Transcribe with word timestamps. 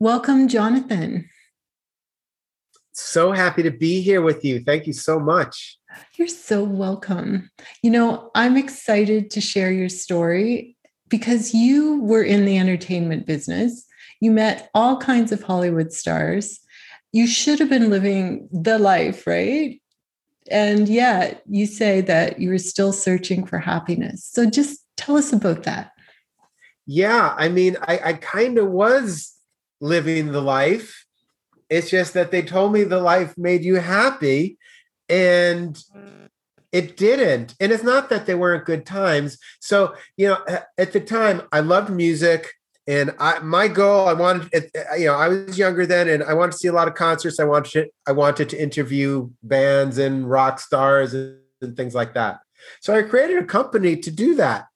Welcome, 0.00 0.46
Jonathan. 0.46 1.28
So 2.92 3.32
happy 3.32 3.64
to 3.64 3.72
be 3.72 4.00
here 4.00 4.22
with 4.22 4.44
you. 4.44 4.60
Thank 4.60 4.86
you 4.86 4.92
so 4.92 5.18
much. 5.18 5.76
You're 6.14 6.28
so 6.28 6.62
welcome. 6.62 7.50
You 7.82 7.90
know, 7.90 8.30
I'm 8.36 8.56
excited 8.56 9.28
to 9.32 9.40
share 9.40 9.72
your 9.72 9.88
story 9.88 10.76
because 11.08 11.52
you 11.52 12.00
were 12.00 12.22
in 12.22 12.44
the 12.44 12.58
entertainment 12.58 13.26
business. 13.26 13.84
You 14.20 14.30
met 14.30 14.70
all 14.72 14.98
kinds 14.98 15.32
of 15.32 15.42
Hollywood 15.42 15.92
stars. 15.92 16.60
You 17.10 17.26
should 17.26 17.58
have 17.58 17.68
been 17.68 17.90
living 17.90 18.48
the 18.52 18.78
life, 18.78 19.26
right? 19.26 19.82
And 20.48 20.88
yet 20.88 21.42
you 21.48 21.66
say 21.66 22.02
that 22.02 22.38
you 22.38 22.50
were 22.50 22.58
still 22.58 22.92
searching 22.92 23.44
for 23.44 23.58
happiness. 23.58 24.24
So 24.24 24.48
just 24.48 24.78
tell 24.96 25.16
us 25.16 25.32
about 25.32 25.64
that. 25.64 25.90
Yeah, 26.86 27.34
I 27.36 27.48
mean, 27.48 27.76
I, 27.82 28.00
I 28.04 28.12
kind 28.12 28.58
of 28.58 28.70
was 28.70 29.34
living 29.80 30.32
the 30.32 30.40
life. 30.40 31.06
It's 31.70 31.90
just 31.90 32.14
that 32.14 32.30
they 32.30 32.42
told 32.42 32.72
me 32.72 32.84
the 32.84 33.00
life 33.00 33.36
made 33.36 33.62
you 33.62 33.76
happy 33.76 34.58
and 35.08 35.78
it 36.72 36.96
didn't. 36.96 37.54
And 37.60 37.72
it's 37.72 37.82
not 37.82 38.10
that 38.10 38.26
they 38.26 38.34
weren't 38.34 38.64
good 38.64 38.86
times. 38.86 39.38
So, 39.60 39.94
you 40.16 40.28
know, 40.28 40.38
at 40.76 40.92
the 40.92 41.00
time 41.00 41.42
I 41.52 41.60
loved 41.60 41.90
music 41.90 42.48
and 42.86 43.14
I 43.18 43.38
my 43.40 43.68
goal 43.68 44.08
I 44.08 44.14
wanted 44.14 44.54
uh, 44.54 44.94
you 44.96 45.06
know, 45.06 45.14
I 45.14 45.28
was 45.28 45.58
younger 45.58 45.84
then 45.86 46.08
and 46.08 46.22
I 46.22 46.34
wanted 46.34 46.52
to 46.52 46.58
see 46.58 46.68
a 46.68 46.72
lot 46.72 46.88
of 46.88 46.94
concerts. 46.94 47.40
I 47.40 47.44
wanted 47.44 47.70
to, 47.72 47.86
I 48.06 48.12
wanted 48.12 48.48
to 48.50 48.62
interview 48.62 49.30
bands 49.42 49.98
and 49.98 50.28
rock 50.28 50.60
stars 50.60 51.14
and 51.14 51.76
things 51.76 51.94
like 51.94 52.14
that. 52.14 52.40
So 52.80 52.94
I 52.94 53.02
created 53.02 53.38
a 53.38 53.44
company 53.44 53.96
to 53.96 54.10
do 54.10 54.34
that 54.36 54.66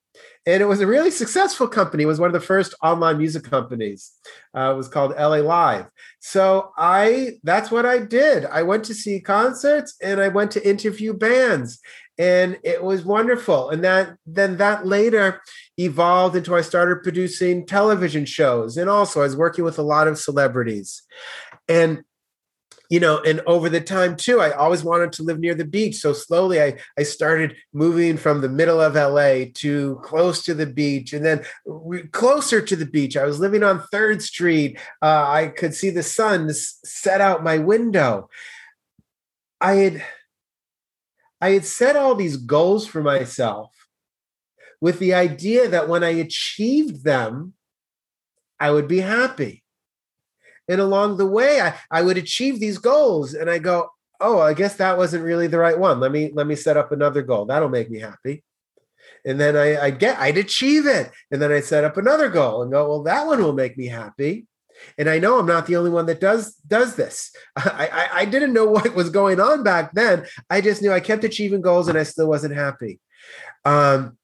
and 0.44 0.62
it 0.62 0.66
was 0.66 0.80
a 0.80 0.86
really 0.86 1.10
successful 1.10 1.68
company. 1.68 2.02
It 2.02 2.06
was 2.06 2.18
one 2.18 2.28
of 2.28 2.32
the 2.32 2.40
first 2.40 2.74
online 2.82 3.18
music 3.18 3.44
companies. 3.44 4.10
Uh, 4.56 4.72
it 4.72 4.76
was 4.76 4.88
called 4.88 5.12
LA 5.12 5.36
Live. 5.36 5.86
So 6.20 6.72
I 6.76 7.34
that's 7.44 7.70
what 7.70 7.86
I 7.86 7.98
did. 7.98 8.44
I 8.46 8.62
went 8.62 8.84
to 8.86 8.94
see 8.94 9.20
concerts 9.20 9.96
and 10.02 10.20
I 10.20 10.28
went 10.28 10.50
to 10.52 10.68
interview 10.68 11.12
bands, 11.12 11.78
and 12.18 12.58
it 12.64 12.82
was 12.82 13.04
wonderful. 13.04 13.70
And 13.70 13.84
that 13.84 14.16
then 14.26 14.56
that 14.56 14.86
later 14.86 15.40
evolved 15.78 16.36
into 16.36 16.56
I 16.56 16.62
started 16.62 17.02
producing 17.02 17.64
television 17.64 18.24
shows, 18.24 18.76
and 18.76 18.90
also 18.90 19.20
I 19.20 19.24
was 19.24 19.36
working 19.36 19.64
with 19.64 19.78
a 19.78 19.82
lot 19.82 20.08
of 20.08 20.18
celebrities, 20.18 21.02
and 21.68 22.02
you 22.92 23.00
know 23.00 23.22
and 23.22 23.40
over 23.46 23.70
the 23.70 23.80
time 23.80 24.14
too 24.14 24.38
i 24.38 24.50
always 24.50 24.84
wanted 24.84 25.10
to 25.12 25.22
live 25.22 25.40
near 25.40 25.54
the 25.54 25.64
beach. 25.64 25.96
So 25.96 26.12
slowly 26.12 26.60
i 26.62 26.76
i 26.98 27.02
started 27.02 27.56
moving 27.72 28.18
from 28.18 28.42
the 28.42 28.50
middle 28.50 28.82
of 28.82 28.96
la 28.96 29.46
to 29.62 29.98
close 30.04 30.44
to 30.44 30.52
the 30.52 30.66
beach. 30.66 31.14
And 31.14 31.24
then 31.24 31.42
closer 32.12 32.60
to 32.60 32.76
the 32.76 32.84
beach 32.84 33.16
i 33.16 33.24
was 33.24 33.40
living 33.40 33.62
on 33.62 33.82
third 33.90 34.20
street. 34.20 34.78
Uh, 35.00 35.24
i 35.26 35.46
could 35.46 35.74
see 35.74 35.88
the 35.88 36.02
sun 36.02 36.50
set 36.52 37.22
out 37.22 37.42
my 37.42 37.56
window. 37.56 38.28
I 39.58 39.72
had 39.76 40.04
i 41.40 41.48
had 41.52 41.64
set 41.64 41.96
all 41.96 42.14
these 42.14 42.36
goals 42.36 42.86
for 42.86 43.02
myself 43.02 43.70
with 44.82 44.98
the 44.98 45.14
idea 45.14 45.66
that 45.66 45.88
when 45.88 46.04
i 46.04 46.10
achieved 46.10 47.04
them 47.04 47.54
i 48.60 48.70
would 48.70 48.86
be 48.86 49.00
happy 49.00 49.61
and 50.72 50.80
along 50.80 51.16
the 51.16 51.26
way 51.26 51.60
I, 51.60 51.74
I 51.90 52.02
would 52.02 52.16
achieve 52.16 52.58
these 52.58 52.78
goals 52.78 53.34
and 53.34 53.50
i 53.50 53.58
go 53.58 53.90
oh 54.20 54.40
i 54.40 54.54
guess 54.54 54.76
that 54.76 54.96
wasn't 54.96 55.24
really 55.24 55.46
the 55.46 55.58
right 55.58 55.78
one 55.78 56.00
let 56.00 56.12
me 56.12 56.30
let 56.32 56.46
me 56.46 56.56
set 56.56 56.76
up 56.76 56.92
another 56.92 57.22
goal 57.22 57.44
that'll 57.44 57.68
make 57.68 57.90
me 57.90 58.00
happy 58.00 58.42
and 59.24 59.40
then 59.40 59.56
I, 59.56 59.80
i'd 59.84 59.98
get 59.98 60.18
I'd 60.18 60.38
achieve 60.38 60.86
it, 60.86 61.10
and 61.30 61.40
then 61.40 61.52
I 61.52 61.60
set 61.60 61.84
up 61.84 61.96
another 61.96 62.28
goal 62.28 62.62
and 62.62 62.72
go, 62.72 62.88
well, 62.88 63.02
that 63.04 63.26
one 63.26 63.42
will 63.42 63.52
make 63.52 63.76
me 63.76 63.86
happy. 63.86 64.46
And 64.98 65.08
I 65.08 65.18
know 65.18 65.38
I'm 65.38 65.46
not 65.46 65.66
the 65.66 65.76
only 65.76 65.90
one 65.90 66.06
that 66.06 66.20
does 66.20 66.54
does 66.66 66.96
this. 66.96 67.34
I, 67.56 67.88
I, 67.92 68.08
I 68.20 68.24
didn't 68.24 68.52
know 68.52 68.66
what 68.70 68.94
was 68.94 69.10
going 69.10 69.40
on 69.40 69.62
back 69.62 69.92
then. 69.92 70.26
I 70.50 70.60
just 70.60 70.82
knew 70.82 70.92
I 70.92 71.00
kept 71.00 71.24
achieving 71.24 71.60
goals 71.60 71.88
and 71.88 71.98
I 71.98 72.02
still 72.02 72.28
wasn't 72.28 72.54
happy. 72.54 73.00
Um, 73.64 74.16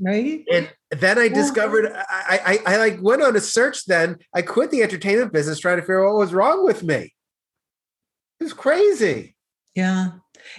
right? 0.00 0.44
And 0.52 0.70
then 0.90 1.18
i 1.18 1.28
discovered 1.28 1.92
I, 1.94 2.60
I 2.66 2.74
i 2.74 2.76
like 2.76 3.00
went 3.00 3.22
on 3.22 3.36
a 3.36 3.40
search 3.40 3.86
then. 3.86 4.18
I 4.34 4.42
quit 4.42 4.70
the 4.70 4.82
entertainment 4.82 5.32
business 5.32 5.58
trying 5.58 5.76
to 5.76 5.82
figure 5.82 6.04
out 6.04 6.12
what 6.14 6.20
was 6.20 6.34
wrong 6.34 6.64
with 6.64 6.82
me. 6.82 7.14
It 8.40 8.44
was 8.44 8.52
crazy. 8.52 9.34
Yeah. 9.74 10.10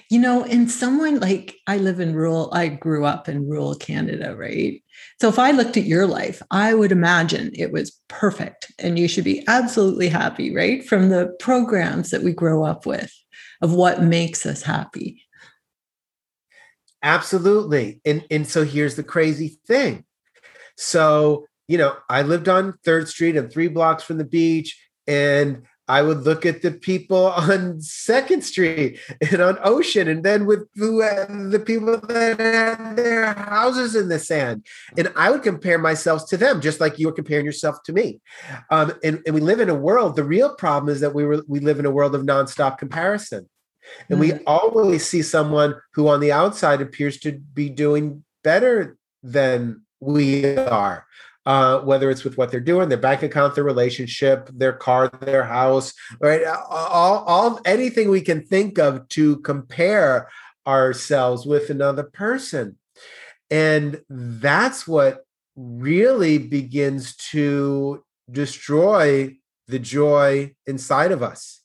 You 0.09 0.19
know 0.19 0.43
and 0.45 0.71
someone 0.71 1.19
like 1.19 1.55
i 1.67 1.77
live 1.77 1.99
in 1.99 2.15
rural 2.15 2.49
i 2.53 2.69
grew 2.69 3.05
up 3.05 3.27
in 3.27 3.49
rural 3.49 3.75
canada 3.75 4.35
right? 4.35 4.81
So 5.19 5.27
if 5.27 5.37
i 5.37 5.51
looked 5.51 5.75
at 5.77 5.83
your 5.83 6.07
life 6.07 6.41
i 6.51 6.73
would 6.73 6.91
imagine 6.91 7.51
it 7.53 7.71
was 7.71 7.99
perfect 8.07 8.71
and 8.79 8.97
you 8.97 9.07
should 9.07 9.25
be 9.25 9.43
absolutely 9.47 10.07
happy 10.07 10.55
right? 10.55 10.85
From 10.87 11.09
the 11.09 11.35
programs 11.39 12.11
that 12.11 12.23
we 12.23 12.31
grow 12.31 12.63
up 12.63 12.85
with 12.85 13.13
of 13.61 13.73
what 13.73 14.03
makes 14.03 14.45
us 14.45 14.63
happy 14.63 15.21
Absolutely. 17.03 18.01
And 18.05 18.25
and 18.31 18.47
so 18.47 18.63
here's 18.63 18.95
the 18.95 19.03
crazy 19.03 19.59
thing. 19.67 20.05
So, 20.77 21.45
you 21.67 21.77
know, 21.77 21.95
I 22.09 22.23
lived 22.23 22.49
on 22.49 22.79
3rd 22.85 23.07
Street 23.07 23.35
and 23.35 23.51
3 23.51 23.67
blocks 23.67 24.03
from 24.03 24.17
the 24.17 24.25
beach 24.25 24.79
and 25.05 25.63
I 25.87 26.01
would 26.01 26.21
look 26.21 26.45
at 26.45 26.61
the 26.61 26.71
people 26.71 27.27
on 27.27 27.81
Second 27.81 28.43
Street 28.43 28.99
and 29.31 29.41
on 29.41 29.57
Ocean, 29.63 30.07
and 30.07 30.23
then 30.23 30.45
with 30.45 30.67
the 30.75 31.61
people 31.65 31.99
that 31.99 32.39
had 32.39 32.95
their 32.95 33.33
houses 33.33 33.95
in 33.95 34.07
the 34.07 34.19
sand, 34.19 34.65
and 34.97 35.11
I 35.15 35.29
would 35.29 35.43
compare 35.43 35.77
myself 35.77 36.27
to 36.29 36.37
them, 36.37 36.61
just 36.61 36.79
like 36.79 36.99
you 36.99 37.07
were 37.07 37.13
comparing 37.13 37.45
yourself 37.45 37.83
to 37.85 37.93
me. 37.93 38.21
Um, 38.69 38.93
and, 39.03 39.21
and 39.25 39.35
we 39.35 39.41
live 39.41 39.59
in 39.59 39.69
a 39.69 39.75
world. 39.75 40.15
The 40.15 40.23
real 40.23 40.55
problem 40.55 40.93
is 40.93 41.01
that 41.01 41.13
we 41.13 41.25
were 41.25 41.43
we 41.47 41.59
live 41.59 41.79
in 41.79 41.85
a 41.85 41.91
world 41.91 42.15
of 42.15 42.21
nonstop 42.21 42.77
comparison. 42.77 43.49
And 44.09 44.19
mm-hmm. 44.19 44.37
we 44.37 44.43
always 44.45 45.05
see 45.05 45.21
someone 45.21 45.75
who 45.93 46.07
on 46.07 46.19
the 46.19 46.31
outside 46.31 46.81
appears 46.81 47.17
to 47.19 47.33
be 47.33 47.69
doing 47.69 48.23
better 48.43 48.97
than 49.21 49.81
we 49.99 50.57
are. 50.57 51.05
Uh, 51.45 51.81
whether 51.81 52.09
it's 52.09 52.23
with 52.23 52.37
what 52.37 52.51
they're 52.51 52.61
doing, 52.61 52.87
their 52.87 52.97
bank 52.97 53.21
account, 53.21 53.53
their 53.53 53.65
relationship, 53.65 54.49
their 54.53 54.71
car, 54.71 55.09
their 55.19 55.43
house, 55.43 55.93
right? 56.21 56.45
All, 56.45 57.25
all 57.25 57.59
anything 57.65 58.09
we 58.09 58.21
can 58.21 58.45
think 58.45 58.79
of 58.79 59.05
to 59.09 59.39
compare 59.39 60.29
ourselves 60.65 61.45
with 61.45 61.69
another 61.69 62.03
person. 62.03 62.77
And 63.51 64.01
that's 64.09 64.87
what 64.87 65.25
really 65.57 66.37
begins 66.37 67.15
to 67.31 68.05
destroy 68.31 69.35
the 69.67 69.79
joy 69.79 70.53
inside 70.65 71.11
of 71.11 71.21
us. 71.21 71.62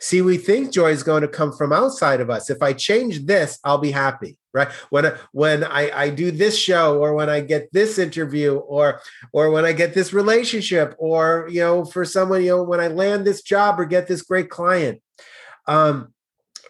See, 0.00 0.22
we 0.22 0.36
think 0.36 0.72
joy 0.72 0.90
is 0.90 1.02
going 1.02 1.22
to 1.22 1.28
come 1.28 1.52
from 1.52 1.72
outside 1.72 2.20
of 2.20 2.30
us. 2.30 2.50
If 2.50 2.62
I 2.62 2.72
change 2.72 3.26
this, 3.26 3.58
I'll 3.64 3.78
be 3.78 3.90
happy, 3.90 4.36
right? 4.52 4.68
When 4.90 5.06
I, 5.06 5.12
when 5.32 5.64
I, 5.64 5.90
I 5.90 6.10
do 6.10 6.30
this 6.30 6.58
show, 6.58 6.98
or 6.98 7.14
when 7.14 7.30
I 7.30 7.40
get 7.40 7.72
this 7.72 7.98
interview, 7.98 8.56
or 8.56 9.00
or 9.32 9.50
when 9.50 9.64
I 9.64 9.72
get 9.72 9.94
this 9.94 10.12
relationship, 10.12 10.94
or 10.98 11.48
you 11.50 11.60
know, 11.60 11.84
for 11.84 12.04
someone, 12.04 12.42
you 12.42 12.50
know, 12.50 12.62
when 12.62 12.80
I 12.80 12.88
land 12.88 13.24
this 13.24 13.42
job 13.42 13.80
or 13.80 13.84
get 13.86 14.06
this 14.08 14.22
great 14.22 14.50
client, 14.50 15.00
um, 15.66 16.12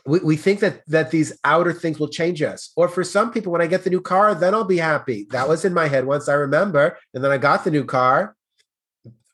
we, 0.04 0.20
we 0.20 0.36
think 0.36 0.60
that 0.60 0.86
that 0.86 1.10
these 1.10 1.38
outer 1.42 1.72
things 1.72 1.98
will 1.98 2.08
change 2.08 2.42
us. 2.42 2.70
Or 2.76 2.88
for 2.88 3.02
some 3.02 3.32
people, 3.32 3.50
when 3.50 3.62
I 3.62 3.66
get 3.66 3.82
the 3.82 3.90
new 3.90 4.00
car, 4.00 4.34
then 4.34 4.54
I'll 4.54 4.64
be 4.64 4.78
happy. 4.78 5.26
That 5.30 5.48
was 5.48 5.64
in 5.64 5.74
my 5.74 5.88
head 5.88 6.06
once 6.06 6.28
I 6.28 6.34
remember, 6.34 6.96
and 7.14 7.24
then 7.24 7.32
I 7.32 7.38
got 7.38 7.64
the 7.64 7.70
new 7.70 7.84
car, 7.84 8.35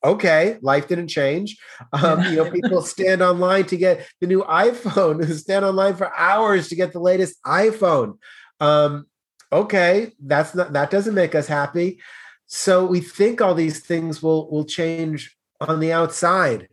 okay, 0.04 0.58
life 0.62 0.88
didn't 0.88 1.08
change. 1.08 1.56
Um, 1.92 2.22
you 2.24 2.36
know, 2.36 2.50
people 2.50 2.82
stand 2.94 3.22
online 3.22 3.64
to 3.66 3.76
get 3.76 4.06
the 4.20 4.26
new 4.26 4.42
iPhone, 4.42 5.30
stand 5.34 5.64
online 5.64 5.96
for 5.96 6.14
hours 6.16 6.68
to 6.68 6.76
get 6.76 6.92
the 6.92 7.00
latest 7.00 7.42
iPhone. 7.44 8.18
Um, 8.60 9.06
okay, 9.52 10.12
that's 10.20 10.54
not 10.54 10.72
that 10.72 10.90
doesn't 10.90 11.14
make 11.14 11.34
us 11.34 11.46
happy. 11.46 12.00
So 12.46 12.84
we 12.84 13.00
think 13.00 13.40
all 13.40 13.54
these 13.54 13.80
things 13.80 14.22
will 14.22 14.50
will 14.50 14.64
change 14.64 15.36
on 15.60 15.80
the 15.80 15.92
outside. 15.92 16.68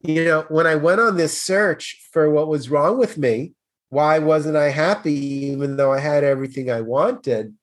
You 0.00 0.24
know, 0.24 0.44
when 0.48 0.66
I 0.66 0.76
went 0.76 1.00
on 1.00 1.16
this 1.16 1.40
search 1.42 2.08
for 2.12 2.30
what 2.30 2.48
was 2.48 2.70
wrong 2.70 2.98
with 2.98 3.18
me, 3.18 3.54
why 3.90 4.20
wasn't 4.20 4.56
I 4.56 4.70
happy 4.70 5.12
even 5.12 5.76
though 5.76 5.92
I 5.92 5.98
had 5.98 6.22
everything 6.22 6.70
I 6.70 6.82
wanted? 6.82 7.54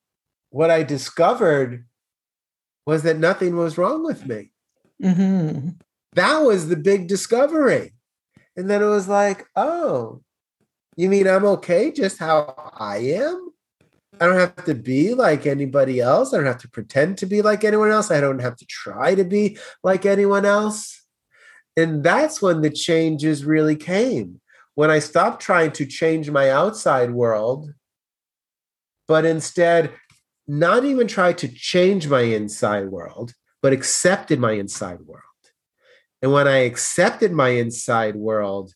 what 0.56 0.70
I 0.70 0.82
discovered 0.82 1.84
was 2.86 3.02
that 3.02 3.18
nothing 3.18 3.56
was 3.56 3.76
wrong 3.76 4.02
with 4.04 4.26
me. 4.26 4.52
Mm-hmm. 5.02 5.70
That 6.14 6.38
was 6.38 6.68
the 6.68 6.76
big 6.76 7.08
discovery. 7.08 7.92
And 8.56 8.70
then 8.70 8.82
it 8.82 8.86
was 8.86 9.08
like, 9.08 9.46
oh, 9.54 10.22
you 10.96 11.08
mean 11.08 11.28
I'm 11.28 11.44
okay 11.44 11.92
just 11.92 12.18
how 12.18 12.54
I 12.74 12.98
am? 12.98 13.50
I 14.18 14.26
don't 14.26 14.38
have 14.38 14.64
to 14.64 14.74
be 14.74 15.12
like 15.12 15.46
anybody 15.46 16.00
else. 16.00 16.32
I 16.32 16.38
don't 16.38 16.46
have 16.46 16.58
to 16.58 16.70
pretend 16.70 17.18
to 17.18 17.26
be 17.26 17.42
like 17.42 17.64
anyone 17.64 17.90
else. 17.90 18.10
I 18.10 18.20
don't 18.20 18.38
have 18.38 18.56
to 18.56 18.66
try 18.66 19.14
to 19.14 19.24
be 19.24 19.58
like 19.82 20.06
anyone 20.06 20.46
else. 20.46 21.04
And 21.76 22.02
that's 22.02 22.40
when 22.40 22.62
the 22.62 22.70
changes 22.70 23.44
really 23.44 23.76
came. 23.76 24.40
When 24.74 24.90
I 24.90 25.00
stopped 25.00 25.42
trying 25.42 25.72
to 25.72 25.84
change 25.84 26.30
my 26.30 26.50
outside 26.50 27.10
world, 27.10 27.74
but 29.06 29.26
instead 29.26 29.92
not 30.48 30.84
even 30.84 31.06
try 31.06 31.34
to 31.34 31.48
change 31.48 32.08
my 32.08 32.22
inside 32.22 32.88
world, 32.88 33.34
but 33.66 33.72
accepted 33.72 34.38
my 34.38 34.52
inside 34.52 35.00
world. 35.00 35.22
And 36.22 36.30
when 36.30 36.46
I 36.46 36.58
accepted 36.58 37.32
my 37.32 37.48
inside 37.48 38.14
world, 38.14 38.72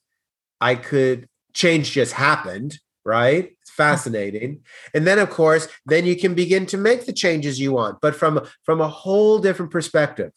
I 0.60 0.74
could 0.74 1.28
change 1.54 1.92
just 1.92 2.12
happened, 2.12 2.80
right? 3.04 3.52
It's 3.60 3.70
fascinating. 3.70 4.62
And 4.92 5.06
then 5.06 5.20
of 5.20 5.30
course, 5.30 5.68
then 5.86 6.06
you 6.06 6.16
can 6.16 6.34
begin 6.34 6.66
to 6.66 6.76
make 6.76 7.06
the 7.06 7.12
changes 7.12 7.60
you 7.60 7.70
want, 7.70 8.00
but 8.02 8.16
from 8.16 8.40
from 8.64 8.80
a 8.80 8.88
whole 8.88 9.38
different 9.38 9.70
perspective. 9.70 10.32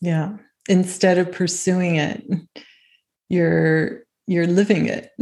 Yeah. 0.00 0.38
Instead 0.68 1.18
of 1.18 1.30
pursuing 1.30 1.94
it, 1.94 2.24
you're 3.28 4.02
you're 4.26 4.48
living 4.48 4.86
it 4.86 5.12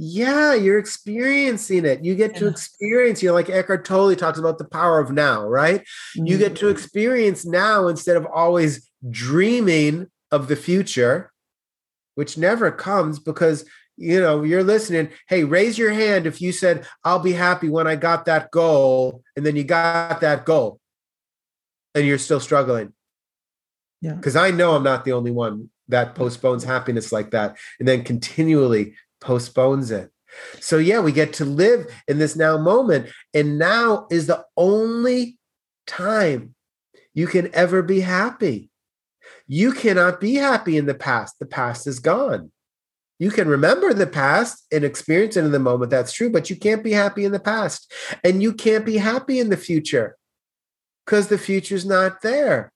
yeah, 0.00 0.54
you're 0.54 0.78
experiencing 0.78 1.84
it. 1.84 2.04
You 2.04 2.14
get 2.14 2.36
to 2.36 2.46
experience, 2.46 3.20
you 3.20 3.28
know, 3.28 3.34
like 3.34 3.50
Eckhart 3.50 3.84
Tolle 3.84 4.14
talks 4.14 4.38
about 4.38 4.58
the 4.58 4.64
power 4.64 5.00
of 5.00 5.10
now, 5.10 5.44
right? 5.44 5.84
You 6.14 6.38
get 6.38 6.54
to 6.56 6.66
mm-hmm. 6.66 6.72
experience 6.72 7.44
now 7.44 7.88
instead 7.88 8.16
of 8.16 8.24
always 8.24 8.88
dreaming 9.10 10.06
of 10.30 10.46
the 10.46 10.54
future, 10.54 11.32
which 12.14 12.38
never 12.38 12.70
comes 12.70 13.18
because 13.18 13.64
you 13.96 14.20
know 14.20 14.44
you're 14.44 14.62
listening 14.62 15.08
hey 15.28 15.42
raise 15.42 15.76
your 15.76 15.90
hand 15.90 16.24
if 16.24 16.40
you 16.40 16.52
said 16.52 16.86
i'll 17.02 17.18
be 17.18 17.32
happy 17.32 17.68
when 17.68 17.88
i 17.88 17.96
got 17.96 18.26
that 18.26 18.48
goal 18.52 19.24
and 19.34 19.44
then 19.44 19.56
you 19.56 19.64
got 19.64 20.20
that 20.20 20.44
goal 20.44 20.78
and 21.96 22.06
you're 22.06 22.16
still 22.16 22.38
struggling 22.38 22.92
yeah 24.00 24.12
because 24.12 24.36
i 24.36 24.52
know 24.52 24.76
i'm 24.76 24.84
not 24.84 25.04
the 25.04 25.10
only 25.10 25.32
one 25.32 25.68
that 25.88 26.14
postpones 26.14 26.62
happiness 26.62 27.10
like 27.10 27.32
that 27.32 27.56
and 27.80 27.88
then 27.88 28.04
continually 28.04 28.94
postpones 29.20 29.90
it. 29.90 30.10
So, 30.60 30.78
yeah, 30.78 31.00
we 31.00 31.12
get 31.12 31.32
to 31.34 31.44
live 31.44 31.86
in 32.06 32.18
this 32.18 32.36
now 32.36 32.58
moment. 32.58 33.10
And 33.34 33.58
now 33.58 34.06
is 34.10 34.26
the 34.26 34.44
only 34.56 35.38
time 35.86 36.54
you 37.14 37.26
can 37.26 37.52
ever 37.54 37.82
be 37.82 38.00
happy. 38.00 38.70
You 39.46 39.72
cannot 39.72 40.20
be 40.20 40.34
happy 40.34 40.76
in 40.76 40.86
the 40.86 40.94
past. 40.94 41.38
The 41.38 41.46
past 41.46 41.86
is 41.86 41.98
gone. 41.98 42.52
You 43.18 43.30
can 43.30 43.48
remember 43.48 43.92
the 43.92 44.06
past 44.06 44.64
and 44.70 44.84
experience 44.84 45.36
it 45.36 45.44
in 45.44 45.50
the 45.50 45.58
moment. 45.58 45.90
That's 45.90 46.12
true, 46.12 46.30
but 46.30 46.50
you 46.50 46.56
can't 46.56 46.84
be 46.84 46.92
happy 46.92 47.24
in 47.24 47.32
the 47.32 47.40
past. 47.40 47.92
And 48.22 48.42
you 48.42 48.52
can't 48.52 48.86
be 48.86 48.98
happy 48.98 49.40
in 49.40 49.50
the 49.50 49.56
future 49.56 50.16
because 51.04 51.26
the 51.26 51.38
future's 51.38 51.84
not 51.84 52.22
there. 52.22 52.72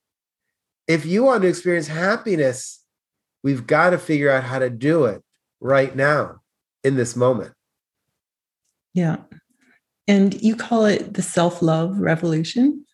If 0.87 1.05
you 1.05 1.23
want 1.23 1.43
to 1.43 1.47
experience 1.47 1.87
happiness, 1.87 2.83
we've 3.41 3.65
got 3.65 3.91
to 3.91 3.97
figure 3.97 4.29
out 4.29 4.43
how 4.43 4.59
to 4.59 4.69
do 4.69 5.05
it 5.05 5.22
right 5.63 5.95
now 5.95 6.41
in 6.83 6.95
this 6.95 7.15
moment. 7.15 7.53
Yeah. 8.93 9.17
And 10.07 10.39
you 10.41 10.55
call 10.55 10.85
it 10.85 11.13
the 11.13 11.21
self-love 11.21 11.97
revolution? 11.97 12.85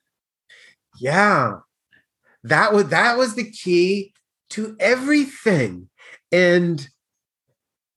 Yeah. 0.99 1.57
That 2.43 2.71
was 2.71 2.89
that 2.89 3.17
was 3.17 3.35
the 3.35 3.49
key 3.49 4.13
to 4.51 4.77
everything. 4.79 5.89
And 6.31 6.87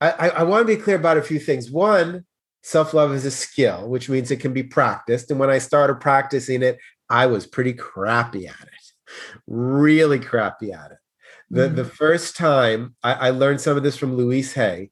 I, 0.01 0.09
I, 0.09 0.27
I 0.29 0.43
want 0.43 0.67
to 0.67 0.75
be 0.75 0.81
clear 0.81 0.95
about 0.95 1.17
a 1.17 1.21
few 1.21 1.39
things. 1.39 1.71
One, 1.71 2.25
self-love 2.63 3.13
is 3.13 3.25
a 3.25 3.31
skill, 3.31 3.87
which 3.87 4.09
means 4.09 4.31
it 4.31 4.39
can 4.39 4.53
be 4.53 4.63
practiced. 4.63 5.29
And 5.31 5.39
when 5.39 5.49
I 5.49 5.59
started 5.59 6.01
practicing 6.01 6.63
it, 6.63 6.79
I 7.09 7.27
was 7.27 7.45
pretty 7.45 7.73
crappy 7.73 8.47
at 8.47 8.61
it. 8.61 9.13
Really 9.47 10.19
crappy 10.19 10.73
at 10.73 10.91
it. 10.91 10.97
The, 11.53 11.69
mm. 11.69 11.75
the 11.75 11.85
first 11.85 12.35
time 12.35 12.95
I, 13.03 13.13
I, 13.13 13.29
learned 13.29 13.61
some 13.61 13.77
of 13.77 13.83
this 13.83 13.95
from 13.95 14.17
Louise 14.17 14.53
Hay, 14.53 14.89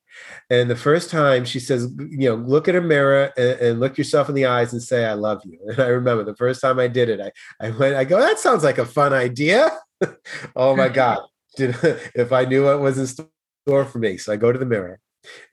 and 0.51 0.69
the 0.69 0.75
first 0.75 1.09
time 1.09 1.43
she 1.43 1.59
says, 1.59 1.91
you 1.97 2.29
know, 2.29 2.35
look 2.35 2.67
at 2.67 2.75
a 2.75 2.81
mirror 2.81 3.33
and, 3.35 3.59
and, 3.59 3.79
look 3.79 3.97
yourself 3.97 4.29
in 4.29 4.35
the 4.35 4.45
eyes 4.45 4.71
and 4.71 4.81
say, 4.81 5.05
I 5.05 5.13
love 5.13 5.41
you. 5.43 5.57
And 5.67 5.79
I 5.79 5.87
remember 5.87 6.23
the 6.23 6.35
first 6.35 6.61
time 6.61 6.77
I 6.77 6.87
did 6.87 7.09
it, 7.09 7.19
I, 7.19 7.31
I 7.65 7.71
went, 7.71 7.95
I 7.95 8.03
go, 8.03 8.19
that 8.19 8.37
sounds 8.37 8.63
like 8.63 8.77
a 8.77 8.85
fun 8.85 9.11
idea. 9.11 9.71
oh 10.55 10.75
my 10.75 10.87
God. 10.87 11.21
Did, 11.57 11.75
if 12.15 12.31
I 12.31 12.45
knew 12.45 12.63
what 12.63 12.79
was 12.79 12.97
in 12.97 13.07
store 13.07 13.83
for 13.83 13.99
me. 13.99 14.15
So 14.15 14.31
I 14.31 14.37
go 14.37 14.53
to 14.53 14.59
the 14.59 14.65
mirror 14.65 15.01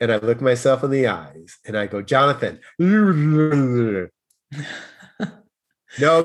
and 0.00 0.12
I 0.12 0.18
look 0.18 0.40
myself 0.40 0.84
in 0.84 0.90
the 0.90 1.08
eyes 1.08 1.58
and 1.66 1.76
I 1.76 1.86
go, 1.86 2.02
Jonathan. 2.02 2.60
no, 2.78 4.08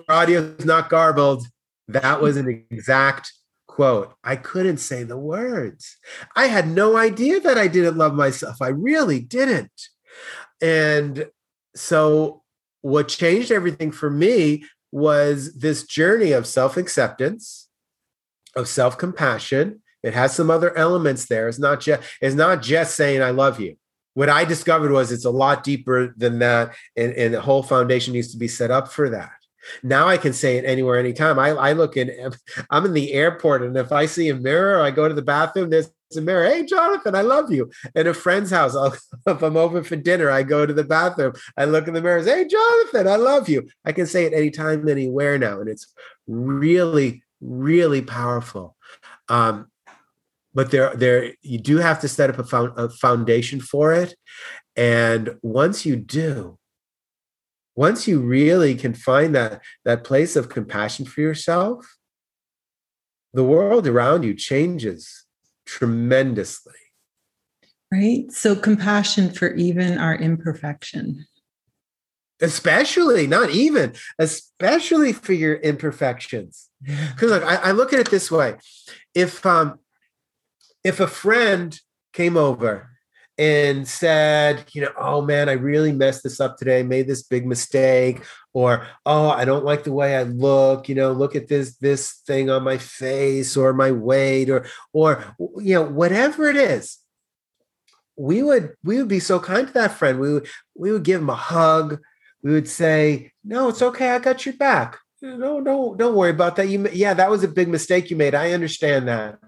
audio 0.08 0.42
is 0.42 0.66
not 0.66 0.90
garbled. 0.90 1.48
That 1.88 2.22
was 2.22 2.38
an 2.38 2.66
exact 2.70 3.34
quote, 3.74 4.14
I 4.24 4.36
couldn't 4.36 4.78
say 4.78 5.02
the 5.02 5.18
words. 5.18 5.98
I 6.36 6.46
had 6.46 6.68
no 6.68 6.96
idea 6.96 7.40
that 7.40 7.58
I 7.58 7.68
didn't 7.68 7.98
love 7.98 8.14
myself. 8.14 8.62
I 8.62 8.68
really 8.68 9.20
didn't. 9.20 9.72
And 10.62 11.28
so, 11.75 12.44
what 12.81 13.08
changed 13.08 13.52
everything 13.52 13.92
for 13.92 14.12
me 14.12 14.66
was 14.92 15.56
this 15.56 15.88
journey 15.88 16.34
of 16.34 16.46
self 16.46 16.78
acceptance, 16.78 17.68
of 18.56 18.68
self 18.68 18.96
compassion. 18.96 19.81
It 20.04 20.14
has 20.14 20.36
some 20.36 20.52
other 20.52 20.78
elements 20.78 21.25
there. 21.25 21.50
It's 21.50 21.58
not 21.58 21.80
just 21.80 22.04
it's 22.22 22.36
not 22.36 22.62
just 22.62 22.96
saying 22.96 23.24
I 23.24 23.31
love 23.31 23.60
you. 23.60 23.75
What 24.14 24.30
I 24.30 24.46
discovered 24.46 24.92
was 24.92 25.12
it's 25.12 25.25
a 25.25 25.31
lot 25.31 25.64
deeper 25.64 26.14
than 26.16 26.38
that, 26.40 26.75
and, 26.96 27.12
and 27.14 27.34
the 27.34 27.42
whole 27.42 27.64
foundation 27.64 28.14
needs 28.14 28.31
to 28.34 28.38
be 28.38 28.48
set 28.48 28.70
up 28.70 28.90
for 28.90 29.10
that. 29.10 29.43
Now 29.81 30.07
I 30.07 30.18
can 30.18 30.33
say 30.33 30.57
it 30.57 30.65
anywhere, 30.65 31.00
anytime. 31.00 31.39
I, 31.39 31.50
I 31.50 31.74
look 31.74 31.98
in, 31.98 32.12
I'm 32.69 32.86
in 32.86 32.94
the 32.94 33.13
airport, 33.13 33.63
and 33.63 33.75
if 33.77 33.92
I 33.92 34.06
see 34.06 34.30
a 34.30 34.36
mirror, 34.36 34.81
I 34.81 34.92
go 34.92 35.07
to 35.07 35.13
the 35.13 35.21
bathroom, 35.21 35.69
there's 35.69 35.92
a 36.15 36.21
mirror. 36.21 36.45
Hey, 36.45 36.65
Jonathan, 36.65 37.15
I 37.15 37.21
love 37.21 37.51
you. 37.51 37.71
At 37.95 38.07
a 38.07 38.13
friend's 38.13 38.51
house, 38.51 38.75
I'll, 38.75 38.95
if 39.27 39.42
I'm 39.42 39.57
over 39.57 39.83
for 39.83 39.95
dinner, 39.95 40.30
I 40.30 40.44
go 40.44 40.65
to 40.65 40.74
the 40.74 40.83
bathroom, 40.83 41.33
I 41.57 41.65
look 41.65 41.88
in 41.88 41.94
the 41.94 42.01
mirror, 42.01 42.24
hey, 42.24 42.48
Jonathan, 42.48 43.07
I 43.07 43.15
love 43.15 43.50
you. 43.50 43.68
I 43.86 43.92
can 43.92 44.06
say 44.06 44.25
it 44.25 44.33
anytime, 44.33 44.88
anywhere 44.88 45.38
now. 45.38 45.60
And 45.60 45.69
it's 45.69 45.88
really, 46.27 47.24
really 47.41 48.01
powerful. 48.01 48.75
Um, 49.29 49.67
but 50.53 50.70
there, 50.72 50.96
there, 50.96 51.34
you 51.41 51.58
do 51.58 51.77
have 51.77 52.00
to 52.01 52.08
set 52.08 52.29
up 52.29 52.38
a, 52.38 52.43
found, 52.43 52.77
a 52.77 52.89
foundation 52.89 53.60
for 53.60 53.93
it. 53.93 54.15
And 54.75 55.38
once 55.41 55.86
you 55.86 55.96
do, 55.96 56.58
once 57.75 58.08
you 58.08 58.20
really 58.20 58.75
can 58.75 58.94
find 58.94 59.34
that 59.36 59.62
that 59.86 60.03
place 60.03 60.36
of 60.36 60.50
compassion 60.50 61.06
for 61.06 61.22
yourself 61.22 61.98
the 63.34 63.44
world 63.44 63.88
around 63.88 64.24
you 64.24 64.34
changes 64.36 65.25
tremendously. 65.65 66.74
Right? 67.92 68.32
So 68.32 68.56
compassion 68.56 69.32
for 69.32 69.53
even 69.53 69.98
our 69.98 70.15
imperfection. 70.15 71.25
Especially 72.42 73.27
not 73.27 73.51
even 73.51 73.94
especially 74.20 75.13
for 75.13 75.34
your 75.34 75.56
imperfections. 75.56 76.70
Because 76.84 77.32
look 77.32 77.44
I, 77.44 77.56
I, 77.56 77.72
look 77.72 77.94
at 77.94 78.00
it 78.00 78.10
this 78.10 78.30
way. 78.30 78.56
If 79.15 79.46
um 79.46 79.80
if 80.84 81.00
a 81.00 81.08
friend 81.08 81.80
came 82.12 82.36
over 82.36 82.89
and 83.38 83.88
said, 83.88 84.66
you 84.74 84.82
know, 84.82 84.92
oh 84.98 85.22
man, 85.22 85.50
I 85.50 85.54
really 85.54 85.92
messed 85.92 86.24
this 86.24 86.40
up 86.40 86.58
today, 86.58 86.84
made 86.84 87.08
this 87.08 87.24
big 87.24 87.48
mistake, 87.48 88.24
or 88.54 88.86
oh, 89.06 89.30
I 89.30 89.46
don't 89.46 89.66
like 89.66 89.84
the 89.84 89.94
way 89.94 90.16
I 90.16 90.24
look, 90.24 90.88
you 90.88 90.96
know, 90.96 91.12
look 91.12 91.36
at 91.36 91.48
this 91.48 91.75
this 91.78 92.22
thing 92.28 92.50
on 92.50 92.63
my 92.63 92.78
face 92.78 93.58
or 93.58 93.74
my 93.74 93.92
weight 93.92 94.50
or 94.50 94.66
or 94.92 95.36
you 95.58 95.74
know, 95.74 95.84
whatever 95.84 96.48
it 96.48 96.56
is. 96.56 97.00
We 98.16 98.44
would 98.44 98.75
we 98.84 98.98
would 98.98 99.08
be 99.08 99.20
so 99.20 99.40
kind 99.40 99.68
to 99.68 99.74
that 99.74 99.94
friend. 99.94 100.20
We 100.20 100.34
would 100.34 100.48
we 100.75 100.92
would 100.92 101.04
give 101.04 101.22
him 101.22 101.30
a 101.30 101.36
hug. 101.36 102.00
We 102.44 102.52
would 102.52 102.68
say, 102.68 103.32
"No, 103.44 103.70
it's 103.70 103.82
okay. 103.82 104.12
I 104.12 104.20
got 104.20 104.46
your 104.46 104.56
back. 104.56 105.00
No, 105.22 105.60
no, 105.60 105.96
don't 105.96 106.16
worry 106.16 106.30
about 106.30 106.58
that. 106.58 106.68
You 106.68 106.88
yeah, 106.94 107.16
that 107.16 107.32
was 107.32 107.44
a 107.44 107.48
big 107.48 107.70
mistake 107.70 108.12
you 108.12 108.16
made. 108.16 108.36
I 108.36 108.52
understand 108.52 109.08
that." 109.08 109.40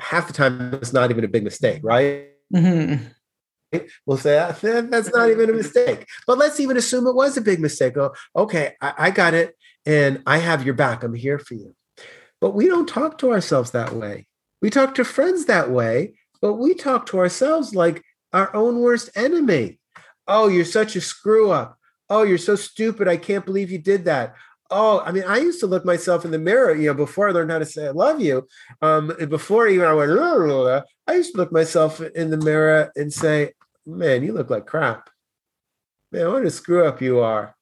Half 0.00 0.28
the 0.28 0.32
time 0.32 0.74
it's 0.74 0.92
not 0.92 1.10
even 1.10 1.24
a 1.24 1.28
big 1.28 1.44
mistake, 1.44 1.80
right? 1.84 2.30
Mm-hmm 2.52 3.08
we'll 4.06 4.16
say 4.16 4.38
ah, 4.38 4.52
that's 4.60 5.12
not 5.12 5.30
even 5.30 5.50
a 5.50 5.52
mistake. 5.52 6.06
But 6.26 6.38
let's 6.38 6.60
even 6.60 6.76
assume 6.76 7.06
it 7.06 7.14
was 7.14 7.36
a 7.36 7.40
big 7.42 7.60
mistake. 7.60 7.96
Oh, 7.96 8.14
okay, 8.34 8.74
I, 8.80 8.94
I 8.98 9.10
got 9.10 9.34
it, 9.34 9.56
and 9.86 10.22
I 10.26 10.38
have 10.38 10.64
your 10.64 10.74
back. 10.74 11.02
I'm 11.02 11.14
here 11.14 11.38
for 11.38 11.54
you. 11.54 11.74
But 12.40 12.54
we 12.54 12.66
don't 12.66 12.88
talk 12.88 13.18
to 13.18 13.32
ourselves 13.32 13.72
that 13.72 13.92
way. 13.92 14.26
We 14.62 14.70
talk 14.70 14.94
to 14.96 15.04
friends 15.04 15.46
that 15.46 15.70
way, 15.70 16.14
but 16.40 16.54
we 16.54 16.74
talk 16.74 17.06
to 17.06 17.18
ourselves 17.18 17.74
like 17.74 18.02
our 18.32 18.54
own 18.54 18.80
worst 18.80 19.10
enemy. 19.14 19.78
Oh, 20.26 20.48
you're 20.48 20.64
such 20.64 20.96
a 20.96 21.00
screw 21.00 21.50
up. 21.50 21.78
oh 22.10 22.22
you're 22.22 22.38
so 22.38 22.56
stupid 22.56 23.08
i 23.08 23.16
can't 23.16 23.44
believe 23.44 23.70
you 23.70 23.78
did 23.78 24.04
that 24.04 24.34
oh 24.70 25.00
i 25.00 25.12
mean 25.12 25.24
i 25.26 25.38
used 25.38 25.60
to 25.60 25.66
look 25.66 25.84
myself 25.84 26.24
in 26.24 26.30
the 26.30 26.38
mirror 26.38 26.74
you 26.74 26.86
know 26.86 26.94
before 26.94 27.28
i 27.28 27.32
learned 27.32 27.50
how 27.50 27.58
to 27.58 27.66
say 27.66 27.86
i 27.86 27.90
love 27.90 28.20
you 28.20 28.46
um 28.82 29.12
before 29.28 29.66
even 29.68 29.86
i 29.86 29.92
went 29.92 30.10
i 31.06 31.14
used 31.14 31.32
to 31.32 31.38
look 31.38 31.52
myself 31.52 32.00
in 32.00 32.30
the 32.30 32.36
mirror 32.36 32.90
and 32.96 33.12
say 33.12 33.52
man 33.88 34.22
you 34.22 34.32
look 34.32 34.50
like 34.50 34.66
crap 34.66 35.08
man 36.12 36.30
what 36.30 36.44
a 36.44 36.50
screw 36.50 36.86
up 36.86 37.00
you 37.00 37.20
are 37.20 37.54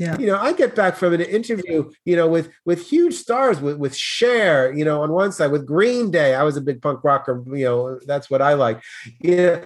yeah. 0.00 0.16
You 0.18 0.28
know, 0.28 0.38
I 0.38 0.54
get 0.54 0.74
back 0.74 0.96
from 0.96 1.12
an 1.12 1.20
interview, 1.20 1.90
you 2.06 2.16
know, 2.16 2.26
with 2.26 2.50
with 2.64 2.88
huge 2.88 3.12
stars, 3.12 3.60
with 3.60 3.76
with 3.76 3.94
Cher, 3.94 4.72
you 4.72 4.82
know, 4.82 5.02
on 5.02 5.12
one 5.12 5.30
side, 5.30 5.52
with 5.52 5.66
Green 5.66 6.10
Day. 6.10 6.34
I 6.34 6.42
was 6.42 6.56
a 6.56 6.62
big 6.62 6.80
punk 6.80 7.04
rocker, 7.04 7.44
you 7.54 7.66
know, 7.66 8.00
that's 8.06 8.30
what 8.30 8.40
I 8.40 8.54
like. 8.54 8.80
You 9.20 9.36
know, 9.36 9.64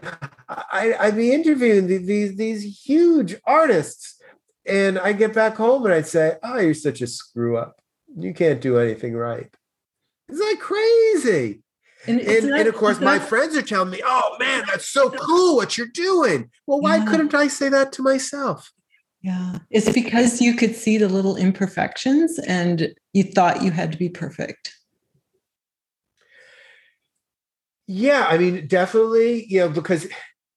I 0.48 0.92
I'd 0.98 1.14
be 1.16 1.32
interviewing 1.32 1.86
these 1.86 2.34
these 2.34 2.84
huge 2.84 3.36
artists, 3.46 4.20
and 4.66 4.98
I 4.98 5.12
get 5.12 5.34
back 5.34 5.54
home 5.54 5.84
and 5.84 5.94
I'd 5.94 6.08
say, 6.08 6.36
"Oh, 6.42 6.58
you're 6.58 6.74
such 6.74 7.00
a 7.00 7.06
screw 7.06 7.56
up. 7.56 7.80
You 8.16 8.34
can't 8.34 8.60
do 8.60 8.78
anything 8.78 9.14
right." 9.14 9.54
It's 10.28 10.40
like 10.40 10.58
crazy. 10.58 11.62
And, 12.06 12.20
and, 12.20 12.50
and, 12.50 12.68
of 12.68 12.74
course, 12.74 13.00
my 13.00 13.18
friends 13.18 13.56
are 13.56 13.62
telling 13.62 13.90
me, 13.90 14.00
"Oh 14.04 14.36
man, 14.38 14.64
that's 14.66 14.86
so 14.86 15.10
cool 15.10 15.56
what 15.56 15.78
you're 15.78 15.86
doing." 15.86 16.50
Well, 16.66 16.80
why 16.80 16.96
yeah. 16.96 17.06
couldn't 17.06 17.34
I 17.34 17.48
say 17.48 17.68
that 17.70 17.92
to 17.92 18.02
myself? 18.02 18.72
Yeah. 19.22 19.58
It's 19.70 19.90
because 19.90 20.42
you 20.42 20.54
could 20.54 20.76
see 20.76 20.98
the 20.98 21.08
little 21.08 21.36
imperfections 21.36 22.38
and 22.40 22.94
you 23.14 23.22
thought 23.22 23.62
you 23.62 23.70
had 23.70 23.90
to 23.92 23.96
be 23.96 24.10
perfect. 24.10 24.74
Yeah, 27.86 28.26
I 28.28 28.36
mean, 28.36 28.66
definitely, 28.66 29.46
you 29.46 29.60
know, 29.60 29.70
because 29.70 30.04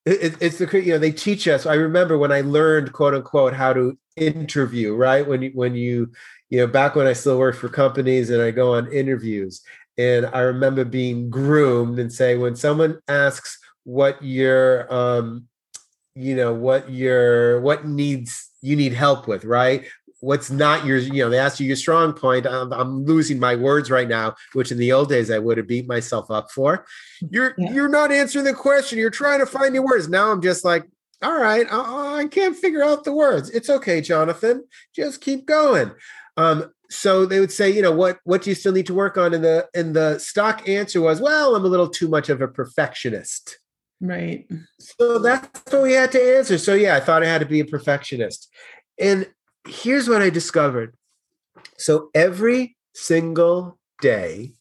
it, 0.05 0.35
it's 0.41 0.57
the 0.57 0.81
you 0.81 0.93
know 0.93 0.97
they 0.97 1.11
teach 1.11 1.47
us. 1.47 1.65
I 1.65 1.75
remember 1.75 2.17
when 2.17 2.31
I 2.31 2.41
learned 2.41 2.93
quote 2.93 3.13
unquote 3.13 3.53
how 3.53 3.73
to 3.73 3.97
interview, 4.15 4.95
right? 4.95 5.27
When 5.27 5.41
you 5.41 5.51
when 5.53 5.75
you 5.75 6.11
you 6.49 6.59
know 6.59 6.67
back 6.67 6.95
when 6.95 7.07
I 7.07 7.13
still 7.13 7.37
worked 7.37 7.59
for 7.59 7.69
companies 7.69 8.29
and 8.29 8.41
I 8.41 8.51
go 8.51 8.75
on 8.75 8.91
interviews, 8.91 9.61
and 9.97 10.27
I 10.27 10.41
remember 10.41 10.85
being 10.85 11.29
groomed 11.29 11.99
and 11.99 12.11
say 12.11 12.37
when 12.37 12.55
someone 12.55 12.99
asks 13.07 13.57
what 13.83 14.21
your 14.21 14.93
um 14.93 15.47
you 16.15 16.35
know 16.35 16.53
what 16.53 16.89
your 16.89 17.61
what 17.61 17.85
needs 17.87 18.47
you 18.61 18.75
need 18.75 18.93
help 18.93 19.27
with, 19.27 19.45
right? 19.45 19.85
What's 20.19 20.49
not 20.49 20.83
your, 20.83 20.97
you 20.97 21.23
know, 21.23 21.29
they 21.29 21.37
ask 21.37 21.59
you 21.59 21.67
your 21.67 21.75
strong 21.75 22.11
point. 22.11 22.47
I'm, 22.47 22.73
I'm, 22.73 23.05
losing 23.05 23.39
my 23.39 23.55
words 23.55 23.91
right 23.91 24.07
now, 24.07 24.33
which 24.53 24.71
in 24.71 24.79
the 24.79 24.91
old 24.91 25.09
days 25.09 25.29
I 25.29 25.37
would 25.37 25.59
have 25.59 25.67
beat 25.67 25.87
myself 25.87 26.31
up 26.31 26.49
for. 26.49 26.85
You're 27.29 27.53
yeah. 27.57 27.71
you're 27.71 27.87
not 27.87 28.11
answering 28.11 28.45
the 28.45 28.53
question. 28.53 28.97
You're 28.97 29.11
trying 29.11 29.39
to 29.39 29.45
find 29.45 29.75
your 29.75 29.85
words. 29.85 30.09
Now 30.09 30.31
I'm 30.31 30.41
just 30.41 30.65
like, 30.65 30.85
all 31.21 31.39
right, 31.39 31.67
I, 31.71 32.21
I 32.21 32.27
can't 32.27 32.57
figure 32.57 32.83
out 32.83 33.03
the 33.03 33.13
words. 33.13 33.51
It's 33.51 33.69
okay, 33.69 34.01
Jonathan. 34.01 34.65
Just 34.95 35.21
keep 35.21 35.45
going. 35.45 35.91
Um, 36.35 36.71
so 36.89 37.25
they 37.25 37.39
would 37.39 37.51
say, 37.51 37.69
you 37.69 37.81
know, 37.81 37.91
what 37.91 38.19
what 38.23 38.41
do 38.41 38.49
you 38.49 38.55
still 38.55 38.71
need 38.71 38.85
to 38.87 38.93
work 38.93 39.17
on? 39.17 39.33
And 39.33 39.43
the 39.43 39.67
and 39.73 39.95
the 39.95 40.19
stock 40.19 40.67
answer 40.67 41.01
was, 41.01 41.21
well, 41.21 41.55
I'm 41.55 41.65
a 41.65 41.69
little 41.69 41.89
too 41.89 42.07
much 42.07 42.29
of 42.29 42.41
a 42.41 42.47
perfectionist. 42.47 43.59
Right. 43.99 44.47
So 44.79 45.19
that's 45.19 45.71
what 45.71 45.83
we 45.83 45.93
had 45.93 46.11
to 46.11 46.37
answer. 46.37 46.57
So 46.57 46.75
yeah, 46.75 46.95
I 46.95 46.99
thought 46.99 47.23
I 47.23 47.27
had 47.27 47.41
to 47.41 47.47
be 47.47 47.59
a 47.59 47.65
perfectionist. 47.65 48.49
And 48.99 49.27
here's 49.67 50.07
what 50.07 50.21
I 50.21 50.29
discovered. 50.29 50.95
So 51.77 52.09
every 52.13 52.77
single 52.93 53.77
day 54.01 54.53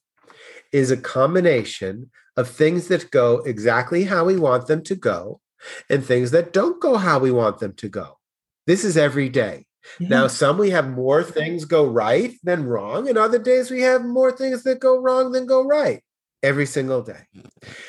is 0.73 0.91
a 0.91 0.97
combination 0.97 2.11
of 2.37 2.49
things 2.49 2.89
that 2.89 3.11
go 3.11 3.39
exactly 3.39 4.05
how 4.05 4.25
we 4.25 4.37
want 4.37 4.67
them 4.67 4.83
to 4.85 4.95
go 4.95 5.41
and 5.89 6.05
things 6.05 6.31
that 6.33 6.53
don't 6.53 6.81
go 6.81 6.97
how 6.97 7.19
we 7.19 7.31
want 7.31 7.59
them 7.59 7.73
to 7.75 7.89
go. 7.89 8.19
This 8.67 8.85
is 8.85 8.97
every 8.97 9.29
day. 9.29 9.67
Yeah. 9.99 10.09
Now, 10.09 10.27
some 10.27 10.59
we 10.59 10.71
have 10.71 10.89
more 10.91 11.23
things 11.23 11.65
go 11.65 11.85
right 11.87 12.35
than 12.43 12.67
wrong, 12.67 13.09
and 13.09 13.19
other 13.19 13.39
days 13.39 13.71
we 13.71 13.83
have 13.83 14.05
more 14.05 14.33
things 14.33 14.63
that 14.65 14.81
go 14.81 14.99
wrong 14.99 15.33
than 15.33 15.47
go 15.47 15.65
right 15.65 16.03
every 16.43 16.67
single 16.67 17.03
day. 17.03 17.23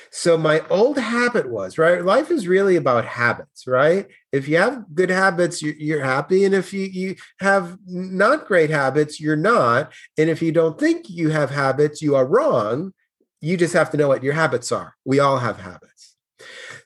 So 0.09 0.37
my 0.37 0.65
old 0.69 0.97
habit 0.97 1.49
was, 1.49 1.77
right? 1.77 2.03
Life 2.03 2.31
is 2.31 2.47
really 2.47 2.75
about 2.75 3.05
habits, 3.05 3.67
right? 3.67 4.07
If 4.31 4.47
you 4.47 4.57
have 4.57 4.85
good 4.95 5.11
habits, 5.11 5.61
you're, 5.61 5.75
you're, 5.75 6.03
happy. 6.03 6.43
And 6.43 6.55
if 6.55 6.73
you, 6.73 6.85
you 6.85 7.15
have 7.39 7.77
not 7.85 8.47
great 8.47 8.69
habits, 8.69 9.19
you're 9.19 9.35
not. 9.35 9.93
And 10.17 10.29
if 10.29 10.41
you 10.41 10.51
don't 10.51 10.79
think 10.79 11.09
you 11.09 11.29
have 11.29 11.51
habits, 11.51 12.01
you 12.01 12.15
are 12.15 12.25
wrong. 12.25 12.93
You 13.41 13.57
just 13.57 13.73
have 13.73 13.91
to 13.91 13.97
know 13.97 14.07
what 14.07 14.23
your 14.23 14.33
habits 14.33 14.71
are. 14.71 14.95
We 15.05 15.19
all 15.19 15.37
have 15.37 15.59
habits. 15.59 16.15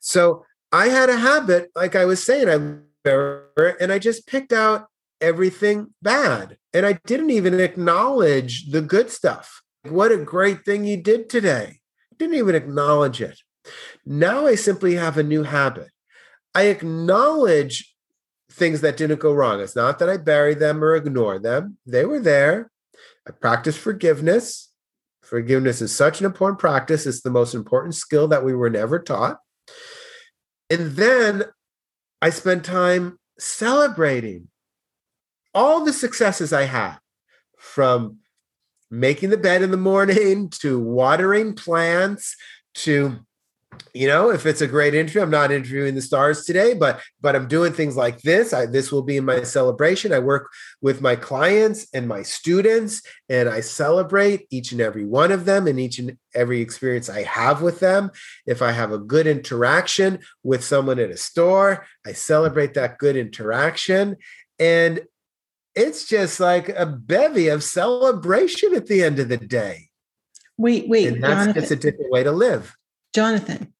So 0.01 0.45
I 0.71 0.87
had 0.87 1.09
a 1.09 1.17
habit, 1.17 1.69
like 1.75 1.95
I 1.95 2.05
was 2.05 2.21
saying, 2.23 2.49
I 2.49 2.81
and 3.79 3.91
I 3.91 3.97
just 3.97 4.27
picked 4.27 4.53
out 4.53 4.87
everything 5.21 5.93
bad. 6.01 6.57
And 6.73 6.85
I 6.85 6.93
didn't 7.05 7.29
even 7.29 7.59
acknowledge 7.59 8.71
the 8.71 8.81
good 8.81 9.09
stuff. 9.09 9.61
What 9.83 10.11
a 10.11 10.17
great 10.17 10.65
thing 10.65 10.85
you 10.85 10.97
did 10.97 11.29
today. 11.29 11.79
Didn't 12.17 12.35
even 12.35 12.55
acknowledge 12.55 13.21
it. 13.21 13.39
Now 14.05 14.47
I 14.47 14.55
simply 14.55 14.95
have 14.95 15.17
a 15.17 15.23
new 15.23 15.43
habit. 15.43 15.89
I 16.53 16.63
acknowledge 16.63 17.95
things 18.51 18.81
that 18.81 18.97
didn't 18.97 19.19
go 19.19 19.33
wrong. 19.33 19.59
It's 19.61 19.75
not 19.75 19.99
that 19.99 20.09
I 20.09 20.17
bury 20.17 20.53
them 20.53 20.83
or 20.83 20.95
ignore 20.95 21.39
them, 21.39 21.77
they 21.85 22.05
were 22.05 22.19
there. 22.19 22.69
I 23.27 23.31
practice 23.31 23.77
forgiveness. 23.77 24.69
Forgiveness 25.23 25.81
is 25.81 25.95
such 25.95 26.19
an 26.19 26.25
important 26.25 26.59
practice, 26.59 27.05
it's 27.05 27.21
the 27.21 27.29
most 27.29 27.53
important 27.53 27.95
skill 27.95 28.27
that 28.27 28.43
we 28.43 28.53
were 28.53 28.69
never 28.69 28.99
taught. 28.99 29.37
And 30.69 30.91
then 30.91 31.45
I 32.21 32.31
spend 32.31 32.65
time 32.65 33.17
celebrating 33.39 34.49
all 35.53 35.83
the 35.83 35.93
successes 35.93 36.53
I 36.53 36.63
had 36.63 36.97
from 37.57 38.17
making 38.91 39.29
the 39.29 39.37
bed 39.37 39.61
in 39.61 39.71
the 39.71 39.77
morning 39.77 40.49
to 40.61 40.79
watering 40.79 41.53
plants 41.53 42.35
to 42.73 43.17
you 43.93 44.05
know 44.05 44.29
if 44.29 44.45
it's 44.45 44.59
a 44.59 44.67
great 44.67 44.93
interview 44.93 45.21
i'm 45.21 45.29
not 45.29 45.51
interviewing 45.51 45.95
the 45.95 46.01
stars 46.01 46.43
today 46.43 46.73
but 46.73 47.01
but 47.21 47.35
i'm 47.35 47.47
doing 47.47 47.71
things 47.71 47.95
like 47.95 48.19
this. 48.21 48.53
I, 48.53 48.65
this 48.65 48.91
will 48.91 49.01
be 49.01 49.19
my 49.21 49.43
celebration. 49.43 50.11
I 50.11 50.19
work 50.19 50.49
with 50.81 51.01
my 51.01 51.15
clients 51.15 51.87
and 51.93 52.07
my 52.07 52.21
students 52.21 53.01
and 53.29 53.47
i 53.47 53.61
celebrate 53.61 54.45
each 54.49 54.73
and 54.73 54.81
every 54.81 55.05
one 55.05 55.31
of 55.31 55.45
them 55.45 55.67
and 55.67 55.79
each 55.79 55.99
and 55.99 56.17
every 56.35 56.59
experience 56.59 57.09
i 57.09 57.23
have 57.23 57.61
with 57.61 57.79
them. 57.79 58.11
If 58.45 58.61
i 58.61 58.71
have 58.71 58.91
a 58.91 58.97
good 58.97 59.25
interaction 59.25 60.19
with 60.43 60.63
someone 60.63 60.99
at 60.99 61.09
a 61.09 61.17
store 61.17 61.85
i 62.05 62.11
celebrate 62.11 62.73
that 62.73 62.97
good 62.97 63.15
interaction. 63.15 64.17
And 64.59 65.01
it's 65.75 66.05
just 66.05 66.39
like 66.39 66.69
a 66.69 66.85
bevy 66.85 67.47
of 67.47 67.63
celebration 67.63 68.75
at 68.75 68.87
the 68.87 69.03
end 69.03 69.19
of 69.19 69.29
the 69.29 69.37
day. 69.37 69.89
Wait, 70.57 70.87
wait, 70.87 71.07
and 71.07 71.23
that's 71.23 71.33
Jonathan. 71.33 71.61
just 71.61 71.71
a 71.71 71.75
different 71.75 72.11
way 72.11 72.23
to 72.23 72.31
live. 72.31 72.75
Jonathan, 73.13 73.73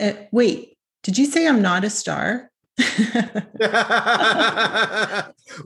uh, 0.00 0.12
wait, 0.32 0.76
did 1.02 1.16
you 1.16 1.26
say 1.26 1.46
I'm 1.46 1.62
not 1.62 1.84
a 1.84 1.90
star? 1.90 2.50
well, 2.98 3.32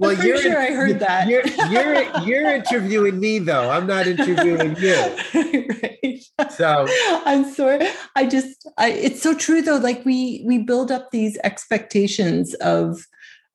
I'm 0.03 0.25
you're 0.25 0.39
sure 0.39 0.61
I 0.61 0.71
heard 0.71 1.01
that. 1.01 1.27
You're, 1.29 1.45
you're 1.71 2.21
you're 2.25 2.55
interviewing 2.55 3.19
me 3.19 3.41
though. 3.41 3.69
I'm 3.69 3.87
not 3.89 4.07
interviewing 4.07 4.77
you. 4.77 4.95
right. 5.35 6.23
So 6.51 6.87
I'm 7.27 7.51
sorry. 7.53 7.89
I 8.15 8.27
just 8.27 8.69
I 8.79 8.91
it's 8.91 9.21
so 9.21 9.35
true 9.35 9.61
though. 9.61 9.79
Like 9.79 10.05
we 10.05 10.45
we 10.47 10.59
build 10.59 10.93
up 10.93 11.11
these 11.11 11.37
expectations 11.43 12.55
of 12.55 13.05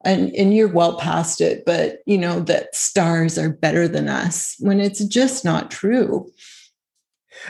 and 0.05 0.33
and 0.35 0.53
you're 0.53 0.67
well 0.67 0.97
past 0.97 1.41
it 1.41 1.65
but 1.65 1.99
you 2.05 2.17
know 2.17 2.39
that 2.39 2.73
stars 2.75 3.37
are 3.37 3.49
better 3.49 3.87
than 3.87 4.07
us 4.07 4.55
when 4.59 4.79
it's 4.79 5.03
just 5.05 5.43
not 5.43 5.71
true. 5.71 6.31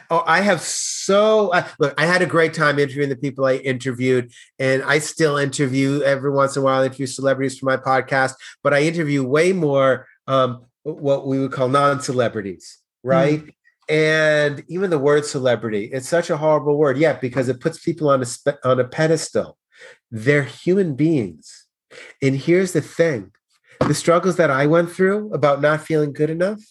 Oh 0.09 0.23
i 0.25 0.41
have 0.41 0.61
so 0.61 1.49
uh, 1.49 1.67
look 1.79 1.93
i 1.97 2.05
had 2.05 2.21
a 2.21 2.25
great 2.25 2.53
time 2.53 2.79
interviewing 2.79 3.09
the 3.09 3.15
people 3.15 3.45
i 3.45 3.55
interviewed 3.57 4.31
and 4.57 4.81
i 4.83 4.97
still 4.99 5.37
interview 5.37 6.01
every 6.01 6.31
once 6.31 6.55
in 6.55 6.63
a 6.63 6.65
while. 6.65 6.81
I 6.81 6.85
interview 6.85 7.05
celebrities 7.05 7.59
for 7.59 7.65
my 7.67 7.77
podcast 7.77 8.33
but 8.63 8.73
i 8.73 8.81
interview 8.81 9.23
way 9.23 9.53
more 9.53 10.07
um, 10.27 10.65
what 10.83 11.27
we 11.27 11.39
would 11.39 11.51
call 11.51 11.69
non-celebrities 11.69 12.79
right? 13.03 13.41
Mm-hmm. 13.41 13.93
and 13.93 14.63
even 14.67 14.89
the 14.89 14.97
word 14.99 15.25
celebrity 15.25 15.85
it's 15.93 16.09
such 16.09 16.29
a 16.31 16.37
horrible 16.37 16.77
word. 16.77 16.97
Yeah 16.97 17.13
because 17.13 17.47
it 17.47 17.59
puts 17.61 17.77
people 17.77 18.09
on 18.09 18.21
a 18.21 18.25
spe- 18.25 18.59
on 18.63 18.79
a 18.79 18.85
pedestal. 18.85 19.57
They're 20.09 20.43
human 20.43 20.95
beings 20.95 21.64
and 22.21 22.35
here's 22.35 22.73
the 22.73 22.81
thing 22.81 23.31
the 23.87 23.93
struggles 23.93 24.37
that 24.37 24.49
I 24.49 24.65
went 24.65 24.91
through 24.91 25.33
about 25.33 25.61
not 25.61 25.81
feeling 25.81 26.13
good 26.13 26.29
enough, 26.29 26.61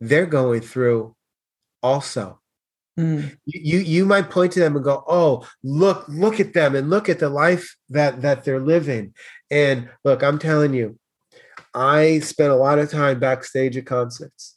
they're 0.00 0.26
going 0.26 0.60
through 0.60 1.14
also. 1.82 2.40
Mm. 2.98 3.38
You, 3.46 3.78
you 3.78 4.04
might 4.04 4.30
point 4.30 4.52
to 4.52 4.60
them 4.60 4.76
and 4.76 4.84
go, 4.84 5.02
"Oh, 5.06 5.48
look, 5.62 6.04
look 6.08 6.40
at 6.40 6.52
them, 6.52 6.74
and 6.74 6.90
look 6.90 7.08
at 7.08 7.20
the 7.20 7.30
life 7.30 7.74
that 7.88 8.20
that 8.20 8.44
they're 8.44 8.60
living." 8.60 9.14
And 9.50 9.88
look, 10.04 10.22
I'm 10.22 10.38
telling 10.38 10.74
you, 10.74 10.98
I 11.74 12.18
spent 12.18 12.52
a 12.52 12.56
lot 12.56 12.78
of 12.78 12.90
time 12.90 13.18
backstage 13.18 13.76
at 13.78 13.86
concerts. 13.86 14.56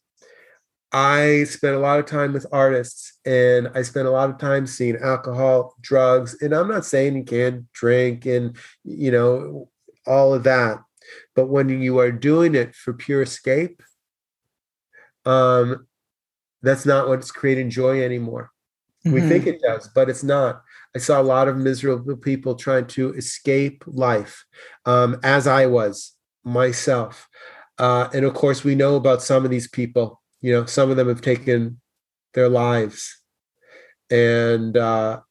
I 0.92 1.46
spent 1.46 1.76
a 1.76 1.80
lot 1.80 2.00
of 2.00 2.06
time 2.06 2.34
with 2.34 2.46
artists, 2.52 3.14
and 3.26 3.70
I 3.74 3.84
spent 3.84 4.08
a 4.08 4.12
lot 4.12 4.30
of 4.30 4.38
time 4.38 4.68
seeing 4.68 4.98
alcohol, 4.98 5.76
drugs. 5.82 6.36
And 6.42 6.54
I'm 6.54 6.68
not 6.68 6.86
saying 6.86 7.16
you 7.16 7.24
can't 7.24 7.72
drink 7.72 8.26
and 8.26 8.58
you 8.84 9.12
know 9.12 9.70
all 10.06 10.34
of 10.34 10.44
that. 10.44 10.80
But 11.36 11.48
when 11.48 11.70
you 11.70 12.00
are 12.00 12.12
doing 12.12 12.56
it 12.56 12.76
for 12.76 12.94
pure 12.94 13.22
escape, 13.22 13.82
um, 15.26 15.88
that's 16.62 16.86
not 16.86 17.08
what's 17.08 17.32
creating 17.32 17.70
joy 17.70 18.04
anymore. 18.04 18.52
Mm-hmm. 19.06 19.14
We 19.14 19.22
think 19.22 19.46
it 19.46 19.62
does, 19.62 19.88
but 19.94 20.10
it's 20.10 20.24
not. 20.24 20.62
I 20.96 21.00
saw 21.00 21.22
a 21.22 21.24
lot 21.24 21.48
of 21.48 21.58
miserable 21.58 22.18
people 22.18 22.56
trying 22.56 22.88
to 22.88 23.14
escape 23.14 23.84
life, 23.86 24.46
um, 24.86 25.20
as 25.24 25.46
I 25.46 25.68
was 25.68 26.14
myself. 26.44 27.28
Uh, 27.78 28.08
and 28.14 28.26
of 28.26 28.34
course, 28.34 28.64
we 28.64 28.76
know 28.76 28.96
about 28.96 29.22
some 29.22 29.46
of 29.46 29.52
these 29.52 29.68
people. 29.68 30.22
You 30.42 30.54
know, 30.54 30.66
some 30.66 30.90
of 30.90 30.98
them 30.98 31.08
have 31.08 31.22
taken 31.22 31.82
their 32.34 32.50
lives, 32.50 33.22
and 34.10 34.76
uh, 34.76 35.22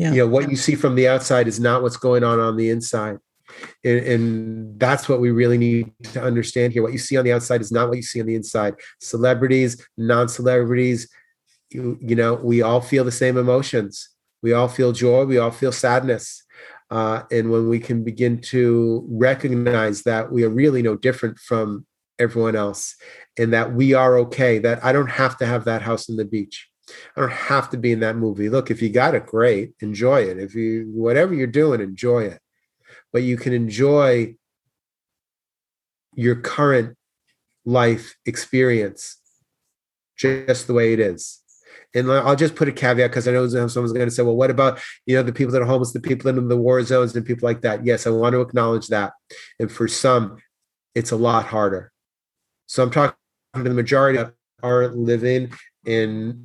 yeah. 0.00 0.12
you 0.12 0.16
know 0.16 0.26
what 0.26 0.50
you 0.50 0.56
see 0.56 0.74
from 0.74 0.94
the 0.94 1.06
outside 1.06 1.46
is 1.46 1.60
not 1.60 1.82
what's 1.82 1.98
going 1.98 2.24
on 2.24 2.40
on 2.40 2.56
the 2.56 2.70
inside. 2.70 3.18
And, 3.84 3.98
and, 3.98 4.80
that's 4.80 5.08
what 5.08 5.20
we 5.20 5.30
really 5.30 5.58
need 5.58 5.92
to 6.14 6.22
understand 6.22 6.72
here. 6.72 6.82
What 6.82 6.92
you 6.92 6.98
see 6.98 7.18
on 7.18 7.24
the 7.24 7.32
outside 7.32 7.60
is 7.60 7.70
not 7.70 7.88
what 7.88 7.98
you 7.98 8.02
see 8.02 8.20
on 8.20 8.26
the 8.26 8.34
inside. 8.34 8.76
Celebrities, 9.00 9.86
non-celebrities, 9.98 11.08
you, 11.70 11.98
you 12.00 12.16
know, 12.16 12.34
we 12.34 12.62
all 12.62 12.80
feel 12.80 13.04
the 13.04 13.12
same 13.12 13.36
emotions. 13.36 14.08
We 14.40 14.54
all 14.54 14.68
feel 14.68 14.92
joy. 14.92 15.24
We 15.24 15.36
all 15.36 15.50
feel 15.50 15.72
sadness. 15.72 16.44
Uh, 16.90 17.24
and 17.30 17.50
when 17.50 17.68
we 17.68 17.78
can 17.78 18.02
begin 18.02 18.40
to 18.40 19.04
recognize 19.10 20.04
that 20.04 20.32
we 20.32 20.44
are 20.44 20.48
really 20.48 20.80
no 20.80 20.96
different 20.96 21.38
from 21.38 21.84
everyone 22.18 22.56
else 22.56 22.96
and 23.38 23.52
that 23.52 23.74
we 23.74 23.92
are 23.92 24.16
okay, 24.20 24.58
that 24.60 24.82
I 24.82 24.92
don't 24.92 25.10
have 25.10 25.36
to 25.38 25.46
have 25.46 25.64
that 25.64 25.82
house 25.82 26.08
on 26.08 26.16
the 26.16 26.24
beach. 26.24 26.69
I 27.16 27.20
don't 27.20 27.32
have 27.32 27.70
to 27.70 27.76
be 27.76 27.92
in 27.92 28.00
that 28.00 28.16
movie. 28.16 28.48
Look, 28.48 28.70
if 28.70 28.82
you 28.82 28.88
got 28.88 29.14
it, 29.14 29.26
great, 29.26 29.72
enjoy 29.80 30.22
it. 30.22 30.38
If 30.38 30.54
you, 30.54 30.90
whatever 30.92 31.34
you're 31.34 31.46
doing, 31.46 31.80
enjoy 31.80 32.24
it. 32.24 32.40
But 33.12 33.22
you 33.22 33.36
can 33.36 33.52
enjoy 33.52 34.36
your 36.14 36.36
current 36.36 36.96
life 37.64 38.16
experience 38.26 39.18
just 40.16 40.66
the 40.66 40.74
way 40.74 40.92
it 40.92 41.00
is 41.00 41.40
and 41.94 42.10
I'll 42.10 42.36
just 42.36 42.54
put 42.54 42.68
a 42.68 42.72
caveat 42.72 43.10
because 43.10 43.26
I 43.26 43.32
know 43.32 43.48
someone's 43.48 43.92
going 43.92 44.06
to 44.06 44.10
say, 44.10 44.22
well, 44.22 44.36
what 44.36 44.50
about, 44.50 44.80
you 45.06 45.16
know, 45.16 45.22
the 45.22 45.32
people 45.32 45.52
that 45.52 45.62
are 45.62 45.66
homeless, 45.66 45.92
the 45.92 46.00
people 46.00 46.30
in 46.30 46.48
the 46.48 46.56
war 46.56 46.82
zones 46.82 47.16
and 47.16 47.26
people 47.26 47.48
like 47.48 47.62
that? 47.62 47.84
Yes, 47.84 48.06
I 48.06 48.10
want 48.10 48.34
to 48.34 48.40
acknowledge 48.40 48.88
that. 48.88 49.12
And 49.58 49.70
for 49.70 49.88
some, 49.88 50.38
it's 50.94 51.10
a 51.10 51.16
lot 51.16 51.46
harder. 51.46 51.90
So 52.66 52.82
I'm 52.82 52.90
talking 52.90 53.16
to 53.54 53.62
the 53.62 53.70
majority 53.70 54.18
that 54.18 54.32
are 54.62 54.88
living 54.88 55.52
in 55.84 56.44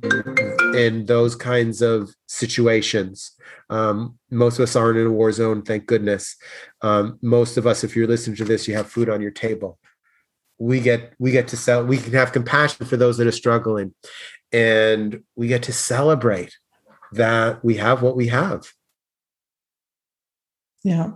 in 0.74 1.06
those 1.06 1.34
kinds 1.34 1.82
of 1.82 2.10
situations. 2.26 3.32
Um, 3.68 4.18
most 4.30 4.58
of 4.58 4.62
us 4.62 4.76
aren't 4.76 4.98
in 4.98 5.06
a 5.06 5.10
war 5.10 5.32
zone, 5.32 5.62
thank 5.62 5.86
goodness. 5.86 6.36
Um, 6.82 7.18
most 7.22 7.56
of 7.56 7.66
us, 7.66 7.84
if 7.84 7.96
you're 7.96 8.06
listening 8.06 8.36
to 8.36 8.44
this, 8.44 8.66
you 8.66 8.74
have 8.76 8.90
food 8.90 9.08
on 9.08 9.20
your 9.20 9.30
table. 9.30 9.78
We 10.58 10.80
get 10.80 11.12
we 11.18 11.32
get 11.32 11.48
to 11.48 11.56
sell. 11.56 11.84
We 11.84 11.98
can 11.98 12.12
have 12.14 12.32
compassion 12.32 12.86
for 12.86 12.96
those 12.96 13.18
that 13.18 13.26
are 13.26 13.32
struggling, 13.32 13.94
and 14.52 15.22
we 15.34 15.48
get 15.48 15.64
to 15.64 15.72
celebrate 15.72 16.56
that 17.12 17.64
we 17.64 17.76
have 17.76 18.02
what 18.02 18.16
we 18.16 18.28
have 18.28 18.66
yeah 20.82 21.10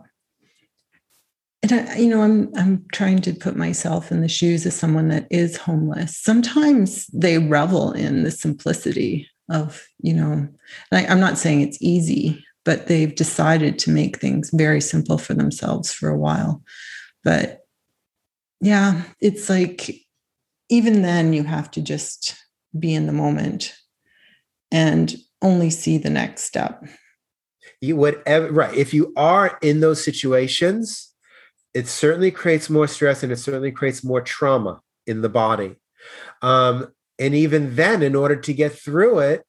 and 1.63 1.73
I, 1.73 1.97
you 1.97 2.09
know 2.09 2.23
i'm 2.23 2.51
i'm 2.57 2.85
trying 2.93 3.21
to 3.23 3.33
put 3.33 3.57
myself 3.57 4.11
in 4.11 4.21
the 4.21 4.29
shoes 4.29 4.67
of 4.67 4.73
someone 4.73 5.09
that 5.09 5.27
is 5.31 5.57
homeless 5.57 6.17
sometimes 6.17 7.07
they 7.09 7.39
revel 7.39 7.93
in 7.93 8.23
the 8.23 8.31
simplicity 8.31 9.29
of 9.49 9.87
you 10.01 10.15
know 10.15 10.49
I, 10.93 11.07
i'm 11.07 11.21
not 11.21 11.39
saying 11.39 11.61
it's 11.61 11.81
easy 11.81 12.45
but 12.65 12.87
they've 12.87 13.15
decided 13.15 13.79
to 13.81 13.91
make 13.91 14.19
things 14.19 14.51
very 14.53 14.81
simple 14.81 15.19
for 15.19 15.35
themselves 15.35 15.93
for 15.93 16.09
a 16.09 16.19
while 16.19 16.63
but 17.25 17.61
yeah 18.61 19.03
it's 19.21 19.49
like 19.49 19.91
even 20.69 21.03
then 21.03 21.33
you 21.33 21.43
have 21.43 21.71
to 21.73 21.83
just 21.83 22.37
be 22.79 22.95
in 22.95 23.07
the 23.07 23.13
moment 23.13 23.75
and 24.71 25.17
only 25.43 25.71
see 25.71 25.99
the 25.99 26.11
next 26.11 26.45
step. 26.45 26.85
You 27.81 27.97
whatever 27.97 28.51
right. 28.53 28.75
If 28.75 28.95
you 28.95 29.13
are 29.17 29.59
in 29.63 29.81
those 29.81 30.05
situations, 30.05 31.10
it 31.75 31.89
certainly 31.89 32.31
creates 32.31 32.69
more 32.69 32.87
stress 32.87 33.23
and 33.23 33.33
it 33.33 33.39
certainly 33.39 33.73
creates 33.73 34.03
more 34.03 34.21
trauma 34.21 34.81
in 35.07 35.23
the 35.23 35.29
body. 35.29 35.77
Um, 36.43 36.93
and 37.19 37.35
even 37.35 37.77
then, 37.77 38.03
in 38.03 38.15
order 38.15 38.37
to 38.37 38.53
get 38.53 38.73
through 38.73 39.19
it, 39.21 39.45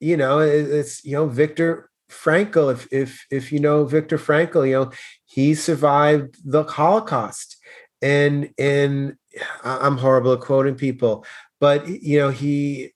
you 0.00 0.16
know, 0.16 0.40
it's 0.40 1.04
you 1.04 1.12
know, 1.12 1.28
Viktor 1.28 1.88
Frankl, 2.10 2.72
if 2.72 2.92
if 2.92 3.24
if 3.30 3.52
you 3.52 3.60
know 3.60 3.84
Viktor 3.84 4.18
Frankl, 4.18 4.66
you 4.66 4.74
know, 4.74 4.90
he 5.24 5.54
survived 5.54 6.36
the 6.44 6.64
Holocaust. 6.64 7.56
And 8.02 8.50
and 8.58 9.16
I'm 9.62 9.98
horrible 9.98 10.32
at 10.32 10.40
quoting 10.40 10.74
people, 10.74 11.24
but 11.60 11.86
you 11.86 12.18
know 12.18 12.30
he 12.30 12.92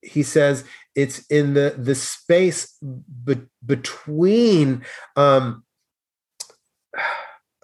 he 0.00 0.22
says 0.22 0.64
it's 0.94 1.26
in 1.26 1.52
the 1.52 1.74
the 1.76 1.94
space 1.94 2.78
be- 3.24 3.42
between 3.64 4.84
um 5.16 5.64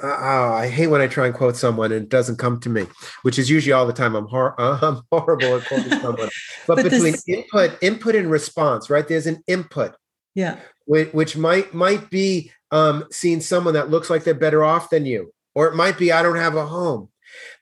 oh, 0.04 0.52
I 0.52 0.68
hate 0.68 0.88
when 0.88 1.00
I 1.00 1.06
try 1.06 1.26
and 1.26 1.34
quote 1.34 1.56
someone 1.56 1.92
and 1.92 2.02
it 2.02 2.08
doesn't 2.08 2.36
come 2.36 2.60
to 2.60 2.68
me, 2.68 2.86
which 3.22 3.38
is 3.38 3.50
usually 3.50 3.72
all 3.72 3.86
the 3.86 3.92
time. 3.92 4.14
I'm, 4.14 4.26
hor- 4.26 4.54
I'm 4.60 5.02
horrible 5.10 5.56
at 5.56 5.66
quoting 5.66 5.90
someone. 6.00 6.28
But, 6.66 6.76
but 6.76 6.82
between 6.84 7.12
this... 7.12 7.28
input, 7.28 7.78
input 7.82 8.14
and 8.14 8.30
response, 8.30 8.90
right? 8.90 9.06
There's 9.06 9.26
an 9.26 9.42
input, 9.46 9.94
yeah, 10.34 10.58
which, 10.86 11.12
which 11.12 11.36
might 11.36 11.74
might 11.74 12.10
be 12.10 12.50
um, 12.70 13.04
seeing 13.10 13.40
someone 13.40 13.74
that 13.74 13.90
looks 13.90 14.10
like 14.10 14.24
they're 14.24 14.34
better 14.34 14.64
off 14.64 14.90
than 14.90 15.06
you, 15.06 15.32
or 15.54 15.66
it 15.68 15.74
might 15.74 15.98
be 15.98 16.12
I 16.12 16.22
don't 16.22 16.36
have 16.36 16.56
a 16.56 16.66
home. 16.66 17.08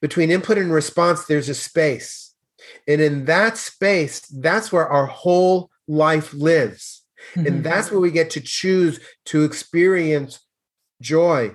Between 0.03 0.31
input 0.31 0.59
and 0.59 0.73
response, 0.73 1.25
there's 1.25 1.49
a 1.49 1.55
space 1.55 2.33
and 2.87 3.01
in 3.01 3.25
that 3.27 3.57
space, 3.57 4.21
that's 4.21 4.73
where 4.73 4.89
our 4.89 5.07
whole 5.07 5.71
life 5.87 6.33
lives. 6.35 7.03
Mm-hmm. 7.35 7.47
And 7.47 7.65
that's 7.65 7.91
where 7.91 8.01
we 8.01 8.11
get 8.11 8.31
to 8.31 8.41
choose 8.41 9.01
to 9.27 9.45
experience 9.45 10.41
joy. 11.01 11.55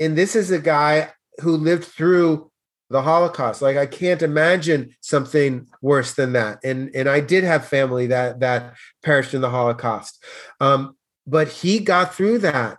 And 0.00 0.16
this 0.16 0.36
is 0.36 0.50
a 0.50 0.58
guy 0.58 1.10
who 1.40 1.56
lived 1.56 1.84
through 1.84 2.50
the 2.90 3.02
Holocaust. 3.02 3.60
Like 3.60 3.76
I 3.76 3.86
can't 3.86 4.22
imagine 4.22 4.94
something 5.00 5.66
worse 5.82 6.14
than 6.14 6.32
that. 6.32 6.58
And 6.64 6.90
and 6.94 7.08
I 7.08 7.20
did 7.20 7.44
have 7.44 7.66
family 7.66 8.06
that 8.08 8.40
that 8.40 8.74
perished 9.02 9.34
in 9.34 9.40
the 9.40 9.50
Holocaust. 9.50 10.22
Um, 10.60 10.96
but 11.26 11.48
he 11.48 11.78
got 11.80 12.14
through 12.14 12.38
that, 12.38 12.78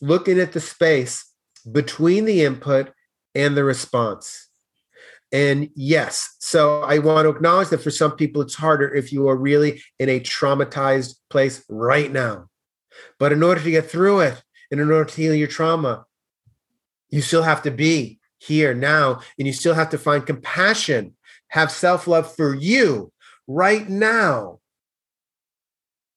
looking 0.00 0.40
at 0.40 0.52
the 0.52 0.60
space 0.60 1.24
between 1.70 2.24
the 2.24 2.44
input 2.44 2.92
and 3.34 3.56
the 3.56 3.64
response. 3.64 4.48
And 5.32 5.70
yes, 5.74 6.36
so 6.38 6.82
I 6.82 6.98
want 6.98 7.26
to 7.26 7.30
acknowledge 7.30 7.68
that 7.68 7.82
for 7.82 7.90
some 7.90 8.12
people 8.12 8.42
it's 8.42 8.54
harder 8.54 8.92
if 8.92 9.12
you 9.12 9.28
are 9.28 9.36
really 9.36 9.82
in 9.98 10.08
a 10.08 10.20
traumatized 10.20 11.16
place 11.30 11.64
right 11.68 12.10
now. 12.10 12.48
But 13.18 13.32
in 13.32 13.42
order 13.42 13.60
to 13.60 13.70
get 13.70 13.90
through 13.90 14.20
it, 14.20 14.42
and 14.70 14.80
in 14.80 14.90
order 14.90 15.04
to 15.04 15.16
heal 15.16 15.34
your 15.34 15.48
trauma, 15.48 16.05
you 17.10 17.22
still 17.22 17.42
have 17.42 17.62
to 17.62 17.70
be 17.70 18.18
here 18.38 18.74
now, 18.74 19.20
and 19.38 19.46
you 19.46 19.52
still 19.52 19.74
have 19.74 19.90
to 19.90 19.98
find 19.98 20.26
compassion, 20.26 21.14
have 21.48 21.70
self 21.70 22.06
love 22.06 22.34
for 22.34 22.54
you 22.54 23.12
right 23.46 23.88
now. 23.88 24.60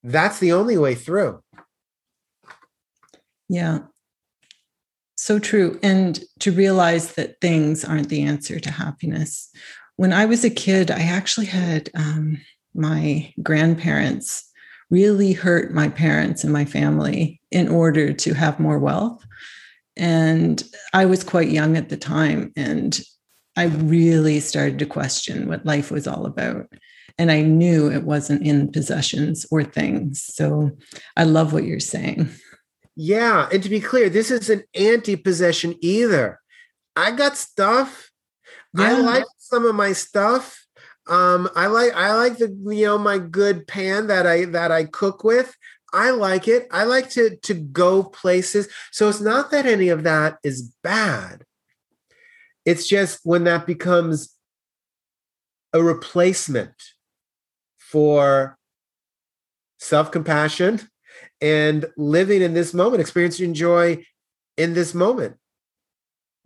That's 0.03 0.39
the 0.39 0.53
only 0.53 0.77
way 0.77 0.95
through. 0.95 1.41
Yeah. 3.49 3.79
So 5.15 5.39
true. 5.39 5.77
And 5.83 6.23
to 6.39 6.51
realize 6.51 7.15
that 7.15 7.41
things 7.41 7.83
aren't 7.83 8.09
the 8.09 8.23
answer 8.23 8.59
to 8.59 8.71
happiness. 8.71 9.49
When 9.97 10.13
I 10.13 10.25
was 10.25 10.45
a 10.45 10.49
kid, 10.49 10.91
I 10.91 11.01
actually 11.01 11.47
had 11.47 11.89
um, 11.93 12.37
my 12.73 13.33
grandparents 13.43 14.49
really 14.89 15.33
hurt 15.33 15.73
my 15.73 15.89
parents 15.89 16.43
and 16.43 16.53
my 16.53 16.65
family 16.65 17.41
in 17.51 17.67
order 17.67 18.13
to 18.13 18.33
have 18.33 18.59
more 18.59 18.79
wealth. 18.79 19.25
And 19.99 20.63
I 20.93 21.05
was 21.05 21.23
quite 21.23 21.49
young 21.49 21.77
at 21.77 21.89
the 21.89 21.97
time. 21.97 22.51
And 22.55 22.99
I 23.55 23.65
really 23.65 24.39
started 24.39 24.79
to 24.79 24.85
question 24.85 25.47
what 25.47 25.65
life 25.65 25.91
was 25.91 26.07
all 26.07 26.25
about. 26.25 26.67
And 27.17 27.31
I 27.31 27.41
knew 27.41 27.91
it 27.91 28.03
wasn't 28.03 28.47
in 28.47 28.71
possessions 28.71 29.45
or 29.51 29.63
things. 29.63 30.23
So 30.23 30.71
I 31.17 31.25
love 31.25 31.51
what 31.51 31.65
you're 31.65 31.81
saying. 31.81 32.29
Yeah, 32.95 33.47
and 33.51 33.63
to 33.63 33.69
be 33.69 33.79
clear, 33.79 34.09
this 34.09 34.29
is 34.29 34.49
an 34.49 34.63
anti-possession 34.75 35.75
either. 35.81 36.39
I 36.97 37.11
got 37.11 37.37
stuff. 37.37 38.09
Yeah. 38.77 38.87
I 38.87 38.93
like 38.99 39.25
some 39.37 39.65
of 39.65 39.73
my 39.73 39.93
stuff. 39.93 40.65
Um, 41.07 41.49
I 41.55 41.67
like 41.67 41.93
I 41.93 42.13
like 42.13 42.37
the 42.37 42.55
you 42.65 42.85
know 42.85 42.97
my 42.97 43.17
good 43.17 43.67
pan 43.67 44.07
that 44.07 44.27
I 44.27 44.45
that 44.45 44.71
I 44.71 44.83
cook 44.83 45.23
with. 45.23 45.55
I 45.93 46.11
like 46.11 46.47
it. 46.47 46.67
I 46.71 46.83
like 46.83 47.09
to 47.11 47.35
to 47.37 47.53
go 47.53 48.03
places. 48.03 48.67
So 48.91 49.09
it's 49.09 49.21
not 49.21 49.51
that 49.51 49.65
any 49.65 49.89
of 49.89 50.03
that 50.03 50.37
is 50.43 50.73
bad. 50.83 51.43
It's 52.65 52.87
just 52.87 53.21
when 53.23 53.45
that 53.45 53.65
becomes 53.65 54.35
a 55.73 55.81
replacement 55.81 56.73
for 57.77 58.57
self-compassion 59.79 60.81
and 61.41 61.85
living 61.97 62.41
in 62.41 62.53
this 62.53 62.73
moment, 62.73 63.01
experiencing 63.01 63.53
joy 63.53 64.03
in 64.57 64.73
this 64.73 64.93
moment. 64.93 65.37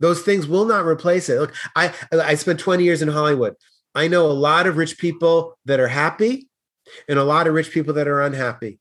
Those 0.00 0.22
things 0.22 0.46
will 0.46 0.64
not 0.64 0.86
replace 0.86 1.28
it. 1.28 1.38
Look, 1.38 1.54
I 1.76 1.92
I 2.12 2.34
spent 2.34 2.60
20 2.60 2.84
years 2.84 3.02
in 3.02 3.08
Hollywood. 3.08 3.54
I 3.94 4.08
know 4.08 4.26
a 4.26 4.32
lot 4.32 4.66
of 4.66 4.76
rich 4.76 4.98
people 4.98 5.56
that 5.66 5.80
are 5.80 5.88
happy 5.88 6.48
and 7.08 7.18
a 7.18 7.24
lot 7.24 7.46
of 7.46 7.54
rich 7.54 7.70
people 7.70 7.94
that 7.94 8.08
are 8.08 8.22
unhappy. 8.22 8.78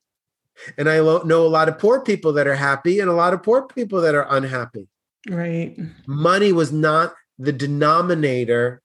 And 0.77 0.89
I 0.89 0.97
know 0.97 1.45
a 1.45 1.47
lot 1.47 1.69
of 1.69 1.79
poor 1.79 2.01
people 2.01 2.33
that 2.33 2.47
are 2.47 2.55
happy 2.55 2.99
and 2.99 3.09
a 3.09 3.13
lot 3.13 3.33
of 3.33 3.43
poor 3.43 3.63
people 3.63 4.01
that 4.01 4.15
are 4.15 4.27
unhappy. 4.29 4.87
Right. 5.29 5.77
Money 6.05 6.51
was 6.51 6.71
not 6.71 7.15
the 7.39 7.51
denominator 7.51 8.81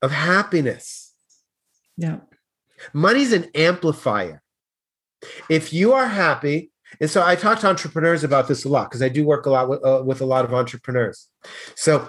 of 0.00 0.10
happiness. 0.10 1.14
Yeah. 1.96 2.20
Money's 2.92 3.32
an 3.32 3.48
amplifier. 3.54 4.42
If 5.48 5.72
you 5.72 5.92
are 5.92 6.08
happy, 6.08 6.72
and 7.00 7.08
so 7.08 7.24
I 7.24 7.36
talk 7.36 7.60
to 7.60 7.68
entrepreneurs 7.68 8.24
about 8.24 8.48
this 8.48 8.64
a 8.64 8.68
lot 8.68 8.90
because 8.90 9.02
I 9.02 9.08
do 9.08 9.24
work 9.24 9.46
a 9.46 9.50
lot 9.50 9.68
with, 9.68 9.84
uh, 9.84 10.02
with 10.04 10.20
a 10.20 10.26
lot 10.26 10.44
of 10.44 10.52
entrepreneurs. 10.52 11.28
So, 11.74 12.08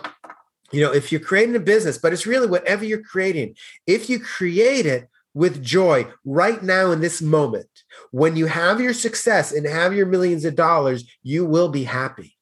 you 0.72 0.82
know, 0.82 0.91
if 0.91 1.12
you're 1.12 1.22
creating 1.22 1.56
a 1.56 1.60
business, 1.60 1.98
but 1.98 2.12
it's 2.12 2.26
really 2.26 2.48
whatever 2.48 2.84
you're 2.84 3.04
creating, 3.04 3.56
if 3.86 4.10
you 4.10 4.19
create 4.19 4.86
it 4.86 5.08
with 5.34 5.63
joy 5.63 6.08
right 6.26 6.62
now 6.62 6.91
in 6.91 7.02
this 7.02 7.22
moment, 7.22 7.69
when 8.12 8.36
you 8.36 8.46
have 8.48 8.80
your 8.80 8.93
success 8.93 9.52
and 9.52 9.65
have 9.65 9.93
your 9.93 10.06
millions 10.06 10.46
of 10.46 10.56
dollars, 10.56 11.04
you 11.24 11.46
will 11.46 11.69
be 11.69 11.84
happy. 11.84 12.36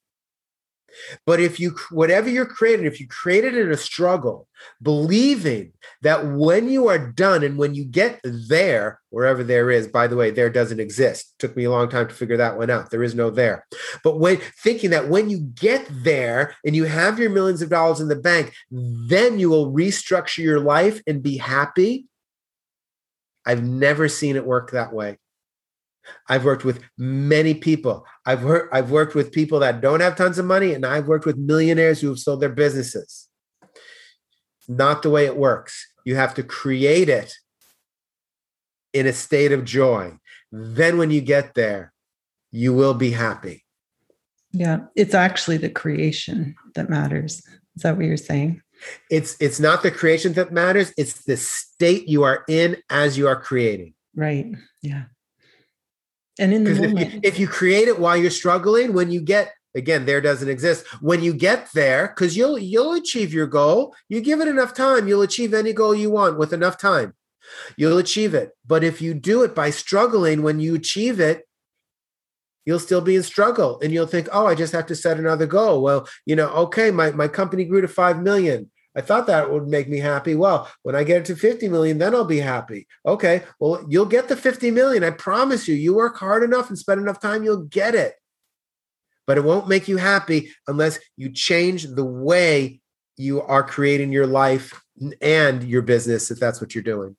But 1.24 1.40
if 1.40 1.58
you, 1.58 1.76
whatever 1.90 2.28
you're 2.28 2.46
creating, 2.46 2.86
if 2.86 3.00
you 3.00 3.08
create 3.08 3.44
it 3.44 3.56
in 3.56 3.72
a 3.72 3.76
struggle, 3.76 4.48
believing 4.80 5.72
that 6.02 6.26
when 6.26 6.68
you 6.68 6.88
are 6.88 7.10
done 7.10 7.42
and 7.42 7.58
when 7.58 7.74
you 7.74 7.84
get 7.84 8.20
there, 8.24 9.00
wherever 9.10 9.42
there 9.42 9.70
is, 9.70 9.88
by 9.88 10.06
the 10.06 10.16
way, 10.16 10.30
there 10.30 10.50
doesn't 10.50 10.80
exist. 10.80 11.34
Took 11.38 11.56
me 11.56 11.64
a 11.64 11.70
long 11.70 11.88
time 11.88 12.08
to 12.08 12.14
figure 12.14 12.36
that 12.36 12.58
one 12.58 12.70
out. 12.70 12.90
There 12.90 13.02
is 13.02 13.14
no 13.14 13.30
there. 13.30 13.66
But 14.04 14.18
when 14.18 14.38
thinking 14.62 14.90
that 14.90 15.08
when 15.08 15.30
you 15.30 15.40
get 15.40 15.86
there 15.90 16.56
and 16.64 16.76
you 16.76 16.84
have 16.84 17.18
your 17.18 17.30
millions 17.30 17.62
of 17.62 17.70
dollars 17.70 18.00
in 18.00 18.08
the 18.08 18.16
bank, 18.16 18.52
then 18.70 19.38
you 19.38 19.50
will 19.50 19.72
restructure 19.72 20.38
your 20.38 20.60
life 20.60 21.00
and 21.06 21.22
be 21.22 21.38
happy. 21.38 22.06
I've 23.46 23.62
never 23.62 24.08
seen 24.08 24.36
it 24.36 24.46
work 24.46 24.70
that 24.70 24.92
way. 24.92 25.18
I've 26.28 26.44
worked 26.44 26.64
with 26.64 26.80
many 26.98 27.54
people. 27.54 28.06
I've 28.26 28.44
worked, 28.44 28.74
I've 28.74 28.90
worked 28.90 29.14
with 29.14 29.32
people 29.32 29.60
that 29.60 29.80
don't 29.80 30.00
have 30.00 30.16
tons 30.16 30.38
of 30.38 30.44
money, 30.44 30.74
and 30.74 30.84
I've 30.84 31.06
worked 31.06 31.26
with 31.26 31.36
millionaires 31.36 32.00
who 32.00 32.08
have 32.08 32.18
sold 32.18 32.40
their 32.40 32.48
businesses. 32.48 33.28
Not 34.68 35.02
the 35.02 35.10
way 35.10 35.26
it 35.26 35.36
works. 35.36 35.86
You 36.04 36.16
have 36.16 36.34
to 36.34 36.42
create 36.42 37.08
it 37.08 37.32
in 38.92 39.06
a 39.06 39.12
state 39.12 39.52
of 39.52 39.64
joy. 39.64 40.18
Then, 40.50 40.98
when 40.98 41.10
you 41.10 41.20
get 41.20 41.54
there, 41.54 41.92
you 42.50 42.74
will 42.74 42.94
be 42.94 43.12
happy. 43.12 43.64
Yeah, 44.52 44.80
it's 44.94 45.14
actually 45.14 45.56
the 45.56 45.70
creation 45.70 46.54
that 46.74 46.90
matters. 46.90 47.42
Is 47.76 47.82
that 47.82 47.96
what 47.96 48.04
you're 48.04 48.16
saying? 48.16 48.60
It's 49.10 49.36
it's 49.40 49.60
not 49.60 49.82
the 49.82 49.90
creation 49.90 50.32
that 50.34 50.52
matters. 50.52 50.92
It's 50.96 51.24
the 51.24 51.36
state 51.36 52.08
you 52.08 52.22
are 52.22 52.44
in 52.48 52.78
as 52.90 53.16
you 53.16 53.28
are 53.28 53.40
creating. 53.40 53.94
Right. 54.14 54.46
Yeah. 54.82 55.04
And 56.38 56.52
in 56.52 56.64
the 56.64 56.74
moment, 56.74 56.98
if 56.98 57.12
you, 57.14 57.20
if 57.22 57.38
you 57.38 57.48
create 57.48 57.88
it 57.88 57.98
while 57.98 58.16
you're 58.16 58.30
struggling, 58.30 58.92
when 58.94 59.10
you 59.10 59.20
get 59.20 59.52
again, 59.74 60.06
there 60.06 60.20
doesn't 60.20 60.48
exist. 60.48 60.86
When 61.00 61.22
you 61.22 61.34
get 61.34 61.68
there, 61.74 62.08
because 62.08 62.36
you'll 62.36 62.58
you'll 62.58 62.94
achieve 62.94 63.32
your 63.32 63.46
goal. 63.46 63.94
You 64.08 64.20
give 64.20 64.40
it 64.40 64.48
enough 64.48 64.74
time, 64.74 65.08
you'll 65.08 65.22
achieve 65.22 65.54
any 65.54 65.72
goal 65.72 65.94
you 65.94 66.10
want 66.10 66.38
with 66.38 66.52
enough 66.52 66.78
time. 66.78 67.14
You'll 67.76 67.98
achieve 67.98 68.34
it. 68.34 68.52
But 68.66 68.84
if 68.84 69.02
you 69.02 69.14
do 69.14 69.42
it 69.42 69.54
by 69.54 69.70
struggling, 69.70 70.42
when 70.42 70.60
you 70.60 70.74
achieve 70.74 71.20
it, 71.20 71.46
you'll 72.64 72.78
still 72.78 73.00
be 73.00 73.16
in 73.16 73.22
struggle 73.22 73.80
and 73.80 73.92
you'll 73.92 74.06
think, 74.06 74.28
oh, 74.32 74.46
I 74.46 74.54
just 74.54 74.72
have 74.72 74.86
to 74.86 74.96
set 74.96 75.18
another 75.18 75.46
goal. 75.46 75.82
Well, 75.82 76.08
you 76.26 76.36
know, 76.36 76.48
okay, 76.48 76.90
my, 76.90 77.10
my 77.10 77.28
company 77.28 77.64
grew 77.64 77.80
to 77.80 77.88
5 77.88 78.22
million. 78.22 78.70
I 78.94 79.00
thought 79.00 79.26
that 79.26 79.50
would 79.50 79.68
make 79.68 79.88
me 79.88 79.98
happy. 79.98 80.34
Well, 80.34 80.70
when 80.82 80.94
I 80.94 81.04
get 81.04 81.18
it 81.18 81.24
to 81.26 81.36
50 81.36 81.68
million, 81.68 81.98
then 81.98 82.14
I'll 82.14 82.24
be 82.24 82.40
happy. 82.40 82.86
Okay. 83.06 83.42
Well, 83.58 83.84
you'll 83.88 84.06
get 84.06 84.28
the 84.28 84.36
50 84.36 84.70
million. 84.70 85.02
I 85.02 85.10
promise 85.10 85.66
you. 85.66 85.74
You 85.74 85.94
work 85.94 86.18
hard 86.18 86.42
enough 86.42 86.68
and 86.68 86.78
spend 86.78 87.00
enough 87.00 87.20
time, 87.20 87.42
you'll 87.42 87.64
get 87.64 87.94
it. 87.94 88.14
But 89.26 89.38
it 89.38 89.44
won't 89.44 89.68
make 89.68 89.88
you 89.88 89.96
happy 89.96 90.50
unless 90.66 90.98
you 91.16 91.30
change 91.30 91.84
the 91.84 92.04
way 92.04 92.80
you 93.16 93.40
are 93.42 93.62
creating 93.62 94.12
your 94.12 94.26
life 94.26 94.82
and 95.20 95.62
your 95.64 95.82
business, 95.82 96.30
if 96.30 96.38
that's 96.38 96.60
what 96.60 96.74
you're 96.74 96.82
doing. 96.82 97.16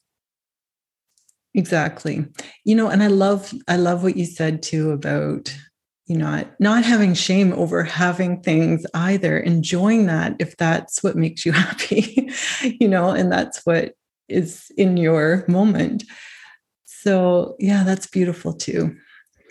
Exactly. 1.55 2.25
You 2.65 2.75
know, 2.75 2.89
and 2.89 3.03
I 3.03 3.07
love 3.07 3.53
I 3.67 3.77
love 3.77 4.03
what 4.03 4.17
you 4.17 4.25
said 4.25 4.63
too 4.63 4.91
about 4.91 5.55
you 6.07 6.17
know 6.17 6.45
not 6.59 6.83
having 6.83 7.13
shame 7.13 7.53
over 7.53 7.83
having 7.83 8.41
things 8.41 8.85
either 8.93 9.37
enjoying 9.39 10.05
that 10.07 10.35
if 10.39 10.57
that's 10.57 11.01
what 11.01 11.15
makes 11.15 11.45
you 11.45 11.51
happy 11.63 12.29
you 12.63 12.87
know 12.87 13.09
and 13.09 13.31
that's 13.31 13.65
what 13.65 13.93
is 14.29 14.71
in 14.77 14.97
your 14.97 15.45
moment. 15.47 16.03
So 16.85 17.55
yeah 17.59 17.83
that's 17.83 18.07
beautiful 18.07 18.53
too. 18.53 18.95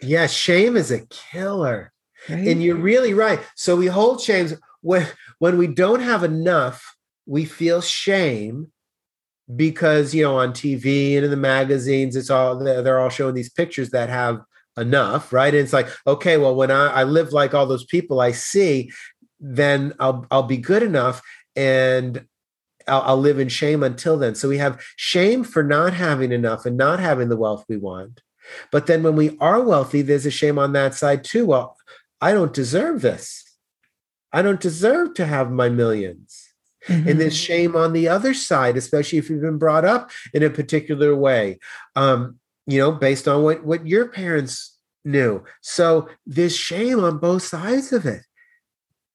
Yeah 0.03 0.27
shame 0.27 0.77
is 0.77 0.91
a 0.91 1.07
killer. 1.07 1.93
Right? 2.29 2.47
and 2.47 2.63
you're 2.63 2.77
really 2.77 3.15
right. 3.15 3.41
So 3.57 3.75
we 3.75 3.87
hold 3.87 4.21
shame 4.21 4.51
when 4.81 5.07
when 5.39 5.59
we 5.59 5.67
don't 5.67 6.01
have 6.01 6.23
enough 6.23 6.97
we 7.27 7.45
feel 7.45 7.81
shame 7.81 8.71
because 9.55 10.15
you 10.15 10.23
know 10.23 10.39
on 10.39 10.53
tv 10.53 11.17
and 11.17 11.25
in 11.25 11.31
the 11.31 11.37
magazines 11.37 12.17
it's 12.17 12.31
all 12.31 12.57
they're 12.59 13.01
all 13.01 13.09
showing 13.09 13.35
these 13.35 13.51
pictures 13.51 13.91
that 13.91 14.09
have 14.09 14.41
enough, 14.77 15.33
right? 15.33 15.53
And 15.53 15.63
it's 15.63 15.73
like, 15.73 15.89
okay, 16.07 16.39
well, 16.39 16.55
when 16.55 16.71
I, 16.71 16.89
I 16.89 17.05
live 17.05 17.33
like 17.33 17.55
all 17.55 17.67
those 17.67 17.85
people 17.85 18.21
I 18.21 18.33
see, 18.33 18.91
then 19.41 19.93
I'll 19.99 20.27
I'll 20.31 20.45
be 20.45 20.57
good 20.57 20.83
enough 20.83 21.21
and 21.57 22.27
I'll, 22.89 23.03
I'll 23.03 23.19
live 23.19 23.39
in 23.39 23.49
shame 23.49 23.83
until 23.83 24.17
then. 24.17 24.35
So 24.35 24.49
we 24.49 24.59
have 24.59 24.83
shame 24.97 25.45
for 25.45 25.63
not 25.63 25.93
having 25.95 26.33
enough 26.33 26.67
and 26.67 26.77
not 26.77 27.01
having 27.01 27.29
the 27.29 27.37
wealth 27.37 27.65
we 27.69 27.77
want. 27.77 28.21
But 28.71 28.87
then 28.87 29.03
when 29.03 29.17
we 29.17 29.37
are 29.41 29.61
wealthy, 29.61 30.03
there's 30.03 30.27
a 30.27 30.31
shame 30.31 30.59
on 30.59 30.73
that 30.73 30.95
side 30.95 31.25
too. 31.25 31.47
Well, 31.47 31.77
I 32.21 32.33
don't 32.33 32.53
deserve 32.53 33.03
this. 33.03 33.45
I 34.33 34.43
don't 34.43 34.61
deserve 34.61 35.15
to 35.15 35.27
have 35.27 35.51
my 35.51 35.69
1000000s 35.69 36.17
mm-hmm. 36.89 37.09
And 37.09 37.21
there's 37.21 37.37
shame 37.37 37.77
on 37.77 37.93
the 37.93 38.09
other 38.09 38.33
side, 38.33 38.77
especially 38.77 39.19
if 39.19 39.29
you've 39.29 39.43
been 39.43 39.59
brought 39.59 39.85
up 39.85 40.11
in 40.33 40.43
a 40.43 40.51
particular 40.51 41.15
way. 41.15 41.59
Um, 41.97 42.39
you 42.67 42.79
know, 42.79 42.93
based 42.93 43.29
on 43.29 43.43
what 43.43 43.65
what 43.65 43.87
your 43.87 44.09
parents 44.09 44.79
knew. 45.05 45.43
So 45.61 46.09
there's 46.27 46.57
shame 46.57 47.03
on 47.03 47.19
both 47.19 47.43
sides 47.43 47.93
of 47.93 48.07
it. 48.07 48.23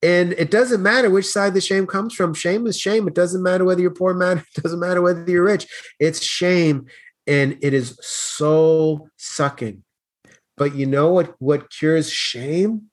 And 0.03 0.33
it 0.33 0.51
doesn't 0.51 0.83
matter 0.83 1.10
which 1.10 1.25
side 1.25 1.53
the 1.53 1.62
shame 1.62 1.88
comes 1.88 2.13
from. 2.13 2.33
Shame 2.33 2.67
is 2.67 2.77
shame. 2.77 3.07
It 3.07 3.15
doesn't 3.15 3.41
matter 3.41 3.65
whether 3.65 3.81
you're 3.81 3.91
poor, 3.91 4.13
man. 4.13 4.43
It 4.55 4.63
doesn't 4.63 4.79
matter 4.79 5.01
whether 5.01 5.25
you're 5.27 5.43
rich. 5.43 5.67
It's 5.99 6.23
shame. 6.23 6.86
And 7.25 7.57
it 7.62 7.73
is 7.73 7.97
soul 8.01 9.10
sucking. 9.17 9.83
But 10.55 10.75
you 10.75 10.86
know 10.86 11.12
what, 11.12 11.36
what 11.39 11.71
cures 11.71 12.12
shame? 12.12 12.89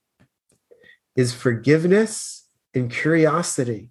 Is 1.16 1.32
forgiveness 1.32 2.48
and 2.74 2.90
curiosity. 2.90 3.90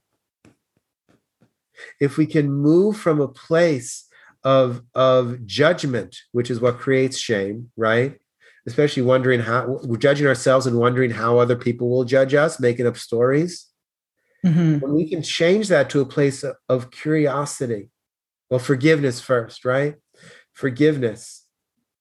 If 1.99 2.17
we 2.17 2.25
can 2.25 2.51
move 2.51 2.97
from 2.97 3.21
a 3.21 3.27
place 3.27 4.05
of 4.43 4.81
of 4.93 5.45
judgment, 5.45 6.17
which 6.31 6.49
is 6.49 6.59
what 6.59 6.79
creates 6.79 7.17
shame, 7.17 7.71
right? 7.77 8.17
Especially 8.65 9.03
wondering 9.03 9.39
how 9.39 9.79
we're 9.83 9.97
judging 9.97 10.27
ourselves 10.27 10.65
and 10.65 10.77
wondering 10.77 11.11
how 11.11 11.37
other 11.37 11.55
people 11.55 11.89
will 11.89 12.05
judge 12.05 12.33
us, 12.33 12.59
making 12.59 12.87
up 12.87 12.97
stories. 12.97 13.67
Mm-hmm. 14.45 14.79
When 14.79 14.93
we 14.93 15.09
can 15.09 15.21
change 15.21 15.69
that 15.69 15.89
to 15.91 16.01
a 16.01 16.05
place 16.05 16.43
of, 16.43 16.55
of 16.67 16.91
curiosity, 16.91 17.89
well, 18.49 18.59
forgiveness 18.59 19.21
first, 19.21 19.65
right? 19.65 19.95
Forgiveness 20.53 21.45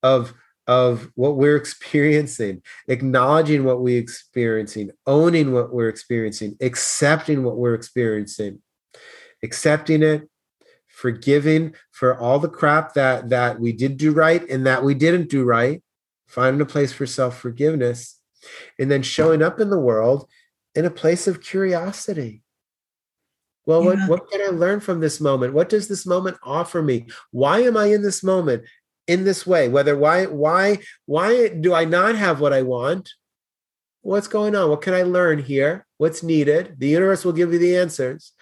of 0.02 0.34
of 0.66 1.10
what 1.16 1.36
we're 1.36 1.56
experiencing, 1.56 2.62
acknowledging 2.88 3.64
what 3.64 3.80
we're 3.80 3.98
experiencing, 3.98 4.90
owning 5.06 5.52
what 5.52 5.72
we're 5.72 5.88
experiencing, 5.88 6.56
accepting 6.60 7.42
what 7.42 7.56
we're 7.56 7.74
experiencing, 7.74 8.60
accepting 9.42 10.02
it, 10.02 10.28
forgiving 11.02 11.74
for 11.90 12.16
all 12.16 12.38
the 12.38 12.48
crap 12.48 12.94
that 12.94 13.28
that 13.28 13.58
we 13.58 13.72
did 13.72 13.96
do 13.96 14.12
right 14.12 14.48
and 14.48 14.64
that 14.64 14.84
we 14.84 14.94
didn't 14.94 15.28
do 15.28 15.42
right 15.42 15.82
finding 16.28 16.60
a 16.60 16.64
place 16.64 16.92
for 16.92 17.06
self-forgiveness 17.06 18.20
and 18.78 18.88
then 18.88 19.02
showing 19.02 19.42
up 19.42 19.58
in 19.58 19.68
the 19.68 19.80
world 19.80 20.28
in 20.76 20.84
a 20.84 20.90
place 20.90 21.26
of 21.26 21.42
curiosity. 21.42 22.44
Well 23.66 23.82
yeah. 23.82 24.06
what, 24.06 24.08
what 24.08 24.30
can 24.30 24.42
i 24.42 24.50
learn 24.50 24.78
from 24.78 25.00
this 25.00 25.20
moment? 25.20 25.54
What 25.54 25.68
does 25.68 25.88
this 25.88 26.06
moment 26.06 26.36
offer 26.44 26.80
me? 26.80 27.08
Why 27.32 27.62
am 27.62 27.76
i 27.76 27.86
in 27.86 28.02
this 28.02 28.22
moment 28.22 28.62
in 29.08 29.24
this 29.24 29.44
way? 29.44 29.68
Whether 29.68 29.96
why 29.96 30.26
why 30.26 30.78
why 31.06 31.48
do 31.48 31.74
i 31.74 31.84
not 31.84 32.14
have 32.14 32.40
what 32.40 32.52
i 32.52 32.62
want 32.62 33.10
what's 34.02 34.28
going 34.28 34.54
on? 34.54 34.68
What 34.68 34.82
can 34.82 34.94
I 34.94 35.02
learn 35.02 35.38
here? 35.38 35.86
What's 35.96 36.22
needed? 36.22 36.74
The 36.78 36.88
universe 36.88 37.24
will 37.24 37.32
give 37.32 37.52
you 37.52 37.58
the 37.58 37.76
answers. 37.76 38.32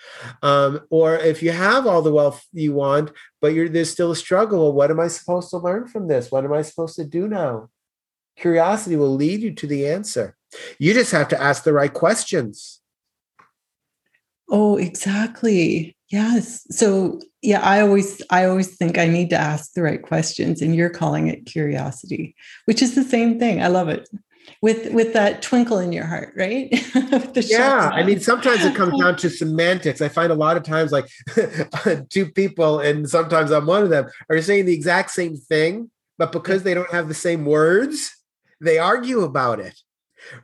Um, 0.42 0.80
or 0.90 1.16
if 1.16 1.42
you 1.42 1.52
have 1.52 1.86
all 1.86 2.02
the 2.02 2.12
wealth 2.12 2.44
you 2.52 2.72
want, 2.72 3.12
but 3.40 3.54
there's 3.54 3.90
still 3.90 4.10
a 4.10 4.16
struggle, 4.16 4.60
well, 4.60 4.72
what 4.72 4.90
am 4.90 4.98
I 4.98 5.08
supposed 5.08 5.50
to 5.50 5.58
learn 5.58 5.86
from 5.86 6.08
this? 6.08 6.30
What 6.30 6.44
am 6.44 6.52
I 6.52 6.62
supposed 6.62 6.96
to 6.96 7.04
do 7.04 7.28
now? 7.28 7.68
Curiosity 8.36 8.96
will 8.96 9.14
lead 9.14 9.40
you 9.40 9.52
to 9.54 9.66
the 9.66 9.86
answer. 9.86 10.36
You 10.78 10.94
just 10.94 11.12
have 11.12 11.28
to 11.28 11.40
ask 11.40 11.62
the 11.62 11.74
right 11.74 11.92
questions. 11.92 12.80
Oh, 14.48 14.76
exactly. 14.78 15.96
Yes. 16.08 16.66
So, 16.70 17.20
yeah, 17.40 17.60
I 17.60 17.82
always 17.82 18.20
I 18.30 18.46
always 18.46 18.76
think 18.76 18.98
I 18.98 19.06
need 19.06 19.30
to 19.30 19.36
ask 19.36 19.74
the 19.74 19.82
right 19.82 20.02
questions 20.02 20.60
and 20.60 20.74
you're 20.74 20.90
calling 20.90 21.28
it 21.28 21.46
curiosity, 21.46 22.34
which 22.64 22.82
is 22.82 22.96
the 22.96 23.04
same 23.04 23.38
thing. 23.38 23.62
I 23.62 23.68
love 23.68 23.88
it. 23.88 24.08
With 24.62 24.92
with 24.92 25.12
that 25.14 25.42
twinkle 25.42 25.78
in 25.78 25.92
your 25.92 26.06
heart, 26.06 26.34
right? 26.36 26.68
yeah, 27.34 27.90
I 27.92 28.02
mean 28.02 28.20
sometimes 28.20 28.64
it 28.64 28.74
comes 28.74 28.98
down 29.02 29.16
to 29.16 29.30
semantics. 29.30 30.00
I 30.00 30.08
find 30.08 30.32
a 30.32 30.34
lot 30.36 30.56
of 30.56 30.62
times 30.62 30.92
like 30.92 31.08
two 32.08 32.30
people 32.30 32.80
and 32.80 33.08
sometimes 33.08 33.50
I'm 33.50 33.66
one 33.66 33.82
of 33.82 33.90
them 33.90 34.06
are 34.28 34.40
saying 34.42 34.66
the 34.66 34.74
exact 34.74 35.10
same 35.10 35.36
thing, 35.36 35.90
but 36.18 36.32
because 36.32 36.62
they 36.62 36.74
don't 36.74 36.90
have 36.90 37.08
the 37.08 37.14
same 37.14 37.44
words, 37.44 38.14
they 38.60 38.78
argue 38.78 39.20
about 39.20 39.60
it 39.60 39.74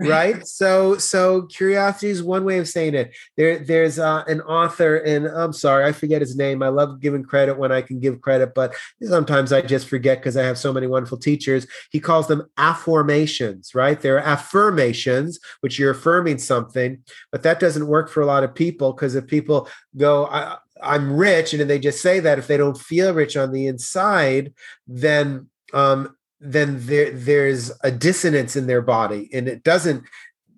right? 0.01 0.37
So 0.57 0.97
so 0.97 1.43
curiosity 1.43 2.09
is 2.09 2.23
one 2.23 2.45
way 2.45 2.59
of 2.59 2.69
saying 2.69 2.95
it. 2.95 3.15
There 3.37 3.59
there's 3.59 3.99
uh, 3.99 4.25
an 4.27 4.41
author 4.43 4.97
and 4.97 5.27
i'm 5.27 5.53
sorry 5.53 5.85
i 5.85 5.93
forget 5.93 6.21
his 6.21 6.37
name. 6.37 6.63
I 6.63 6.69
love 6.69 7.01
giving 7.01 7.23
credit 7.23 7.59
when 7.59 7.73
i 7.73 7.83
can 7.83 8.01
give 8.01 8.21
credit 8.21 8.55
but 8.55 8.75
sometimes 9.03 9.53
i 9.53 9.61
just 9.61 9.89
forget 9.89 10.19
because 10.19 10.37
i 10.37 10.43
have 10.43 10.59
so 10.59 10.73
many 10.73 10.87
wonderful 10.87 11.19
teachers. 11.19 11.67
He 11.91 12.01
calls 12.01 12.27
them 12.27 12.45
affirmations 12.57 13.75
right? 13.75 14.01
They're 14.01 14.19
affirmations 14.19 15.39
which 15.61 15.79
you're 15.79 15.91
affirming 15.91 16.39
something 16.39 17.03
but 17.31 17.43
that 17.43 17.61
doesn't 17.61 17.87
work 17.87 18.09
for 18.09 18.23
a 18.23 18.27
lot 18.27 18.45
of 18.45 18.55
people 18.55 18.93
because 18.93 19.15
if 19.15 19.27
people 19.27 19.69
go 19.97 20.27
I, 20.27 20.57
i'm 20.83 21.13
rich 21.17 21.55
and 21.55 21.69
they 21.69 21.79
just 21.79 22.01
say 22.01 22.21
that 22.21 22.39
if 22.39 22.47
they 22.47 22.57
don't 22.57 22.79
feel 22.79 23.15
rich 23.15 23.37
on 23.37 23.53
the 23.53 23.67
inside 23.67 24.53
then 24.87 25.49
um, 25.75 26.16
then 26.41 26.87
there 26.87 27.11
there's 27.11 27.73
a 27.83 27.91
dissonance 27.91 28.57
in 28.57 28.67
their 28.67 28.83
body 28.83 29.29
and 29.33 29.49
it 29.49 29.63
doesn't 29.63 30.05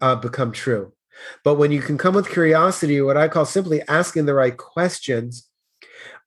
uh, 0.01 0.17
become 0.17 0.53
true. 0.53 0.93
But 1.45 1.55
when 1.55 1.73
you 1.73 1.81
can 1.81 1.99
come 1.99 2.15
with 2.15 2.31
curiosity 2.31 3.01
what 3.01 3.17
i 3.17 3.29
call 3.29 3.45
simply 3.45 3.83
asking 3.89 4.27
the 4.27 4.35
right 4.35 4.57
questions 4.57 5.49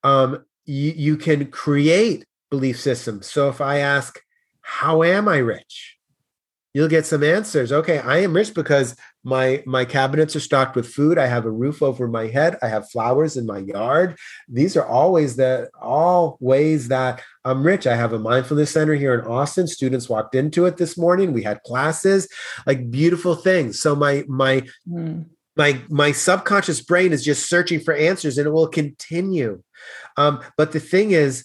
um, 0.04 0.44
you, 0.64 0.92
you 0.92 1.16
can 1.16 1.46
create 1.46 2.24
belief 2.50 2.78
systems. 2.80 3.26
So 3.26 3.48
if 3.48 3.60
i 3.60 3.78
ask 3.78 4.20
how 4.60 5.02
am 5.02 5.28
i 5.28 5.38
rich? 5.38 5.96
You'll 6.74 6.88
get 6.88 7.06
some 7.06 7.22
answers. 7.22 7.72
Okay 7.72 7.98
i 7.98 8.18
am 8.18 8.34
rich 8.34 8.54
because 8.54 8.96
my 9.24 9.62
my 9.66 9.84
cabinets 9.84 10.34
are 10.34 10.40
stocked 10.40 10.74
with 10.74 10.88
food. 10.88 11.16
I 11.16 11.26
have 11.26 11.44
a 11.44 11.50
roof 11.50 11.82
over 11.82 12.08
my 12.08 12.26
head. 12.26 12.56
I 12.62 12.68
have 12.68 12.90
flowers 12.90 13.36
in 13.36 13.46
my 13.46 13.58
yard. 13.58 14.18
These 14.48 14.76
are 14.76 14.86
always 14.86 15.36
the 15.36 15.70
all 15.80 16.36
ways 16.40 16.88
that 16.88 17.22
i'm 17.44 17.64
rich. 17.64 17.86
I 17.86 17.94
have 17.94 18.12
a 18.12 18.18
mindfulness 18.18 18.72
center 18.72 18.94
here 18.94 19.14
in 19.14 19.26
austin. 19.26 19.66
Students 19.66 20.08
walked 20.08 20.34
into 20.34 20.66
it 20.66 20.76
this 20.76 20.98
morning. 20.98 21.32
We 21.32 21.42
had 21.42 21.62
classes 21.62 22.28
like 22.66 22.90
beautiful 22.90 23.34
things. 23.34 23.80
So 23.80 23.94
my 23.94 24.24
my 24.28 24.62
mm. 24.88 25.26
my 25.56 25.80
my 25.88 26.12
subconscious 26.12 26.80
brain 26.80 27.12
is 27.12 27.24
just 27.24 27.48
searching 27.48 27.80
for 27.80 27.94
answers 27.94 28.38
and 28.38 28.46
it 28.46 28.50
will 28.50 28.68
continue. 28.68 29.62
Um, 30.16 30.40
but 30.56 30.72
the 30.72 30.80
thing 30.80 31.12
is 31.12 31.44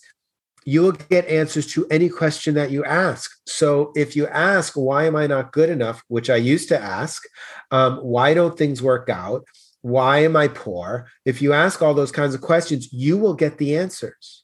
you 0.68 0.82
will 0.82 0.92
get 0.92 1.26
answers 1.30 1.66
to 1.66 1.88
any 1.90 2.10
question 2.10 2.56
that 2.56 2.72
you 2.72 2.84
ask. 2.84 3.32
So 3.48 3.94
if 3.96 4.18
you 4.18 4.28
ask, 4.28 4.74
why 4.74 5.06
am 5.06 5.16
I 5.16 5.26
not 5.26 5.54
good 5.54 5.70
enough, 5.70 6.04
which 6.10 6.30
I 6.30 6.36
used 6.36 6.68
to 6.68 6.78
ask, 6.78 7.24
um, 7.72 8.00
why 8.00 8.34
don't 8.34 8.58
things 8.58 8.84
work 8.84 9.08
out? 9.08 9.46
Why 9.82 10.26
am 10.26 10.36
I 10.36 10.50
poor? 10.50 11.08
If 11.24 11.42
you 11.42 11.54
ask 11.54 11.82
all 11.82 11.94
those 11.94 12.12
kinds 12.12 12.36
of 12.36 12.42
questions, 12.42 12.92
you 12.92 13.18
will 13.18 13.34
get 13.34 13.58
the 13.58 13.78
answers. 13.78 14.44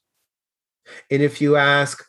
And 1.12 1.22
if 1.22 1.42
you 1.42 1.58
ask, 1.58 2.02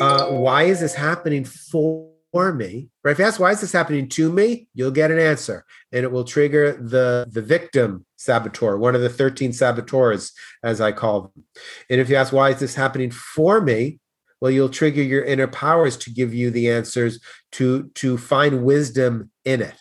uh, 0.00 0.28
why 0.28 0.62
is 0.62 0.80
this 0.80 0.94
happening 0.94 1.44
for 1.44 2.08
me, 2.32 2.88
right? 3.04 3.12
If 3.12 3.18
you 3.18 3.26
ask 3.26 3.38
why 3.38 3.50
is 3.50 3.60
this 3.60 3.72
happening 3.72 4.08
to 4.10 4.32
me, 4.32 4.68
you'll 4.72 4.90
get 4.90 5.10
an 5.10 5.18
answer, 5.18 5.66
and 5.92 6.02
it 6.02 6.10
will 6.10 6.24
trigger 6.24 6.72
the 6.72 7.26
the 7.30 7.42
victim 7.42 8.06
saboteur, 8.20 8.76
one 8.76 8.94
of 8.94 9.00
the 9.00 9.08
thirteen 9.08 9.52
saboteurs, 9.52 10.32
as 10.62 10.80
I 10.80 10.92
call 10.92 11.22
them. 11.22 11.44
And 11.88 12.00
if 12.00 12.10
you 12.10 12.16
ask 12.16 12.32
why 12.32 12.50
is 12.50 12.60
this 12.60 12.74
happening 12.74 13.10
for 13.10 13.60
me, 13.60 13.98
well, 14.40 14.50
you'll 14.50 14.68
trigger 14.68 15.02
your 15.02 15.24
inner 15.24 15.46
powers 15.46 15.96
to 15.98 16.10
give 16.10 16.34
you 16.34 16.50
the 16.50 16.70
answers 16.70 17.18
to 17.52 17.90
to 17.94 18.18
find 18.18 18.64
wisdom 18.64 19.30
in 19.44 19.62
it. 19.62 19.74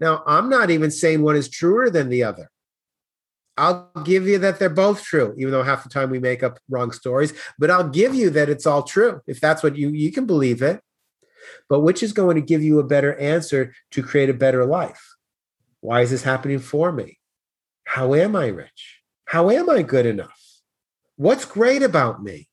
Now, 0.00 0.22
I'm 0.26 0.48
not 0.48 0.70
even 0.70 0.90
saying 0.90 1.22
one 1.22 1.36
is 1.36 1.48
truer 1.48 1.88
than 1.88 2.08
the 2.08 2.24
other. 2.24 2.50
I'll 3.56 3.90
give 4.04 4.26
you 4.26 4.38
that 4.38 4.58
they're 4.58 4.68
both 4.68 5.02
true, 5.02 5.34
even 5.38 5.52
though 5.52 5.62
half 5.62 5.82
the 5.82 5.88
time 5.88 6.10
we 6.10 6.18
make 6.18 6.42
up 6.42 6.58
wrong 6.68 6.90
stories. 6.90 7.32
But 7.58 7.70
I'll 7.70 7.88
give 7.88 8.14
you 8.14 8.28
that 8.30 8.50
it's 8.50 8.66
all 8.66 8.82
true. 8.82 9.20
If 9.26 9.40
that's 9.40 9.62
what 9.62 9.76
you 9.76 9.90
you 9.90 10.10
can 10.10 10.26
believe 10.26 10.62
it. 10.62 10.80
But 11.68 11.80
which 11.80 12.02
is 12.02 12.12
going 12.12 12.34
to 12.34 12.42
give 12.42 12.62
you 12.62 12.80
a 12.80 12.84
better 12.84 13.14
answer 13.18 13.72
to 13.92 14.02
create 14.02 14.30
a 14.30 14.34
better 14.34 14.64
life? 14.66 15.14
Why 15.80 16.00
is 16.00 16.10
this 16.10 16.24
happening 16.24 16.58
for 16.58 16.90
me? 16.90 17.18
How 17.86 18.14
am 18.14 18.36
I 18.36 18.48
rich? 18.48 19.00
How 19.24 19.48
am 19.48 19.70
I 19.70 19.82
good 19.82 20.06
enough? 20.06 20.38
What's 21.16 21.44
great 21.46 21.82
about 21.82 22.22
me? 22.22 22.48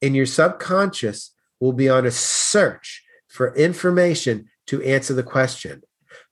And 0.00 0.16
your 0.16 0.26
subconscious 0.26 1.34
will 1.60 1.72
be 1.72 1.88
on 1.88 2.06
a 2.06 2.10
search 2.10 3.02
for 3.28 3.54
information 3.56 4.48
to 4.68 4.82
answer 4.82 5.12
the 5.12 5.22
question. 5.22 5.82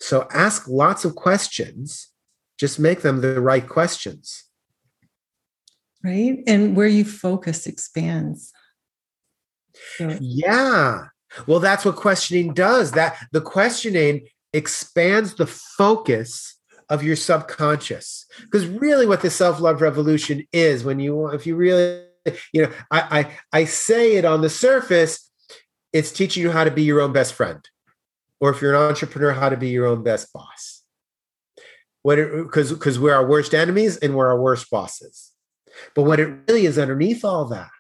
So 0.01 0.27
ask 0.33 0.69
lots 0.69 1.05
of 1.05 1.15
questions, 1.15 2.09
just 2.59 2.79
make 2.79 3.03
them 3.03 3.21
the 3.21 3.41
right 3.41 3.69
questions. 3.69 4.45
Right. 6.03 6.43
And 6.47 6.77
where 6.77 6.87
you 6.87 7.05
focus 7.05 7.67
expands. 7.67 8.53
Yeah. 9.99 11.07
Well, 11.47 11.61
that's 11.61 11.85
what 11.85 11.97
questioning 11.97 12.55
does. 12.55 12.93
That 12.93 13.17
the 13.33 13.41
questioning 13.41 14.29
expands 14.53 15.35
the 15.35 15.47
focus 15.47 16.59
of 16.93 17.03
your 17.03 17.17
subconscious. 17.17 18.27
Because 18.43 18.67
really 18.67 19.07
what 19.07 19.23
the 19.23 19.31
self-love 19.31 19.81
revolution 19.81 20.47
is 20.53 20.85
when 20.85 21.01
you 21.01 21.29
if 21.29 21.47
you 21.47 21.57
really 21.57 22.05
you 22.53 22.63
know, 22.63 22.73
I 22.91 23.01
I 23.53 23.61
I 23.61 23.65
say 23.65 24.17
it 24.17 24.27
on 24.27 24.43
the 24.43 24.51
surface, 24.51 25.31
it's 25.93 26.13
teaching 26.13 26.43
you 26.43 26.51
how 26.51 26.65
to 26.65 26.71
be 26.71 26.83
your 26.83 27.01
own 27.01 27.13
best 27.13 27.33
friend. 27.33 27.67
Or 28.41 28.51
if 28.51 28.61
you're 28.61 28.75
an 28.75 28.91
entrepreneur, 28.91 29.33
how 29.33 29.49
to 29.49 29.57
be 29.57 29.71
your 29.71 29.87
own 29.87 30.03
best 30.03 30.33
boss. 30.33 30.83
What 32.03 32.17
because 32.17 32.73
because 32.73 32.99
we're 32.99 33.15
our 33.15 33.27
worst 33.27 33.55
enemies 33.55 33.97
and 33.97 34.15
we're 34.15 34.29
our 34.29 34.41
worst 34.41 34.71
bosses. 34.71 35.33
But 35.95 36.03
what 36.03 36.21
it 36.21 36.35
really 36.47 36.67
is 36.67 36.79
underneath 36.79 37.25
all 37.25 37.47
that 37.47 37.71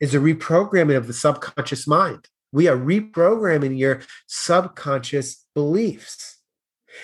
is 0.00 0.14
a 0.14 0.18
reprogramming 0.18 0.96
of 0.96 1.06
the 1.06 1.12
subconscious 1.12 1.86
mind. 1.86 2.28
We 2.50 2.66
are 2.66 2.78
reprogramming 2.78 3.78
your 3.78 4.00
subconscious 4.26 5.44
beliefs. 5.54 6.37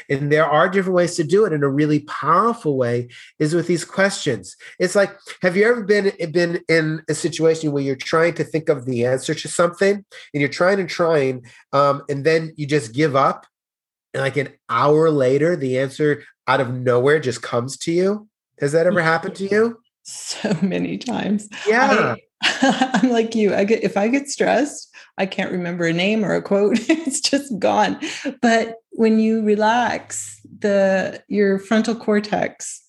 And 0.08 0.30
there 0.30 0.46
are 0.46 0.68
different 0.68 0.96
ways 0.96 1.16
to 1.16 1.24
do 1.24 1.44
it. 1.44 1.52
And 1.52 1.64
a 1.64 1.68
really 1.68 2.00
powerful 2.00 2.76
way 2.76 3.08
is 3.38 3.54
with 3.54 3.66
these 3.66 3.84
questions. 3.84 4.56
It's 4.78 4.94
like, 4.94 5.16
have 5.42 5.56
you 5.56 5.66
ever 5.66 5.82
been, 5.82 6.12
been 6.30 6.62
in 6.68 7.02
a 7.08 7.14
situation 7.14 7.72
where 7.72 7.82
you're 7.82 7.96
trying 7.96 8.34
to 8.34 8.44
think 8.44 8.68
of 8.68 8.86
the 8.86 9.06
answer 9.06 9.34
to 9.34 9.48
something 9.48 9.94
and 9.94 10.40
you're 10.40 10.48
trying 10.48 10.80
and 10.80 10.88
trying, 10.88 11.44
um, 11.72 12.02
and 12.08 12.24
then 12.24 12.52
you 12.56 12.66
just 12.66 12.92
give 12.92 13.16
up? 13.16 13.46
And 14.12 14.22
like 14.22 14.36
an 14.36 14.50
hour 14.68 15.10
later, 15.10 15.56
the 15.56 15.78
answer 15.78 16.22
out 16.46 16.60
of 16.60 16.72
nowhere 16.72 17.18
just 17.18 17.42
comes 17.42 17.76
to 17.78 17.92
you? 17.92 18.28
Has 18.60 18.72
that 18.72 18.86
ever 18.86 19.02
happened 19.02 19.34
to 19.36 19.48
you? 19.48 19.80
So 20.04 20.56
many 20.62 20.98
times. 20.98 21.48
Yeah. 21.66 22.16
I'm 22.62 23.10
like 23.10 23.34
you. 23.34 23.54
I 23.54 23.64
get 23.64 23.82
if 23.82 23.96
I 23.96 24.08
get 24.08 24.28
stressed, 24.28 24.94
I 25.18 25.26
can't 25.26 25.52
remember 25.52 25.86
a 25.86 25.92
name 25.92 26.24
or 26.24 26.34
a 26.34 26.42
quote. 26.42 26.78
it's 26.88 27.20
just 27.20 27.58
gone. 27.58 27.98
But 28.42 28.76
when 28.90 29.18
you 29.18 29.42
relax, 29.42 30.40
the 30.60 31.22
your 31.28 31.58
frontal 31.58 31.94
cortex 31.94 32.82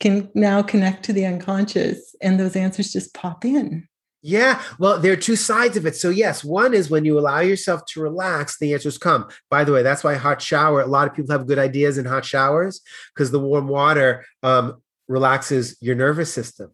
can 0.00 0.30
now 0.34 0.62
connect 0.62 1.04
to 1.04 1.12
the 1.12 1.26
unconscious 1.26 2.14
and 2.20 2.38
those 2.38 2.56
answers 2.56 2.92
just 2.92 3.14
pop 3.14 3.44
in. 3.44 3.88
Yeah, 4.26 4.62
well, 4.78 4.98
there 4.98 5.12
are 5.12 5.16
two 5.16 5.36
sides 5.36 5.76
of 5.76 5.84
it. 5.84 5.96
So, 5.96 6.08
yes, 6.08 6.42
one 6.42 6.72
is 6.72 6.88
when 6.88 7.04
you 7.04 7.18
allow 7.18 7.40
yourself 7.40 7.82
to 7.88 8.00
relax, 8.00 8.58
the 8.58 8.72
answers 8.72 8.96
come. 8.96 9.28
By 9.50 9.64
the 9.64 9.72
way, 9.72 9.82
that's 9.82 10.02
why 10.02 10.14
hot 10.14 10.40
shower, 10.40 10.80
a 10.80 10.86
lot 10.86 11.06
of 11.06 11.14
people 11.14 11.32
have 11.32 11.46
good 11.46 11.58
ideas 11.58 11.98
in 11.98 12.06
hot 12.06 12.24
showers 12.24 12.80
because 13.14 13.32
the 13.32 13.38
warm 13.38 13.68
water 13.68 14.24
um, 14.42 14.82
relaxes 15.08 15.76
your 15.82 15.94
nervous 15.94 16.32
system. 16.32 16.70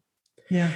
Yeah. 0.48 0.70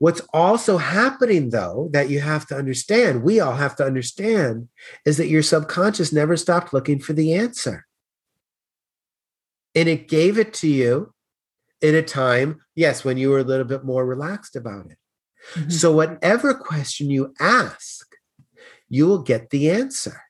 What's 0.00 0.22
also 0.32 0.78
happening, 0.78 1.50
though, 1.50 1.90
that 1.92 2.08
you 2.08 2.20
have 2.20 2.46
to 2.46 2.56
understand, 2.56 3.22
we 3.22 3.38
all 3.38 3.56
have 3.56 3.76
to 3.76 3.84
understand, 3.84 4.68
is 5.04 5.18
that 5.18 5.28
your 5.28 5.42
subconscious 5.42 6.10
never 6.10 6.38
stopped 6.38 6.72
looking 6.72 7.00
for 7.00 7.12
the 7.12 7.34
answer. 7.34 7.86
And 9.74 9.90
it 9.90 10.08
gave 10.08 10.38
it 10.38 10.54
to 10.54 10.68
you 10.68 11.12
in 11.82 11.94
a 11.94 12.00
time, 12.00 12.62
yes, 12.74 13.04
when 13.04 13.18
you 13.18 13.28
were 13.28 13.40
a 13.40 13.44
little 13.44 13.66
bit 13.66 13.84
more 13.84 14.06
relaxed 14.06 14.56
about 14.56 14.86
it. 14.86 14.96
Mm-hmm. 15.54 15.68
So, 15.68 15.92
whatever 15.92 16.54
question 16.54 17.10
you 17.10 17.34
ask, 17.38 18.10
you 18.88 19.06
will 19.06 19.22
get 19.22 19.50
the 19.50 19.70
answer. 19.70 20.22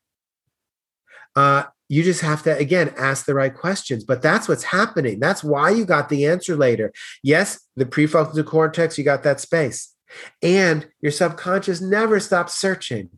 Uh, 1.37 1.64
you 1.90 2.05
just 2.05 2.20
have 2.20 2.42
to 2.42 2.57
again 2.57 2.94
ask 2.96 3.26
the 3.26 3.35
right 3.35 3.55
questions 3.55 4.05
but 4.05 4.22
that's 4.22 4.48
what's 4.48 4.64
happening 4.64 5.20
that's 5.20 5.44
why 5.44 5.68
you 5.68 5.85
got 5.85 6.09
the 6.09 6.24
answer 6.24 6.57
later 6.57 6.92
yes 7.22 7.68
the 7.76 7.85
prefrontal 7.85 8.46
cortex 8.46 8.96
you 8.96 9.05
got 9.05 9.22
that 9.24 9.40
space 9.40 9.94
and 10.40 10.88
your 11.03 11.12
subconscious 11.12 11.81
never 11.81 12.18
stops 12.18 12.55
searching 12.55 13.11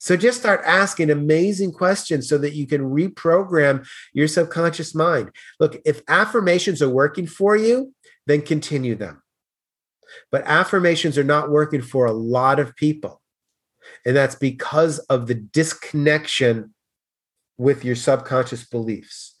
So 0.00 0.16
just 0.16 0.38
start 0.38 0.62
asking 0.64 1.10
amazing 1.10 1.72
questions 1.72 2.28
so 2.28 2.38
that 2.38 2.54
you 2.54 2.66
can 2.66 2.82
reprogram 2.82 3.86
your 4.12 4.28
subconscious 4.28 4.94
mind. 4.94 5.30
Look, 5.58 5.80
if 5.84 6.02
affirmations 6.06 6.80
are 6.80 6.88
working 6.88 7.26
for 7.26 7.56
you, 7.56 7.92
then 8.26 8.42
continue 8.42 8.94
them. 8.94 9.22
But 10.30 10.46
affirmations 10.46 11.18
are 11.18 11.24
not 11.24 11.50
working 11.50 11.82
for 11.82 12.06
a 12.06 12.12
lot 12.12 12.60
of 12.60 12.76
people. 12.76 13.20
And 14.06 14.14
that's 14.14 14.36
because 14.36 15.00
of 15.10 15.26
the 15.26 15.34
disconnection 15.34 16.74
with 17.58 17.84
your 17.84 17.96
subconscious 17.96 18.64
beliefs. 18.64 19.36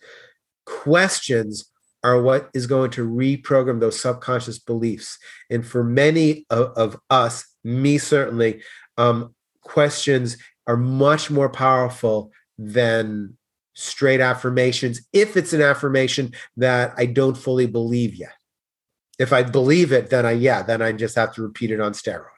Questions 0.66 1.70
are 2.04 2.20
what 2.20 2.50
is 2.54 2.66
going 2.66 2.90
to 2.90 3.08
reprogram 3.08 3.80
those 3.80 4.00
subconscious 4.00 4.58
beliefs. 4.58 5.18
And 5.50 5.66
for 5.66 5.82
many 5.82 6.46
of, 6.50 6.72
of 6.76 7.00
us, 7.10 7.44
me 7.64 7.98
certainly, 7.98 8.62
um, 8.96 9.34
questions 9.62 10.36
are 10.66 10.76
much 10.76 11.30
more 11.30 11.48
powerful 11.48 12.30
than 12.58 13.36
straight 13.74 14.20
affirmations 14.20 15.00
if 15.12 15.36
it's 15.36 15.52
an 15.52 15.62
affirmation 15.62 16.32
that 16.56 16.92
I 16.96 17.06
don't 17.06 17.36
fully 17.36 17.66
believe 17.66 18.14
yet. 18.14 18.32
If 19.18 19.32
I 19.32 19.42
believe 19.42 19.92
it, 19.92 20.10
then 20.10 20.26
I, 20.26 20.32
yeah, 20.32 20.62
then 20.62 20.82
I 20.82 20.92
just 20.92 21.16
have 21.16 21.34
to 21.34 21.42
repeat 21.42 21.70
it 21.70 21.80
on 21.80 21.92
steroids. 21.92 22.37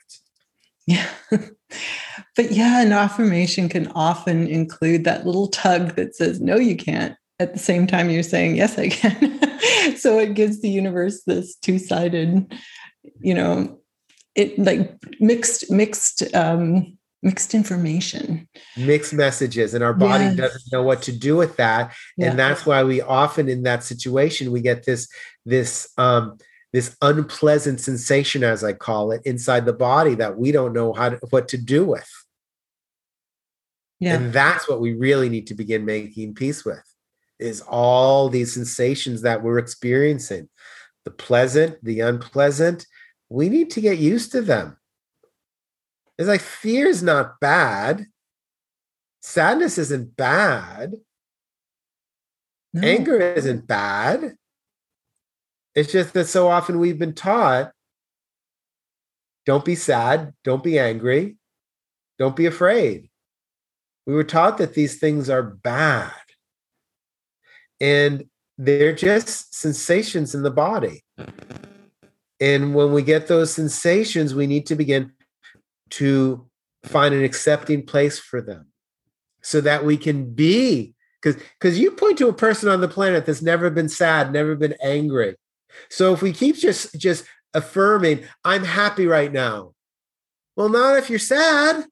Yeah. 0.91 1.09
but 1.31 2.51
yeah, 2.51 2.83
an 2.83 2.93
affirmation 2.93 3.69
can 3.69 3.87
often 3.95 4.49
include 4.49 5.05
that 5.05 5.25
little 5.25 5.47
tug 5.49 5.95
that 5.95 6.17
says, 6.17 6.41
no, 6.41 6.57
you 6.57 6.77
can't. 6.77 7.17
At 7.39 7.53
the 7.53 7.59
same 7.61 7.87
time, 7.87 8.11
you're 8.11 8.23
saying, 8.23 8.57
yes, 8.57 8.77
I 8.77 8.89
can. 8.89 9.97
so 9.97 10.19
it 10.19 10.35
gives 10.35 10.61
the 10.61 10.69
universe 10.69 11.23
this 11.25 11.57
two 11.57 11.79
sided, 11.79 12.53
you 13.21 13.35
know, 13.35 13.79
it 14.35 14.59
like 14.59 14.93
mixed, 15.21 15.71
mixed, 15.71 16.35
um, 16.35 16.99
mixed 17.23 17.55
information 17.55 18.49
mixed 18.79 19.13
messages 19.13 19.75
and 19.75 19.85
our 19.85 19.93
body 19.93 20.25
yes. 20.25 20.37
doesn't 20.37 20.73
know 20.73 20.83
what 20.83 21.03
to 21.03 21.13
do 21.13 21.37
with 21.37 21.55
that 21.59 21.95
yeah. 22.17 22.31
and 22.31 22.39
that's 22.39 22.65
why 22.65 22.83
we 22.83 23.03
often 23.03 23.47
in 23.47 23.63
that 23.63 23.85
situation 23.85 24.51
we 24.51 24.63
get 24.63 24.87
this 24.87 25.07
this 25.45 25.93
um 25.99 26.39
this 26.73 26.97
unpleasant 27.03 27.81
sensation, 27.81 28.45
as 28.45 28.63
I 28.63 28.73
call 28.73 29.13
it, 29.13 29.23
inside 29.25 29.67
the 29.67 29.73
body 29.73 30.15
that 30.17 30.39
we 30.39 30.53
don't 30.53 30.73
know 30.73 30.93
how 30.93 31.11
to, 31.11 31.21
what 31.31 31.49
to 31.49 31.59
do 31.59 31.85
with. 31.85 32.09
Yeah. 33.99 34.15
And 34.15 34.33
that's 34.33 34.69
what 34.69 34.81
we 34.81 34.95
really 34.95 35.29
need 35.29 35.49
to 35.49 35.55
begin 35.55 35.85
making 35.85 36.35
peace 36.35 36.65
with 36.65 36.83
is 37.39 37.63
all 37.63 38.29
these 38.29 38.53
sensations 38.53 39.23
that 39.23 39.43
we're 39.43 39.59
experiencing 39.59 40.49
the 41.05 41.11
pleasant, 41.11 41.83
the 41.83 42.01
unpleasant. 42.01 42.87
We 43.29 43.49
need 43.49 43.71
to 43.71 43.81
get 43.81 43.99
used 43.99 44.33
to 44.33 44.43
them. 44.43 44.77
It's 46.19 46.29
like 46.29 46.43
fear 46.43 46.87
is 46.87 47.03
not 47.03 47.41
bad, 47.41 48.07
sadness 49.23 49.79
isn't 49.79 50.17
bad, 50.17 50.95
no. 52.75 52.87
anger 52.87 53.19
isn't 53.19 53.67
bad. 53.67 54.37
It's 55.75 55.93
just 55.93 56.13
that 56.15 56.27
so 56.27 56.49
often 56.49 56.79
we've 56.79 56.99
been 56.99 57.15
taught 57.15 57.73
don't 59.47 59.65
be 59.65 59.75
sad, 59.75 60.35
don't 60.45 60.63
be 60.63 60.79
angry, 60.79 61.37
don't 62.19 62.37
be 62.37 62.47
afraid. 62.47 63.09
We 64.07 64.15
were 64.15 64.25
taught 64.25 64.59
that 64.59 64.75
these 64.75 64.99
things 64.99 65.31
are 65.31 65.43
bad. 65.43 66.13
And 67.81 68.27
they're 68.59 68.95
just 68.95 69.55
sensations 69.55 70.35
in 70.35 70.43
the 70.43 70.51
body. 70.51 71.05
And 72.39 72.75
when 72.75 72.93
we 72.93 73.03
get 73.03 73.27
those 73.27 73.53
sensations, 73.53 74.35
we 74.35 74.47
need 74.47 74.67
to 74.67 74.77
begin 74.77 75.13
to 75.91 76.47
find 76.85 77.15
an 77.15 77.25
accepting 77.25 77.85
place 77.85 78.19
for 78.19 78.41
them 78.41 78.67
so 79.43 79.61
that 79.61 79.85
we 79.85 79.97
can 79.97 80.33
be 80.33 80.95
because 81.21 81.41
because 81.59 81.79
you 81.79 81.91
point 81.91 82.19
to 82.19 82.29
a 82.29 82.33
person 82.33 82.69
on 82.69 82.81
the 82.81 82.89
planet 82.89 83.27
that's 83.27 83.43
never 83.43 83.69
been 83.69 83.89
sad 83.89 84.33
never 84.33 84.55
been 84.55 84.75
angry 84.83 85.37
so 85.89 86.13
if 86.13 86.23
we 86.23 86.33
keep 86.33 86.57
just 86.57 86.99
just 86.99 87.25
affirming, 87.55 88.25
I'm 88.45 88.65
happy 88.65 89.07
right 89.07 89.33
now. 89.33 89.75
Well, 90.57 90.69
not 90.69 90.99
if 90.99 91.11
you're 91.11 91.19
sad. 91.19 91.85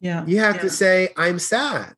Yeah. 0.00 0.24
You 0.26 0.38
have 0.40 0.56
yeah. 0.56 0.62
to 0.62 0.70
say, 0.70 1.08
I'm 1.16 1.38
sad. 1.38 1.94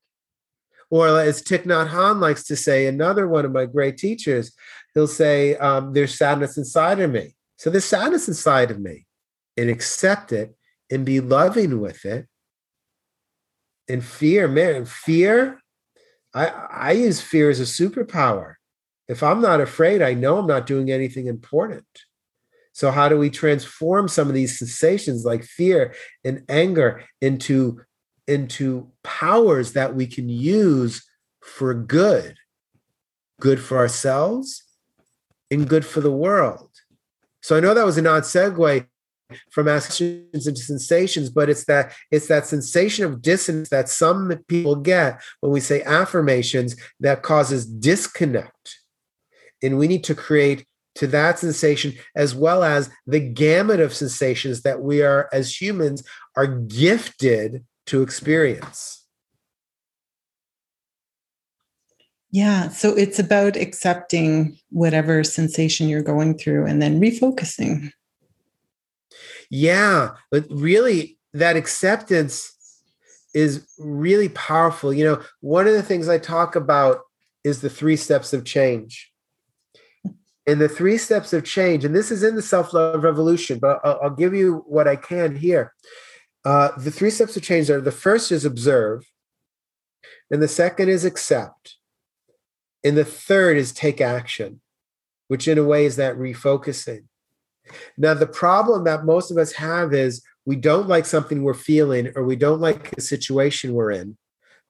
Or 0.91 1.09
as 1.09 1.43
Thich 1.43 1.65
Nhat 1.65 1.89
Hanh 1.89 2.21
likes 2.21 2.45
to 2.45 2.57
say, 2.57 2.87
another 2.87 3.27
one 3.27 3.45
of 3.45 3.53
my 3.53 3.67
great 3.67 3.97
teachers, 3.97 4.53
he'll 4.95 5.09
say, 5.09 5.57
um, 5.57 5.93
there's 5.93 6.17
sadness 6.17 6.57
inside 6.57 7.01
of 7.01 7.11
me. 7.11 7.35
So 7.57 7.71
there's 7.71 7.85
sadness 7.85 8.29
inside 8.29 8.71
of 8.71 8.79
me 8.79 9.07
and 9.57 9.69
accept 9.69 10.31
it 10.33 10.55
and 10.91 11.05
be 11.05 11.19
loving 11.19 11.81
with 11.81 12.05
it. 12.05 12.27
And 13.89 14.05
fear, 14.05 14.47
man, 14.47 14.85
fear, 14.85 15.61
I, 16.35 16.47
I 16.49 16.93
use 16.93 17.21
fear 17.21 17.51
as 17.51 17.61
a 17.61 17.63
superpower. 17.63 18.56
If 19.09 19.23
I'm 19.23 19.40
not 19.40 19.61
afraid, 19.61 20.03
I 20.03 20.14
know 20.14 20.38
I'm 20.38 20.47
not 20.47 20.66
doing 20.66 20.90
anything 20.90 21.27
important. 21.27 21.87
So, 22.73 22.90
how 22.90 23.09
do 23.09 23.16
we 23.16 23.31
transform 23.31 24.09
some 24.09 24.29
of 24.29 24.35
these 24.35 24.59
sensations 24.59 25.25
like 25.25 25.45
fear 25.45 25.95
and 26.25 26.42
anger 26.49 27.05
into, 27.23 27.81
into 28.27 28.90
powers 29.03 29.73
that 29.73 29.95
we 29.95 30.07
can 30.07 30.29
use 30.29 31.03
for 31.40 31.73
good? 31.73 32.37
Good 33.40 33.61
for 33.61 33.79
ourselves 33.79 34.64
and 35.51 35.69
good 35.69 35.87
for 35.87 36.01
the 36.01 36.12
world. 36.12 36.71
So, 37.40 37.57
I 37.57 37.61
know 37.61 37.73
that 37.73 37.87
was 37.87 37.97
an 37.97 38.07
odd 38.07 38.25
segue 38.25 38.87
from 39.51 39.66
actions 39.66 40.47
into 40.47 40.61
sensations 40.61 41.31
but 41.31 41.51
it's 41.51 41.64
that 41.64 41.92
it's 42.12 42.29
that 42.29 42.47
sensation 42.47 43.05
of 43.05 43.21
dissonance 43.21 43.71
that 43.71 43.88
some 43.88 44.33
people 44.47 44.77
get 44.77 45.21
when 45.40 45.51
we 45.51 45.59
say 45.59 45.83
affirmations 45.83 46.77
that 47.01 47.25
causes 47.25 47.66
disconnect 47.66 48.76
and 49.62 49.79
we 49.79 49.88
need 49.88 50.05
to 50.05 50.14
create 50.14 50.66
to 50.97 51.07
that 51.07 51.38
sensation 51.38 51.95
as 52.14 52.35
well 52.35 52.64
as 52.64 52.90
the 53.07 53.21
gamut 53.21 53.81
of 53.81 53.95
sensations 53.95 54.62
that 54.62 54.81
we 54.81 55.03
are 55.03 55.29
as 55.33 55.61
humans 55.61 56.03
are 56.37 56.47
gifted 56.47 57.64
to 57.87 58.03
experience. 58.03 59.05
Yeah 62.31 62.69
so 62.69 62.95
it's 62.95 63.19
about 63.19 63.57
accepting 63.57 64.59
whatever 64.71 65.23
sensation 65.23 65.88
you're 65.88 66.03
going 66.03 66.37
through 66.37 66.66
and 66.66 66.83
then 66.83 67.01
refocusing. 67.01 67.92
Yeah 69.51 70.11
but 70.31 70.47
really 70.51 71.19
that 71.35 71.57
acceptance 71.57 72.53
is 73.35 73.66
really 73.79 74.31
powerful. 74.31 74.92
You 74.92 75.05
know 75.05 75.23
one 75.40 75.66
of 75.66 75.75
the 75.75 75.83
things 75.83 76.09
i 76.09 76.19
talk 76.19 76.57
about 76.57 77.01
is 77.45 77.61
the 77.61 77.71
three 77.71 77.97
steps 77.97 78.33
of 78.33 78.45
change 78.45 79.12
in 80.47 80.59
the 80.59 80.69
three 80.69 80.97
steps 80.97 81.33
of 81.33 81.45
change, 81.45 81.85
and 81.85 81.95
this 81.95 82.11
is 82.11 82.23
in 82.23 82.37
the 82.37 82.43
self 82.43 82.73
love 82.73 83.03
revolution, 83.03 83.59
but 83.59 83.81
I'll, 83.85 83.99
I'll, 84.05 84.11
give 84.11 84.35
you 84.35 84.65
what 84.67 84.87
I 84.87 84.97
can 84.97 85.35
here. 85.35 85.73
Uh, 86.45 86.71
the 86.79 86.91
three 86.91 87.11
steps 87.11 87.37
of 87.37 87.43
change 87.43 87.69
are 87.69 87.81
the 87.81 87.91
first 87.91 88.31
is 88.31 88.45
observe, 88.45 89.05
and 90.31 90.41
the 90.41 90.49
second 90.49 90.89
is 90.89 91.05
accept, 91.05 91.77
and 92.85 92.97
the 92.97 93.05
third 93.05 93.57
is 93.57 93.73
take 93.73 94.01
action, 94.01 94.61
which 95.29 95.49
in 95.49 95.59
a 95.59 95.65
way 95.65 95.85
is 95.85 95.97
that 95.97 96.17
refocusing. 96.17 97.05
Now, 97.99 98.15
the 98.15 98.29
problem 98.29 98.85
that 98.85 99.05
most 99.05 99.33
of 99.33 99.39
us 99.39 99.53
have 99.55 99.93
is 99.93 100.23
we 100.45 100.55
don't 100.55 100.87
like 100.87 101.05
something 101.05 101.43
we're 101.43 101.55
feeling 101.55 102.13
or 102.15 102.25
we 102.25 102.37
don't 102.37 102.61
like 102.61 102.97
a 102.97 103.01
situation 103.01 103.75
we're 103.75 103.91
in. 103.91 104.17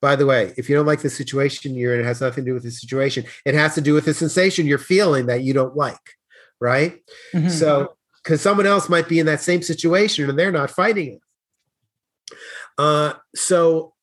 By 0.06 0.14
the 0.14 0.24
way, 0.24 0.54
if 0.56 0.68
you 0.68 0.76
don't 0.76 0.86
like 0.86 1.02
the 1.02 1.10
situation 1.10 1.74
you're 1.74 1.92
in, 1.92 1.98
it 1.98 2.04
has 2.04 2.20
nothing 2.20 2.44
to 2.44 2.50
do 2.50 2.54
with 2.54 2.62
the 2.62 2.70
situation. 2.70 3.24
It 3.44 3.54
has 3.54 3.74
to 3.74 3.80
do 3.80 3.92
with 3.92 4.04
the 4.04 4.14
sensation 4.14 4.64
you're 4.64 4.78
feeling 4.78 5.26
that 5.26 5.42
you 5.42 5.52
don't 5.52 5.74
like, 5.74 6.14
right? 6.60 7.02
Mm-hmm. 7.34 7.48
So, 7.48 7.96
because 8.22 8.40
someone 8.40 8.68
else 8.68 8.88
might 8.88 9.08
be 9.08 9.18
in 9.18 9.26
that 9.26 9.40
same 9.40 9.62
situation 9.62 10.30
and 10.30 10.38
they're 10.38 10.52
not 10.52 10.70
fighting 10.70 11.14
it. 11.14 12.36
Uh, 12.78 13.14
so 13.34 13.94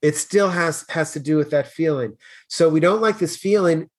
it 0.00 0.16
still 0.16 0.48
has 0.48 0.86
has 0.88 1.12
to 1.12 1.20
do 1.20 1.36
with 1.36 1.50
that 1.50 1.68
feeling. 1.68 2.16
So 2.48 2.70
we 2.70 2.80
don't 2.80 3.02
like 3.02 3.18
this 3.18 3.36
feeling. 3.36 3.90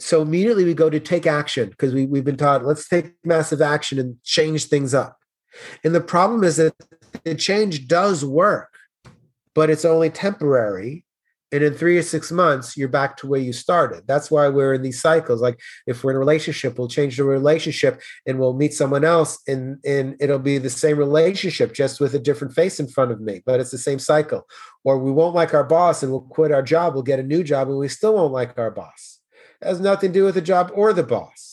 So 0.00 0.20
immediately 0.20 0.66
we 0.66 0.74
go 0.74 0.90
to 0.90 1.00
take 1.00 1.26
action 1.26 1.70
because 1.70 1.94
we, 1.94 2.04
we've 2.04 2.26
been 2.26 2.36
taught 2.36 2.66
let's 2.66 2.86
take 2.86 3.14
massive 3.24 3.62
action 3.62 3.98
and 3.98 4.22
change 4.22 4.66
things 4.66 4.92
up. 4.92 5.16
And 5.82 5.94
the 5.94 6.02
problem 6.02 6.44
is 6.44 6.56
that 6.58 6.74
the 7.24 7.34
change 7.34 7.88
does 7.88 8.22
work 8.22 8.70
but 9.54 9.70
it's 9.70 9.84
only 9.84 10.10
temporary. 10.10 11.04
And 11.52 11.64
in 11.64 11.74
three 11.74 11.98
or 11.98 12.02
six 12.02 12.30
months, 12.30 12.76
you're 12.76 12.88
back 12.88 13.16
to 13.16 13.26
where 13.26 13.40
you 13.40 13.52
started. 13.52 14.04
That's 14.06 14.30
why 14.30 14.46
we're 14.48 14.74
in 14.74 14.82
these 14.82 15.00
cycles. 15.00 15.40
Like 15.40 15.58
if 15.84 16.04
we're 16.04 16.12
in 16.12 16.16
a 16.16 16.20
relationship, 16.20 16.78
we'll 16.78 16.86
change 16.86 17.16
the 17.16 17.24
relationship 17.24 18.00
and 18.24 18.38
we'll 18.38 18.52
meet 18.52 18.72
someone 18.72 19.04
else 19.04 19.40
and, 19.48 19.78
and 19.84 20.14
it'll 20.20 20.38
be 20.38 20.58
the 20.58 20.70
same 20.70 20.96
relationship, 20.96 21.74
just 21.74 21.98
with 21.98 22.14
a 22.14 22.20
different 22.20 22.54
face 22.54 22.78
in 22.78 22.86
front 22.86 23.10
of 23.10 23.20
me, 23.20 23.42
but 23.44 23.58
it's 23.58 23.72
the 23.72 23.78
same 23.78 23.98
cycle. 23.98 24.46
Or 24.84 24.98
we 24.98 25.10
won't 25.10 25.34
like 25.34 25.52
our 25.52 25.64
boss 25.64 26.04
and 26.04 26.12
we'll 26.12 26.20
quit 26.20 26.52
our 26.52 26.62
job, 26.62 26.94
we'll 26.94 27.02
get 27.02 27.18
a 27.18 27.24
new 27.24 27.42
job 27.42 27.68
and 27.68 27.78
we 27.78 27.88
still 27.88 28.14
won't 28.14 28.32
like 28.32 28.56
our 28.56 28.70
boss. 28.70 29.18
It 29.60 29.66
has 29.66 29.80
nothing 29.80 30.12
to 30.12 30.18
do 30.20 30.24
with 30.26 30.36
the 30.36 30.40
job 30.40 30.70
or 30.72 30.92
the 30.92 31.02
boss. 31.02 31.49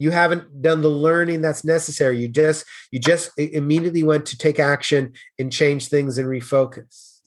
You 0.00 0.10
haven't 0.10 0.62
done 0.62 0.80
the 0.80 0.88
learning 0.88 1.42
that's 1.42 1.62
necessary. 1.62 2.18
You 2.18 2.26
just 2.26 2.64
you 2.90 2.98
just 2.98 3.30
immediately 3.38 4.02
went 4.02 4.24
to 4.26 4.38
take 4.38 4.58
action 4.58 5.12
and 5.38 5.52
change 5.52 5.88
things 5.88 6.16
and 6.16 6.26
refocus. 6.26 7.20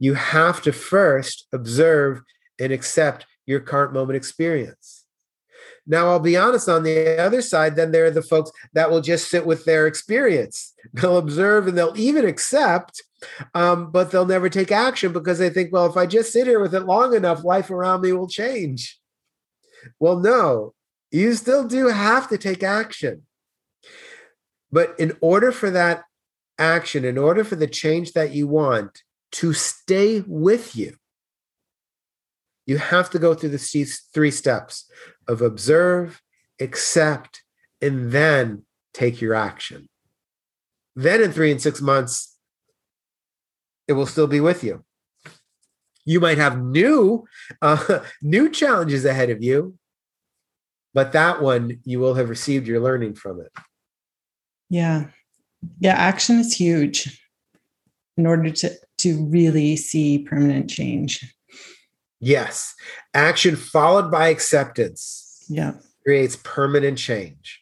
You 0.00 0.14
have 0.14 0.60
to 0.62 0.72
first 0.72 1.46
observe 1.52 2.22
and 2.60 2.72
accept 2.72 3.26
your 3.46 3.60
current 3.60 3.92
moment 3.92 4.16
experience. 4.16 5.04
Now, 5.86 6.08
I'll 6.08 6.18
be 6.18 6.36
honest, 6.36 6.68
on 6.68 6.82
the 6.82 7.18
other 7.20 7.40
side, 7.40 7.76
then 7.76 7.92
there 7.92 8.06
are 8.06 8.10
the 8.10 8.22
folks 8.22 8.50
that 8.72 8.90
will 8.90 9.00
just 9.00 9.30
sit 9.30 9.46
with 9.46 9.64
their 9.64 9.86
experience. 9.86 10.74
They'll 10.94 11.16
observe 11.16 11.68
and 11.68 11.78
they'll 11.78 11.96
even 11.96 12.26
accept, 12.26 13.02
um, 13.54 13.92
but 13.92 14.10
they'll 14.10 14.26
never 14.26 14.48
take 14.48 14.72
action 14.72 15.12
because 15.12 15.38
they 15.38 15.50
think, 15.50 15.72
well, 15.72 15.86
if 15.86 15.96
I 15.96 16.06
just 16.06 16.32
sit 16.32 16.48
here 16.48 16.60
with 16.60 16.74
it 16.74 16.86
long 16.86 17.14
enough, 17.14 17.44
life 17.44 17.70
around 17.70 18.00
me 18.00 18.12
will 18.12 18.28
change. 18.28 18.98
Well, 20.00 20.18
no, 20.18 20.74
you 21.12 21.34
still 21.34 21.68
do 21.68 21.88
have 21.88 22.28
to 22.28 22.38
take 22.38 22.62
action. 22.62 23.22
But 24.72 24.98
in 24.98 25.12
order 25.20 25.52
for 25.52 25.70
that 25.70 26.04
action, 26.58 27.04
in 27.04 27.18
order 27.18 27.44
for 27.44 27.56
the 27.56 27.66
change 27.66 28.12
that 28.12 28.32
you 28.32 28.48
want 28.48 29.02
to 29.32 29.52
stay 29.52 30.24
with 30.26 30.74
you, 30.74 30.96
you 32.64 32.78
have 32.78 33.10
to 33.10 33.18
go 33.18 33.34
through 33.34 33.50
the 33.50 33.96
three 34.14 34.30
steps 34.30 34.90
of 35.28 35.42
observe, 35.42 36.22
accept, 36.60 37.42
and 37.82 38.12
then 38.12 38.64
take 38.94 39.20
your 39.20 39.34
action. 39.34 39.88
Then 40.96 41.22
in 41.22 41.32
three 41.32 41.50
and 41.50 41.60
six 41.60 41.80
months, 41.80 42.36
it 43.88 43.94
will 43.94 44.06
still 44.06 44.26
be 44.26 44.40
with 44.40 44.64
you. 44.64 44.84
You 46.04 46.20
might 46.20 46.38
have 46.38 46.62
new, 46.62 47.26
uh, 47.60 48.00
new 48.22 48.48
challenges 48.50 49.04
ahead 49.04 49.30
of 49.30 49.42
you, 49.42 49.76
but 50.94 51.12
that 51.12 51.42
one 51.42 51.80
you 51.84 52.00
will 52.00 52.14
have 52.14 52.28
received 52.28 52.66
your 52.66 52.80
learning 52.80 53.14
from 53.14 53.40
it. 53.40 53.52
Yeah, 54.70 55.06
yeah. 55.80 55.94
Action 55.94 56.38
is 56.38 56.54
huge 56.54 57.20
in 58.16 58.26
order 58.26 58.50
to 58.50 58.70
to 58.98 59.24
really 59.26 59.76
see 59.76 60.20
permanent 60.20 60.70
change. 60.70 61.34
Yes. 62.20 62.74
Action 63.14 63.56
followed 63.56 64.10
by 64.10 64.28
acceptance. 64.28 65.44
Yeah. 65.48 65.72
Creates 66.04 66.36
permanent 66.36 66.96
change, 66.96 67.60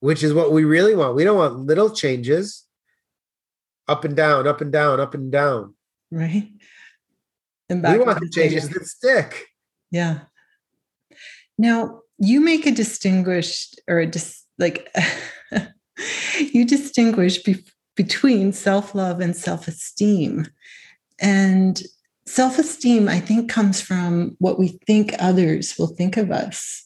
which 0.00 0.22
is 0.22 0.32
what 0.32 0.52
we 0.52 0.64
really 0.64 0.94
want. 0.94 1.14
We 1.14 1.24
don't 1.24 1.36
want 1.36 1.58
little 1.58 1.90
changes 1.90 2.66
up 3.86 4.04
and 4.04 4.16
down, 4.16 4.48
up 4.48 4.62
and 4.62 4.72
down, 4.72 5.00
up 5.00 5.12
and 5.12 5.30
down. 5.30 5.74
Right. 6.10 6.50
And 7.68 7.82
back 7.82 7.98
we 7.98 8.04
want 8.04 8.20
the 8.20 8.30
changes 8.30 8.70
that 8.70 8.86
stick. 8.86 9.46
Yeah. 9.90 10.20
Now, 11.58 12.00
you 12.20 12.40
make 12.40 12.66
a 12.66 12.70
distinguished 12.70 13.80
or 13.88 13.98
a 13.98 14.06
dis, 14.06 14.44
like 14.58 14.94
you 16.52 16.64
distinguish 16.64 17.42
be, 17.42 17.64
between 17.96 18.52
self-love 18.52 19.20
and 19.20 19.34
self-esteem. 19.34 20.46
And 21.18 21.82
self 22.26 22.58
esteem, 22.58 23.08
I 23.08 23.20
think, 23.20 23.50
comes 23.50 23.80
from 23.80 24.36
what 24.38 24.58
we 24.58 24.78
think 24.86 25.14
others 25.18 25.78
will 25.78 25.88
think 25.88 26.16
of 26.16 26.30
us. 26.30 26.84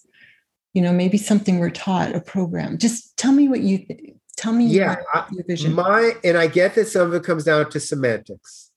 You 0.73 0.83
know, 0.83 0.93
maybe 0.93 1.19
something 1.19 1.59
we're 1.59 1.71
taught, 1.71 2.15
a 2.15 2.21
program. 2.21 2.79
Just 2.79 3.17
tell 3.17 3.33
me 3.33 3.49
what 3.49 3.61
you 3.61 3.79
th- 3.79 4.15
tell 4.37 4.53
me. 4.53 4.67
Yeah, 4.67 4.97
your 5.31 5.45
vision. 5.45 5.73
My 5.73 6.15
and 6.25 6.37
I 6.37 6.49
get 6.49 6.75
that 6.75 6.89
some 6.89 7.09
of 7.09 7.15
it 7.15 7.23
comes 7.23 7.45
down 7.45 7.71
to 7.71 7.81
semantics. 7.81 8.71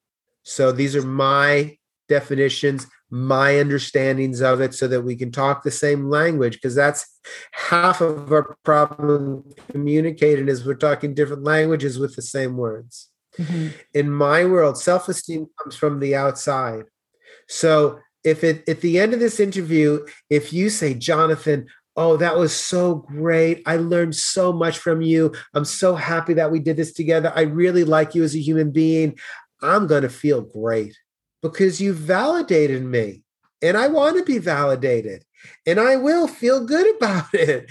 So 0.43 0.72
these 0.72 0.95
are 0.95 1.01
my 1.01 1.78
definitions, 2.08 2.88
my 3.10 3.60
understandings 3.60 4.41
of 4.41 4.62
it, 4.62 4.74
so 4.74 4.88
that 4.88 5.01
we 5.01 5.16
can 5.16 5.32
talk 5.32 5.64
the 5.64 5.72
same 5.72 6.10
language. 6.10 6.53
Because 6.53 6.76
that's 6.76 7.20
half 7.51 8.01
of 8.01 8.32
our 8.32 8.58
problem 8.64 9.43
communicating 9.72 10.47
is 10.47 10.66
we're 10.66 10.76
talking 10.76 11.14
different 11.14 11.43
languages 11.43 11.99
with 11.99 12.16
the 12.16 12.22
same 12.22 12.58
words. 12.58 13.10
Mm-hmm. 13.38 13.68
In 13.93 14.12
my 14.12 14.45
world, 14.45 14.78
self 14.78 15.08
esteem 15.10 15.47
comes 15.62 15.76
from 15.76 15.99
the 15.99 16.16
outside. 16.16 16.86
So 17.47 17.99
if 18.24 18.43
it, 18.43 18.68
at 18.68 18.82
the 18.82 18.99
end 18.99 19.14
of 19.14 19.20
this 19.20 19.39
interview, 19.39 20.05
if 20.30 20.51
you 20.51 20.70
say, 20.70 20.93
Jonathan, 20.93 21.68
oh, 21.95 22.18
that 22.18 22.38
was 22.38 22.55
so 22.55 22.95
great. 22.95 23.64
I 23.66 23.78
learned 23.78 24.16
so 24.16 24.53
much 24.53 24.78
from 24.78 25.01
you. 25.01 25.34
I'm 25.53 25.66
so 25.66 25.95
happy 25.95 26.34
that 26.36 26.51
we 26.51 26.60
did 26.60 26.78
this 26.78 26.93
together. 26.93 27.32
I 27.36 27.41
really 27.41 27.84
like 27.84 28.16
you 28.16 28.24
as 28.24 28.36
a 28.36 28.39
human 28.39 28.72
being. 28.72 29.18
I'm 29.62 29.88
going 29.88 30.03
to 30.03 30.10
feel 30.10 30.41
great 30.41 30.95
because 31.49 31.81
you 31.81 31.93
validated 31.93 32.83
me 32.83 33.23
and 33.61 33.77
I 33.77 33.87
want 33.87 34.17
to 34.17 34.23
be 34.23 34.37
validated 34.37 35.23
and 35.65 35.79
I 35.79 35.95
will 35.95 36.27
feel 36.27 36.65
good 36.65 36.95
about 36.97 37.33
it. 37.33 37.69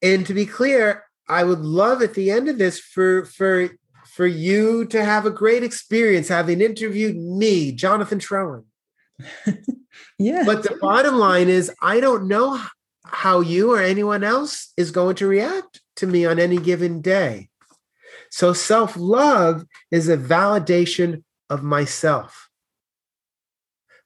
And 0.00 0.26
to 0.26 0.34
be 0.34 0.46
clear, 0.46 1.04
I 1.28 1.44
would 1.44 1.60
love 1.60 2.02
at 2.02 2.14
the 2.14 2.30
end 2.30 2.48
of 2.48 2.58
this 2.58 2.78
for 2.78 3.24
for 3.24 3.70
for 4.06 4.26
you 4.26 4.84
to 4.86 5.02
have 5.02 5.24
a 5.24 5.30
great 5.30 5.62
experience 5.62 6.28
having 6.28 6.60
interviewed 6.60 7.16
me, 7.16 7.72
Jonathan 7.72 8.18
Troen. 8.18 8.64
yeah. 10.18 10.42
But 10.44 10.64
the 10.64 10.76
bottom 10.80 11.14
line 11.14 11.48
is, 11.48 11.70
I 11.80 12.00
don't 12.00 12.28
know 12.28 12.60
how 13.04 13.40
you 13.40 13.72
or 13.72 13.80
anyone 13.80 14.22
else 14.22 14.72
is 14.76 14.90
going 14.90 15.16
to 15.16 15.26
react 15.26 15.80
to 15.96 16.06
me 16.06 16.26
on 16.26 16.38
any 16.38 16.58
given 16.58 17.00
day. 17.00 17.48
So 18.30 18.52
self 18.52 18.96
love 18.96 19.64
is 19.90 20.08
a 20.08 20.16
validation 20.16 21.22
of 21.52 21.62
myself. 21.62 22.48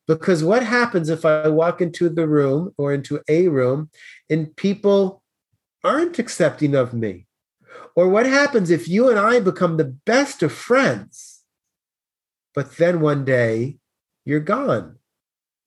Because 0.09 0.43
what 0.43 0.63
happens 0.63 1.09
if 1.09 1.25
I 1.25 1.49
walk 1.49 1.81
into 1.81 2.09
the 2.09 2.29
room 2.29 2.73
or 2.77 2.93
into 2.93 3.21
a 3.29 3.49
room 3.49 3.91
and 4.29 4.55
people 4.57 5.23
aren't 5.83 6.19
accepting 6.19 6.75
of 6.75 6.93
me? 6.93 7.27
Or 7.95 8.09
what 8.09 8.27
happens 8.27 8.71
if 8.71 8.89
you 8.89 9.09
and 9.09 9.19
I 9.19 9.41
become 9.41 9.77
the 9.77 9.97
best 10.07 10.43
of 10.43 10.53
friends, 10.53 11.43
but 12.55 12.77
then 12.77 13.01
one 13.01 13.25
day 13.25 13.79
you're 14.25 14.41
gone, 14.41 14.99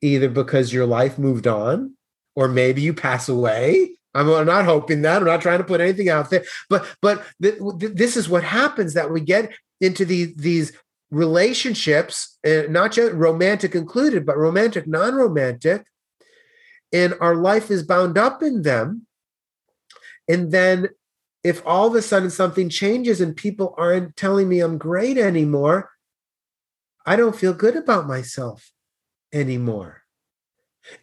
either 0.01 0.29
because 0.29 0.73
your 0.73 0.85
life 0.85 1.17
moved 1.17 1.47
on, 1.47 1.95
or 2.35 2.47
maybe 2.47 2.81
you 2.81 2.93
pass 2.93 3.29
away. 3.29 3.95
I'm 4.13 4.27
not 4.45 4.65
hoping 4.65 5.01
that. 5.03 5.17
I'm 5.17 5.27
not 5.27 5.41
trying 5.41 5.59
to 5.59 5.63
put 5.63 5.81
anything 5.81 6.09
out 6.09 6.29
there, 6.29 6.43
but 6.69 6.85
but 7.01 7.23
th- 7.41 7.59
th- 7.79 7.93
this 7.93 8.17
is 8.17 8.27
what 8.27 8.43
happens 8.43 8.93
that 8.95 9.11
we 9.11 9.21
get 9.21 9.53
into 9.81 10.03
these 10.03 10.33
these 10.35 10.73
relationships, 11.11 12.37
uh, 12.45 12.63
not 12.69 12.91
just 12.91 13.13
romantic 13.13 13.75
included, 13.75 14.25
but 14.25 14.37
romantic, 14.37 14.87
non-romantic, 14.87 15.85
and 16.93 17.13
our 17.19 17.35
life 17.35 17.71
is 17.71 17.83
bound 17.83 18.17
up 18.17 18.43
in 18.43 18.61
them. 18.61 19.05
And 20.27 20.51
then 20.51 20.89
if 21.43 21.65
all 21.65 21.87
of 21.87 21.95
a 21.95 22.01
sudden 22.01 22.29
something 22.29 22.69
changes 22.69 23.21
and 23.21 23.35
people 23.35 23.73
aren't 23.77 24.15
telling 24.15 24.47
me 24.49 24.59
I'm 24.59 24.77
great 24.77 25.17
anymore, 25.17 25.89
I 27.05 27.15
don't 27.15 27.35
feel 27.35 27.53
good 27.53 27.75
about 27.75 28.07
myself 28.07 28.71
anymore. 29.33 30.03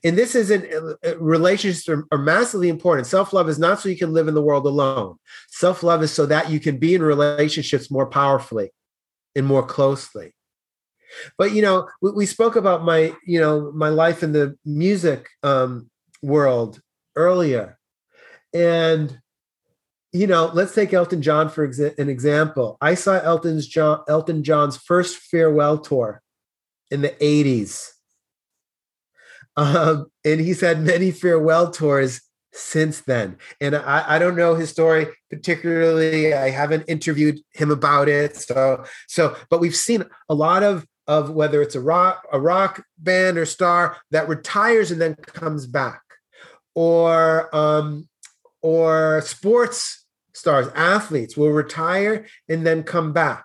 And 0.03 0.17
this 0.17 0.35
isn't 0.35 0.73
uh, 0.73 0.95
uh, 1.09 1.19
relationships 1.19 1.89
are, 1.89 2.07
are 2.11 2.19
massively 2.19 2.69
important. 2.69 3.07
Self 3.07 3.33
love 3.33 3.49
is 3.49 3.59
not 3.59 3.81
so 3.81 3.89
you 3.89 3.97
can 3.97 4.13
live 4.13 4.27
in 4.27 4.35
the 4.35 4.43
world 4.43 4.67
alone. 4.67 5.17
Self 5.49 5.83
love 5.83 6.03
is 6.03 6.13
so 6.13 6.27
that 6.27 6.51
you 6.51 6.59
can 6.59 6.79
be 6.79 6.95
in 6.95 7.03
relationships 7.03 7.91
more 7.91 8.07
powerfully 8.07 8.71
and 9.37 9.47
more 9.47 9.65
closely. 9.65 10.35
But 11.39 11.53
you 11.53 11.63
know, 11.63 11.89
we, 12.03 12.11
we 12.11 12.27
spoke 12.27 12.57
about 12.57 12.85
my 12.85 13.15
you 13.25 13.41
know 13.41 13.71
my 13.73 13.89
life 13.89 14.23
in 14.23 14.33
the 14.33 14.57
music 14.65 15.29
um, 15.45 15.89
world 16.23 16.81
earlier, 17.15 17.79
and 18.53 19.17
you 20.17 20.27
know, 20.27 20.51
let's 20.55 20.75
take 20.75 20.95
Elton 20.95 21.21
John 21.21 21.49
for 21.49 21.69
exa- 21.69 21.99
an 21.99 22.09
example. 22.09 22.79
I 22.81 22.95
saw 22.95 23.21
Elton's 23.21 23.67
John, 23.67 24.03
Elton 24.09 24.43
John's 24.43 24.77
first 24.77 25.19
farewell 25.19 25.79
tour 25.79 26.23
in 26.91 27.03
the 27.03 27.11
80s. 27.11 27.91
Um, 29.57 30.07
and 30.25 30.41
he's 30.41 30.61
had 30.61 30.81
many 30.81 31.11
farewell 31.11 31.71
tours 31.71 32.23
since 32.57 33.03
then. 33.03 33.37
And 33.61 33.77
I, 33.77 34.17
I 34.17 34.19
don't 34.19 34.37
know 34.37 34.55
his 34.55 34.71
story 34.71 35.09
particularly. 35.31 36.35
I 36.35 36.51
haven't 36.51 36.85
interviewed 36.89 37.41
him 37.53 37.71
about 37.71 38.09
it. 38.09 38.37
So, 38.37 38.85
so, 39.07 39.37
but 39.51 39.61
we've 39.61 39.77
seen 39.77 40.05
a 40.29 40.35
lot 40.35 40.63
of 40.63 40.87
of 41.09 41.31
whether 41.31 41.63
it's 41.63 41.77
a 41.77 41.81
rock, 41.81 42.27
a 42.33 42.41
rock 42.41 42.83
band 42.99 43.39
or 43.39 43.47
star 43.47 43.97
that 44.11 44.29
retires 44.29 44.91
and 44.91 45.01
then 45.01 45.15
comes 45.15 45.67
back, 45.67 46.03
or 46.75 47.55
um, 47.55 48.09
or 48.61 49.21
sports 49.21 50.05
stars, 50.35 50.69
athletes 50.75 51.37
will 51.37 51.51
retire 51.51 52.27
and 52.49 52.67
then 52.67 52.83
come 52.83 53.13
back. 53.13 53.45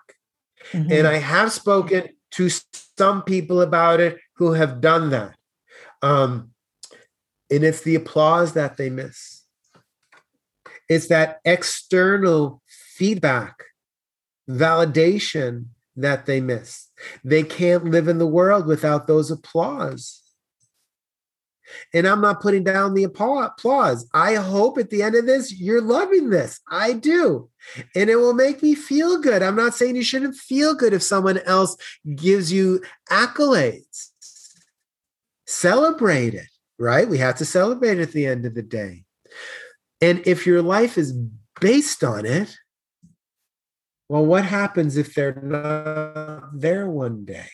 Mm-hmm. 0.72 0.92
And 0.92 1.06
I 1.06 1.18
have 1.18 1.52
spoken 1.52 2.08
to 2.32 2.50
some 2.98 3.22
people 3.22 3.62
about 3.62 4.00
it 4.00 4.18
who 4.36 4.52
have 4.52 4.80
done 4.80 5.10
that. 5.10 5.36
Um, 6.02 6.51
and 7.52 7.64
it's 7.64 7.82
the 7.82 7.94
applause 7.94 8.54
that 8.54 8.78
they 8.78 8.88
miss. 8.88 9.44
It's 10.88 11.08
that 11.08 11.40
external 11.44 12.62
feedback, 12.96 13.64
validation 14.48 15.66
that 15.96 16.24
they 16.24 16.40
miss. 16.40 16.88
They 17.22 17.42
can't 17.42 17.84
live 17.84 18.08
in 18.08 18.18
the 18.18 18.26
world 18.26 18.66
without 18.66 19.06
those 19.06 19.30
applause. 19.30 20.22
And 21.94 22.06
I'm 22.06 22.20
not 22.20 22.40
putting 22.40 22.64
down 22.64 22.94
the 22.94 23.04
applause. 23.04 24.06
I 24.12 24.34
hope 24.34 24.78
at 24.78 24.90
the 24.90 25.02
end 25.02 25.14
of 25.14 25.26
this, 25.26 25.52
you're 25.52 25.80
loving 25.80 26.30
this. 26.30 26.60
I 26.70 26.94
do. 26.94 27.50
And 27.94 28.10
it 28.10 28.16
will 28.16 28.34
make 28.34 28.62
me 28.62 28.74
feel 28.74 29.18
good. 29.20 29.42
I'm 29.42 29.56
not 29.56 29.74
saying 29.74 29.96
you 29.96 30.02
shouldn't 30.02 30.36
feel 30.36 30.74
good 30.74 30.92
if 30.92 31.02
someone 31.02 31.38
else 31.38 31.76
gives 32.14 32.52
you 32.52 32.82
accolades. 33.10 34.08
Celebrate 35.46 36.34
it, 36.34 36.48
right? 36.82 37.08
We 37.08 37.18
have 37.18 37.36
to 37.36 37.44
celebrate 37.44 38.00
at 38.00 38.10
the 38.10 38.26
end 38.26 38.44
of 38.44 38.54
the 38.54 38.62
day. 38.62 39.04
And 40.00 40.20
if 40.26 40.48
your 40.48 40.62
life 40.62 40.98
is 40.98 41.12
based 41.60 42.02
on 42.02 42.26
it, 42.26 42.56
well, 44.08 44.26
what 44.26 44.44
happens 44.44 44.96
if 44.96 45.14
they're 45.14 45.40
not 45.40 46.58
there 46.58 46.90
one 46.90 47.24
day? 47.24 47.46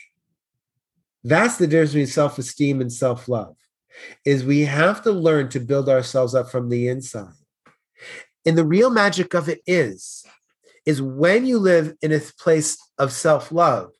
That's 1.23 1.59
the 1.59 1.67
difference 1.67 1.91
between 1.91 2.07
self-esteem 2.07 2.81
and 2.81 2.91
self-love. 2.91 3.55
Is 4.25 4.45
we 4.45 4.63
have 4.63 5.03
to 5.03 5.13
learn 5.13 5.51
to 5.51 5.61
build 5.61 5.91
ourselves 5.91 6.35
up 6.35 6.51
from 6.51 6.71
the 6.71 6.89
inside. 6.89 7.35
And 8.47 8.57
the 8.57 8.65
real 8.65 8.89
magic 8.89 9.35
of 9.35 9.49
it 9.49 9.61
is 9.67 10.25
is 10.87 11.03
when 11.03 11.45
you 11.45 11.59
live 11.59 11.95
in 12.01 12.13
a 12.13 12.21
place 12.39 12.79
of 12.97 13.13
self-love, 13.13 13.91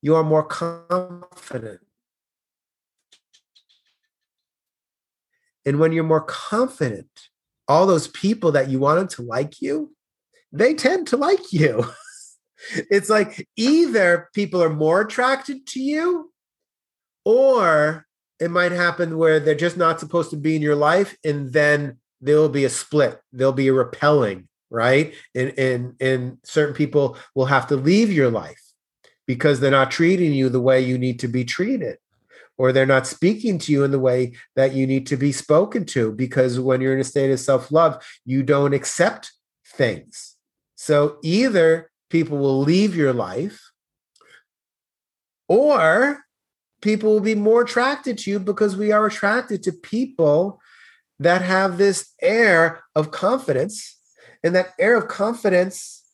you 0.00 0.16
are 0.16 0.24
more 0.24 0.42
confident. 0.42 1.80
And 5.64 5.78
when 5.78 5.92
you're 5.92 6.04
more 6.04 6.22
confident, 6.22 7.08
all 7.68 7.86
those 7.86 8.08
people 8.08 8.52
that 8.52 8.68
you 8.68 8.78
wanted 8.78 9.10
to 9.10 9.22
like 9.22 9.60
you, 9.60 9.94
they 10.52 10.74
tend 10.74 11.06
to 11.08 11.16
like 11.16 11.52
you. 11.52 11.84
it's 12.90 13.08
like 13.08 13.48
either 13.56 14.28
people 14.34 14.62
are 14.62 14.70
more 14.70 15.02
attracted 15.02 15.66
to 15.68 15.80
you 15.80 16.32
or 17.24 18.06
it 18.40 18.50
might 18.50 18.72
happen 18.72 19.16
where 19.16 19.38
they're 19.38 19.54
just 19.54 19.76
not 19.76 20.00
supposed 20.00 20.30
to 20.30 20.36
be 20.36 20.56
in 20.56 20.62
your 20.62 20.74
life 20.74 21.16
and 21.24 21.52
then 21.52 21.98
there'll 22.20 22.48
be 22.48 22.64
a 22.64 22.70
split. 22.70 23.20
There'll 23.32 23.52
be 23.52 23.68
a 23.68 23.72
repelling 23.72 24.48
right? 24.72 25.14
And 25.34 25.56
and 25.58 25.94
and 26.00 26.38
certain 26.42 26.74
people 26.74 27.16
will 27.34 27.46
have 27.46 27.68
to 27.68 27.76
leave 27.76 28.10
your 28.10 28.30
life 28.30 28.60
because 29.26 29.60
they're 29.60 29.70
not 29.70 29.90
treating 29.90 30.32
you 30.32 30.48
the 30.48 30.60
way 30.60 30.80
you 30.80 30.98
need 30.98 31.20
to 31.20 31.28
be 31.28 31.44
treated 31.44 31.98
or 32.62 32.70
they're 32.70 32.86
not 32.86 33.08
speaking 33.08 33.58
to 33.58 33.72
you 33.72 33.82
in 33.82 33.90
the 33.90 33.98
way 33.98 34.32
that 34.54 34.72
you 34.72 34.86
need 34.86 35.04
to 35.04 35.16
be 35.16 35.32
spoken 35.32 35.84
to 35.84 36.12
because 36.12 36.60
when 36.60 36.80
you're 36.80 36.94
in 36.94 37.00
a 37.00 37.04
state 37.04 37.32
of 37.32 37.40
self-love 37.40 38.00
you 38.24 38.44
don't 38.44 38.72
accept 38.72 39.32
things. 39.66 40.36
So 40.76 41.16
either 41.24 41.90
people 42.08 42.38
will 42.38 42.60
leave 42.60 42.94
your 42.94 43.12
life 43.12 43.60
or 45.48 46.20
people 46.82 47.12
will 47.14 47.20
be 47.20 47.34
more 47.34 47.62
attracted 47.62 48.16
to 48.18 48.30
you 48.30 48.38
because 48.38 48.76
we 48.76 48.92
are 48.92 49.06
attracted 49.06 49.64
to 49.64 49.72
people 49.72 50.60
that 51.18 51.42
have 51.42 51.78
this 51.78 52.12
air 52.22 52.84
of 52.94 53.10
confidence 53.10 53.98
and 54.44 54.54
that 54.54 54.68
air 54.78 54.94
of 54.94 55.08
confidence 55.08 56.04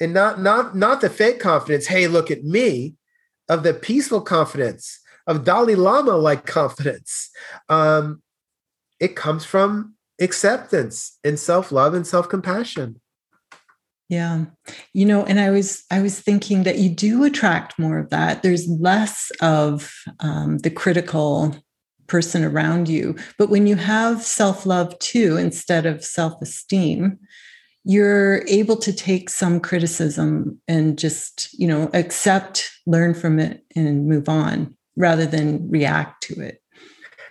and 0.00 0.14
not 0.14 0.40
not 0.40 0.74
not 0.74 1.02
the 1.02 1.10
fake 1.10 1.38
confidence 1.38 1.86
hey 1.86 2.06
look 2.08 2.30
at 2.30 2.44
me 2.44 2.94
of 3.50 3.62
the 3.62 3.74
peaceful 3.74 4.22
confidence 4.22 5.01
of 5.26 5.44
dalai 5.44 5.74
lama 5.74 6.16
like 6.16 6.46
confidence 6.46 7.30
um, 7.68 8.22
it 9.00 9.16
comes 9.16 9.44
from 9.44 9.94
acceptance 10.20 11.18
and 11.24 11.38
self-love 11.38 11.94
and 11.94 12.06
self-compassion 12.06 13.00
yeah. 14.12 14.44
You 14.92 15.06
know, 15.06 15.24
and 15.24 15.40
I 15.40 15.48
was 15.48 15.84
I 15.90 16.02
was 16.02 16.20
thinking 16.20 16.64
that 16.64 16.76
you 16.76 16.90
do 16.90 17.24
attract 17.24 17.78
more 17.78 17.98
of 17.98 18.10
that. 18.10 18.42
There's 18.42 18.68
less 18.68 19.32
of 19.40 19.90
um, 20.20 20.58
the 20.58 20.68
critical 20.68 21.56
person 22.08 22.44
around 22.44 22.90
you. 22.90 23.16
But 23.38 23.48
when 23.48 23.66
you 23.66 23.76
have 23.76 24.22
self-love 24.22 24.98
too, 24.98 25.38
instead 25.38 25.86
of 25.86 26.04
self-esteem, 26.04 27.18
you're 27.84 28.44
able 28.48 28.76
to 28.76 28.92
take 28.92 29.30
some 29.30 29.60
criticism 29.60 30.60
and 30.68 30.98
just, 30.98 31.48
you 31.58 31.66
know, 31.66 31.88
accept, 31.94 32.70
learn 32.86 33.14
from 33.14 33.38
it, 33.38 33.64
and 33.74 34.06
move 34.06 34.28
on 34.28 34.76
rather 34.96 35.26
than 35.26 35.70
react 35.70 36.22
to 36.24 36.40
it. 36.40 36.62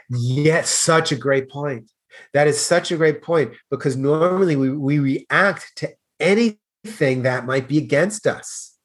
Yes, 0.09 0.69
such 0.69 1.11
a 1.11 1.15
great 1.15 1.49
point. 1.49 1.89
That 2.33 2.47
is 2.47 2.59
such 2.59 2.91
a 2.91 2.97
great 2.97 3.21
point 3.21 3.53
because 3.69 3.95
normally 3.95 4.55
we, 4.55 4.69
we 4.69 4.99
react 4.99 5.71
to 5.77 5.89
anything 6.19 7.23
that 7.23 7.45
might 7.45 7.67
be 7.67 7.77
against 7.77 8.27
us. 8.27 8.75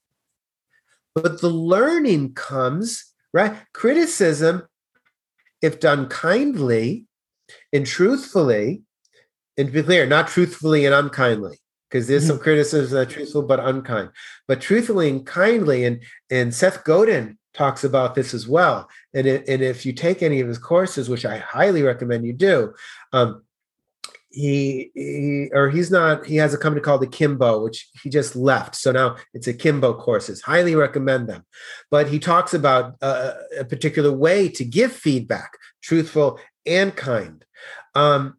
But 1.14 1.40
the 1.40 1.50
learning 1.50 2.34
comes, 2.34 3.12
right? 3.32 3.56
Criticism, 3.72 4.62
if 5.62 5.80
done 5.80 6.08
kindly 6.08 7.06
and 7.72 7.86
truthfully, 7.86 8.82
and 9.56 9.68
to 9.68 9.72
be 9.72 9.82
clear, 9.82 10.06
not 10.06 10.28
truthfully 10.28 10.84
and 10.84 10.94
unkindly, 10.94 11.58
because 11.88 12.06
there's 12.06 12.24
mm-hmm. 12.24 12.32
some 12.32 12.38
criticism 12.38 12.98
that 12.98 13.10
truthful 13.10 13.42
but 13.42 13.60
unkind, 13.60 14.10
but 14.46 14.60
truthfully 14.60 15.08
and 15.08 15.26
kindly. 15.26 15.84
And 15.84 16.02
and 16.30 16.54
Seth 16.54 16.84
Godin 16.84 17.38
talks 17.56 17.84
about 17.84 18.14
this 18.14 18.34
as 18.34 18.46
well. 18.46 18.88
And, 19.14 19.26
it, 19.26 19.48
and 19.48 19.62
if 19.62 19.86
you 19.86 19.92
take 19.92 20.22
any 20.22 20.40
of 20.40 20.48
his 20.48 20.58
courses, 20.58 21.08
which 21.08 21.24
I 21.24 21.38
highly 21.38 21.82
recommend 21.82 22.26
you 22.26 22.32
do, 22.32 22.74
um, 23.12 23.42
he, 24.28 24.90
he 24.94 25.48
or 25.54 25.70
he's 25.70 25.90
not 25.90 26.26
he 26.26 26.36
has 26.36 26.52
a 26.52 26.58
company 26.58 26.82
called 26.82 27.02
Akimbo 27.02 27.62
which 27.62 27.88
he 28.02 28.10
just 28.10 28.36
left. 28.36 28.76
So 28.76 28.92
now 28.92 29.16
it's 29.32 29.46
Akimbo 29.46 29.94
courses. 29.94 30.42
Highly 30.42 30.74
recommend 30.74 31.26
them. 31.26 31.46
But 31.90 32.08
he 32.08 32.18
talks 32.18 32.52
about 32.52 32.96
a, 33.00 33.34
a 33.60 33.64
particular 33.64 34.12
way 34.12 34.50
to 34.50 34.64
give 34.64 34.92
feedback 34.92 35.52
truthful 35.82 36.38
and 36.66 36.94
kind. 36.94 37.42
Um, 37.94 38.36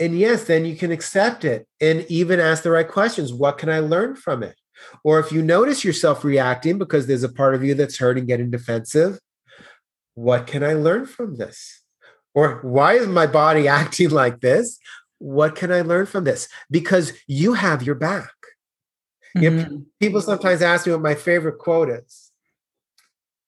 and 0.00 0.18
yes 0.18 0.44
then 0.44 0.64
you 0.64 0.74
can 0.74 0.90
accept 0.90 1.44
it 1.44 1.68
and 1.80 2.04
even 2.08 2.40
ask 2.40 2.64
the 2.64 2.72
right 2.72 2.88
questions. 2.88 3.32
What 3.32 3.58
can 3.58 3.68
i 3.68 3.78
learn 3.78 4.16
from 4.16 4.42
it 4.42 4.56
or 5.04 5.18
if 5.18 5.32
you 5.32 5.42
notice 5.42 5.84
yourself 5.84 6.24
reacting 6.24 6.78
because 6.78 7.06
there's 7.06 7.22
a 7.22 7.28
part 7.28 7.54
of 7.54 7.64
you 7.64 7.74
that's 7.74 7.98
hurting 7.98 8.26
getting 8.26 8.50
defensive 8.50 9.18
what 10.14 10.46
can 10.46 10.62
i 10.62 10.72
learn 10.72 11.06
from 11.06 11.36
this 11.36 11.82
or 12.36 12.60
why 12.60 12.92
is 12.92 13.08
my 13.08 13.26
body 13.26 13.66
acting 13.80 14.10
like 14.10 14.40
this? 14.40 14.78
What 15.18 15.56
can 15.56 15.72
I 15.72 15.80
learn 15.80 16.06
from 16.06 16.22
this? 16.22 16.48
Because 16.70 17.14
you 17.26 17.54
have 17.54 17.82
your 17.82 17.96
back. 17.96 18.30
Mm-hmm. 19.36 19.80
people 20.00 20.22
sometimes 20.22 20.62
ask 20.62 20.86
me 20.86 20.92
what 20.92 21.02
my 21.02 21.14
favorite 21.14 21.58
quote 21.58 21.90
is. 21.90 22.30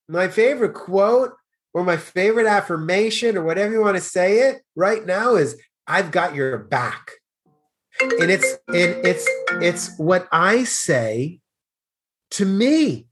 My 0.06 0.28
favorite 0.28 0.74
quote 0.74 1.32
or 1.72 1.82
my 1.82 1.96
favorite 1.96 2.46
affirmation 2.46 3.38
or 3.38 3.42
whatever 3.42 3.72
you 3.72 3.80
want 3.80 3.96
to 3.96 4.02
say 4.02 4.50
it 4.50 4.60
right 4.76 5.06
now 5.06 5.36
is 5.36 5.58
I've 5.86 6.10
got 6.10 6.34
your 6.34 6.58
back. 6.58 7.12
And 8.00 8.30
it's 8.30 8.52
and 8.68 9.06
it's 9.06 9.26
it's 9.60 9.98
what 9.98 10.28
I 10.30 10.64
say 10.64 11.40
to 12.32 12.44
me. 12.44 13.06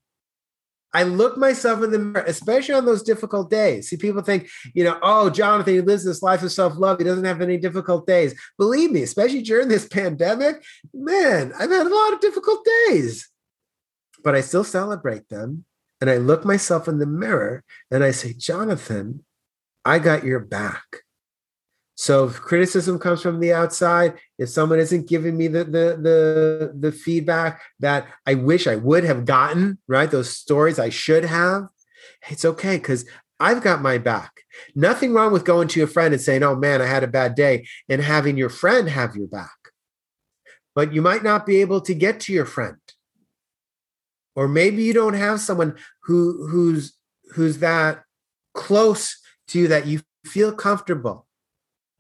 I 0.95 1.03
look 1.03 1.37
myself 1.37 1.83
in 1.83 1.91
the 1.91 1.99
mirror, 1.99 2.25
especially 2.27 2.75
on 2.75 2.87
those 2.87 3.03
difficult 3.03 3.51
days. 3.51 3.91
See, 3.91 3.99
people 3.99 4.23
think, 4.23 4.49
you 4.73 4.83
know, 4.83 4.99
oh, 5.03 5.29
Jonathan, 5.29 5.75
he 5.75 5.81
lives 5.83 6.05
this 6.05 6.23
life 6.23 6.43
of 6.43 6.53
self 6.53 6.79
love. 6.79 6.99
He 6.99 7.05
doesn't 7.05 7.25
have 7.25 7.43
any 7.43 7.59
difficult 7.59 8.07
days. 8.07 8.35
Believe 8.57 8.93
me, 8.93 9.03
especially 9.03 9.43
during 9.43 9.69
this 9.69 9.87
pandemic, 9.87 10.65
man, 10.95 11.53
I've 11.59 11.71
had 11.71 11.87
a 11.87 11.95
lot 11.95 12.15
of 12.15 12.21
difficult 12.21 12.67
days, 12.89 13.29
but 14.25 14.35
I 14.35 14.41
still 14.41 14.65
celebrate 14.65 15.29
them. 15.29 15.65
And 16.01 16.11
I 16.11 16.17
look 16.17 16.45
myself 16.45 16.89
in 16.89 16.99
the 16.99 17.07
mirror 17.07 17.65
and 17.91 18.05
I 18.05 18.11
say, 18.11 18.33
Jonathan, 18.33 19.25
I 19.85 19.99
got 19.99 20.25
your 20.25 20.41
back. 20.41 20.83
So 21.97 22.27
if 22.27 22.35
criticism 22.35 22.99
comes 22.99 23.23
from 23.23 23.41
the 23.41 23.55
outside, 23.55 24.15
if 24.39 24.51
someone 24.51 24.79
isn't 24.79 25.09
giving 25.09 25.37
me 25.37 25.49
the 25.49 25.65
the 25.65 25.99
the 26.01 26.73
the 26.79 26.93
feedback 26.93 27.63
that 27.81 28.07
I 28.27 28.35
wish 28.35 28.67
I 28.67 28.77
would 28.77 29.05
have 29.05 29.25
gotten, 29.25 29.79
right? 29.89 30.11
Those 30.11 30.31
stories 30.31 30.79
I 30.79 30.91
should 30.91 31.25
have, 31.25 31.69
it's 32.29 32.45
okay 32.45 32.77
because 32.77 33.07
I've 33.41 33.63
got 33.63 33.81
my 33.81 33.97
back. 33.97 34.43
Nothing 34.75 35.15
wrong 35.15 35.33
with 35.33 35.47
going 35.47 35.69
to 35.69 35.81
your 35.81 35.89
friend 35.89 36.13
and 36.13 36.23
saying, 36.23 36.43
"Oh 36.43 36.55
man, 36.55 36.83
I 36.83 36.87
had 36.87 37.03
a 37.03 37.09
bad 37.09 37.35
day," 37.35 37.67
and 37.89 38.03
having 38.03 38.37
your 38.37 38.51
friend 38.51 38.91
have 38.91 39.17
your 39.17 39.29
back. 39.29 39.57
But 40.75 40.93
you 40.93 41.01
might 41.01 41.23
not 41.23 41.47
be 41.47 41.63
able 41.63 41.81
to 41.81 41.95
get 41.95 42.21
to 42.21 42.33
your 42.33 42.45
friend. 42.45 42.77
Or 44.35 44.49
maybe 44.49 44.83
you 44.83 44.93
don't 44.93 45.15
have 45.15 45.41
someone 45.41 45.77
who 46.03 46.47
who's 46.49 46.93
who's 47.35 47.59
that 47.59 48.05
close 48.53 49.19
to 49.49 49.61
you 49.61 49.69
that 49.69 49.87
you 49.87 50.03
feel 50.27 50.53
comfortable 50.53 51.26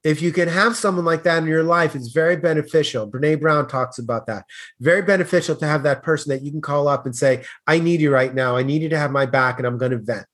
if 0.07 0.23
you 0.23 0.33
can 0.33 0.47
have 0.47 0.77
someone 0.77 1.05
like 1.05 1.25
that 1.25 1.39
in 1.39 1.49
your 1.49 1.65
life, 1.65 1.97
it's 1.97 2.09
very 2.09 2.37
beneficial. 2.37 3.11
Brene 3.11 3.41
Brown 3.41 3.67
talks 3.67 3.99
about 3.99 4.27
that. 4.27 4.45
Very 4.79 5.03
beneficial 5.03 5.57
to 5.57 5.67
have 5.67 5.83
that 5.83 6.05
person 6.05 6.31
that 6.31 6.43
you 6.45 6.53
can 6.53 6.61
call 6.61 6.87
up 6.87 7.07
and 7.07 7.17
say, 7.17 7.45
I 7.67 7.81
need 7.81 8.01
you 8.01 8.13
right 8.13 8.33
now. 8.33 8.57
I 8.57 8.63
need 8.63 8.83
you 8.83 8.89
to 8.91 8.99
have 8.99 9.11
my 9.11 9.27
back 9.27 9.59
and 9.59 9.67
I'm 9.67 9.79
going 9.79 9.91
to 9.91 9.99
vent. 9.99 10.27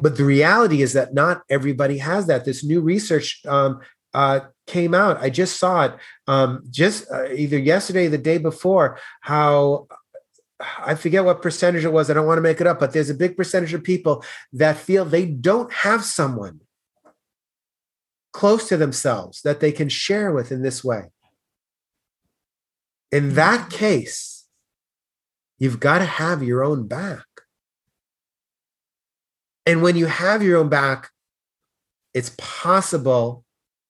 But 0.00 0.16
the 0.16 0.24
reality 0.24 0.82
is 0.82 0.92
that 0.94 1.14
not 1.14 1.42
everybody 1.48 1.98
has 1.98 2.26
that. 2.26 2.44
This 2.44 2.64
new 2.64 2.80
research 2.80 3.42
um, 3.46 3.80
uh, 4.12 4.40
came 4.66 4.92
out. 4.92 5.22
I 5.22 5.30
just 5.30 5.60
saw 5.60 5.84
it 5.84 5.94
um, 6.26 6.64
just 6.70 7.08
uh, 7.12 7.30
either 7.32 7.58
yesterday 7.58 8.06
or 8.06 8.10
the 8.10 8.18
day 8.18 8.38
before, 8.38 8.98
how 9.20 9.86
I 10.60 10.96
forget 10.96 11.24
what 11.24 11.42
percentage 11.42 11.84
it 11.84 11.92
was. 11.92 12.10
I 12.10 12.14
don't 12.14 12.26
want 12.26 12.38
to 12.38 12.42
make 12.42 12.60
it 12.60 12.66
up, 12.66 12.80
but 12.80 12.92
there's 12.92 13.10
a 13.10 13.14
big 13.14 13.36
percentage 13.36 13.74
of 13.74 13.84
people 13.84 14.24
that 14.52 14.76
feel 14.76 15.04
they 15.04 15.26
don't 15.26 15.72
have 15.72 16.04
someone 16.04 16.60
close 18.32 18.68
to 18.68 18.76
themselves 18.76 19.42
that 19.42 19.60
they 19.60 19.72
can 19.72 19.88
share 19.88 20.32
with 20.32 20.52
in 20.52 20.62
this 20.62 20.84
way. 20.84 21.04
In 23.10 23.34
that 23.34 23.60
mm-hmm. 23.60 23.76
case, 23.76 24.46
you've 25.58 25.80
got 25.80 25.98
to 25.98 26.04
have 26.04 26.42
your 26.42 26.62
own 26.62 26.86
back. 26.86 27.24
And 29.66 29.82
when 29.82 29.96
you 29.96 30.06
have 30.06 30.42
your 30.42 30.58
own 30.58 30.68
back, 30.68 31.10
it's 32.14 32.34
possible 32.38 33.44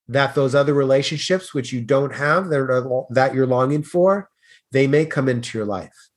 that 0.08 0.34
those 0.34 0.54
other 0.54 0.74
relationships 0.74 1.52
which 1.52 1.72
you 1.72 1.80
don't 1.80 2.14
have 2.14 2.48
that, 2.48 3.06
that 3.10 3.34
you're 3.34 3.46
longing 3.46 3.82
for, 3.82 4.28
they 4.72 4.86
may 4.86 5.04
come 5.04 5.28
into 5.28 5.58
your 5.58 5.66
life. 5.66 6.08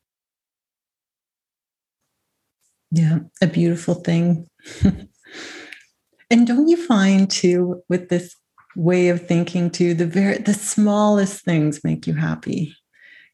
Yeah, 2.92 3.20
a 3.42 3.48
beautiful 3.48 3.96
thing. 3.96 4.48
and 6.32 6.48
don't 6.48 6.70
you 6.70 6.78
find 6.78 7.30
too 7.30 7.84
with 7.90 8.10
this 8.10 8.36
way 8.76 9.10
of 9.10 9.28
thinking 9.28 9.70
too 9.70 9.94
the 9.94 10.06
very 10.06 10.38
the 10.38 10.54
smallest 10.54 11.44
things 11.44 11.84
make 11.84 12.08
you 12.08 12.14
happy. 12.14 12.76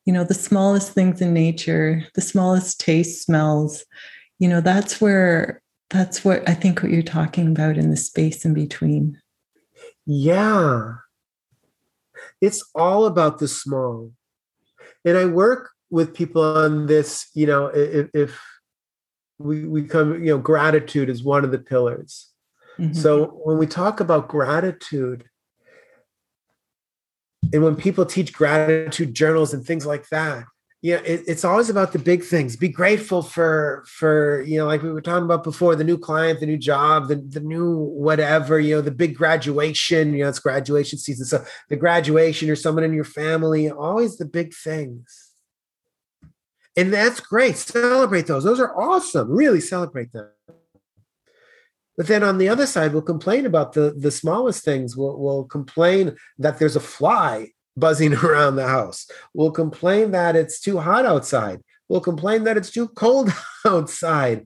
You 0.05 0.13
know, 0.13 0.23
the 0.23 0.33
smallest 0.33 0.93
things 0.93 1.21
in 1.21 1.33
nature, 1.33 2.03
the 2.15 2.21
smallest 2.21 2.79
taste 2.79 3.23
smells, 3.23 3.85
you 4.39 4.47
know, 4.47 4.61
that's 4.61 4.99
where 4.99 5.61
that's 5.89 6.25
what 6.25 6.47
I 6.49 6.53
think 6.53 6.81
what 6.81 6.91
you're 6.91 7.03
talking 7.03 7.47
about 7.47 7.77
in 7.77 7.89
the 7.89 7.97
space 7.97 8.43
in 8.45 8.53
between. 8.53 9.21
Yeah. 10.05 10.95
It's 12.41 12.67
all 12.73 13.05
about 13.05 13.39
the 13.39 13.47
small. 13.47 14.11
And 15.05 15.17
I 15.17 15.25
work 15.25 15.69
with 15.89 16.13
people 16.13 16.41
on 16.41 16.87
this, 16.87 17.29
you 17.33 17.45
know, 17.45 17.67
if, 17.67 18.09
if 18.13 18.41
we, 19.37 19.65
we 19.65 19.83
come, 19.83 20.23
you 20.23 20.31
know, 20.31 20.37
gratitude 20.37 21.09
is 21.09 21.23
one 21.23 21.45
of 21.45 21.51
the 21.51 21.59
pillars. 21.59 22.31
Mm-hmm. 22.79 22.93
So 22.93 23.27
when 23.43 23.57
we 23.57 23.67
talk 23.67 23.99
about 23.99 24.27
gratitude, 24.27 25.25
and 27.53 27.63
when 27.63 27.75
people 27.75 28.05
teach 28.05 28.33
gratitude 28.33 29.13
journals 29.13 29.53
and 29.53 29.65
things 29.65 29.85
like 29.85 30.09
that, 30.09 30.45
yeah, 30.81 30.97
it, 30.97 31.23
it's 31.27 31.43
always 31.43 31.69
about 31.69 31.91
the 31.91 31.99
big 31.99 32.23
things. 32.23 32.55
Be 32.55 32.69
grateful 32.69 33.23
for 33.23 33.83
for 33.87 34.41
you 34.43 34.59
know, 34.59 34.67
like 34.67 34.83
we 34.83 34.91
were 34.91 35.01
talking 35.01 35.25
about 35.25 35.43
before, 35.43 35.75
the 35.75 35.83
new 35.83 35.97
client, 35.97 36.39
the 36.39 36.45
new 36.45 36.57
job, 36.57 37.07
the 37.07 37.15
the 37.15 37.39
new 37.39 37.75
whatever, 37.75 38.59
you 38.59 38.75
know, 38.75 38.81
the 38.81 38.91
big 38.91 39.15
graduation. 39.15 40.13
You 40.13 40.23
know, 40.23 40.29
it's 40.29 40.39
graduation 40.39 40.99
season, 40.99 41.25
so 41.25 41.43
the 41.69 41.75
graduation 41.75 42.49
or 42.49 42.55
someone 42.55 42.83
in 42.83 42.93
your 42.93 43.05
family, 43.05 43.71
always 43.71 44.17
the 44.17 44.25
big 44.25 44.53
things. 44.53 45.31
And 46.75 46.93
that's 46.93 47.19
great. 47.19 47.57
Celebrate 47.57 48.27
those. 48.27 48.43
Those 48.43 48.59
are 48.59 48.79
awesome. 48.79 49.31
Really 49.31 49.61
celebrate 49.61 50.13
them. 50.13 50.29
But 51.97 52.07
then 52.07 52.23
on 52.23 52.37
the 52.37 52.47
other 52.47 52.67
side, 52.67 52.93
we'll 52.93 53.01
complain 53.01 53.45
about 53.45 53.73
the 53.73 53.93
the 53.97 54.11
smallest 54.11 54.63
things. 54.63 54.95
We'll, 54.95 55.17
we'll 55.17 55.45
complain 55.45 56.15
that 56.37 56.59
there's 56.59 56.75
a 56.75 56.79
fly 56.79 57.49
buzzing 57.75 58.13
around 58.23 58.55
the 58.55 58.67
house. 58.67 59.09
We'll 59.33 59.51
complain 59.51 60.11
that 60.11 60.35
it's 60.35 60.59
too 60.61 60.77
hot 60.77 61.05
outside. 61.05 61.61
We'll 61.89 62.01
complain 62.01 62.43
that 62.43 62.57
it's 62.57 62.71
too 62.71 62.89
cold 62.89 63.31
outside. 63.65 64.45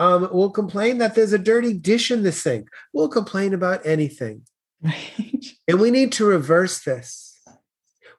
Um, 0.00 0.28
we'll 0.32 0.50
complain 0.50 0.98
that 0.98 1.14
there's 1.14 1.34
a 1.34 1.38
dirty 1.38 1.74
dish 1.74 2.10
in 2.10 2.22
the 2.22 2.32
sink. 2.32 2.68
We'll 2.92 3.08
complain 3.08 3.54
about 3.54 3.84
anything. 3.84 4.42
Right. 4.82 5.14
And 5.68 5.78
we 5.80 5.90
need 5.90 6.12
to 6.12 6.24
reverse 6.24 6.80
this 6.80 7.27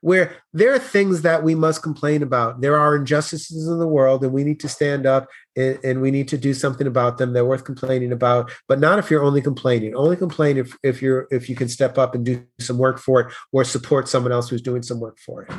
where 0.01 0.37
there 0.53 0.73
are 0.73 0.79
things 0.79 1.23
that 1.23 1.43
we 1.43 1.55
must 1.55 1.83
complain 1.83 2.23
about. 2.23 2.61
There 2.61 2.77
are 2.77 2.95
injustices 2.95 3.67
in 3.67 3.79
the 3.79 3.87
world, 3.87 4.23
and 4.23 4.31
we 4.31 4.43
need 4.43 4.59
to 4.61 4.69
stand 4.69 5.05
up 5.05 5.27
and, 5.55 5.77
and, 5.83 6.01
we 6.01 6.09
need 6.09 6.29
to 6.29 6.37
do 6.37 6.53
something 6.53 6.87
about 6.87 7.17
them. 7.17 7.33
They're 7.33 7.45
worth 7.45 7.65
complaining 7.65 8.13
about, 8.13 8.51
but 8.67 8.79
not 8.79 8.99
if 8.99 9.11
you're 9.11 9.23
only 9.23 9.41
complaining. 9.41 9.95
Only 9.95 10.15
complain 10.15 10.57
if, 10.57 10.77
if 10.83 11.01
you're 11.01 11.27
if 11.31 11.49
you 11.49 11.55
can 11.55 11.67
step 11.67 11.97
up 11.97 12.15
and 12.15 12.25
do 12.25 12.45
some 12.59 12.77
work 12.77 12.99
for 12.99 13.21
it 13.21 13.33
or 13.51 13.63
support 13.63 14.07
someone 14.07 14.31
else 14.31 14.49
who's 14.49 14.61
doing 14.61 14.83
some 14.83 14.99
work 14.99 15.17
for 15.19 15.43
it. 15.43 15.53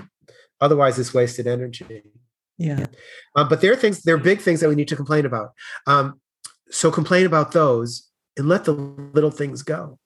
Otherwise, 0.61 0.99
it's 0.99 1.13
wasted 1.13 1.47
energy. 1.47 2.03
Yeah. 2.59 2.87
Um, 3.37 3.49
but 3.49 3.63
there 3.63 3.73
are 3.73 3.77
things, 3.77 4.03
there 4.03 4.15
are 4.15 4.19
big 4.19 4.41
things 4.41 4.61
that 4.61 4.69
we 4.69 4.75
need 4.75 4.89
to 4.89 4.97
complain 4.97 5.25
about. 5.25 5.53
Um, 5.87 6.21
so 6.71 6.91
complain 6.91 7.25
about 7.25 7.53
those 7.53 8.11
and 8.37 8.49
let 8.49 8.65
the 8.65 8.73
little 8.73 9.31
things 9.31 9.63
go. 9.63 9.99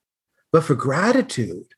But 0.53 0.63
for 0.63 0.77
gratitude, 0.77 1.75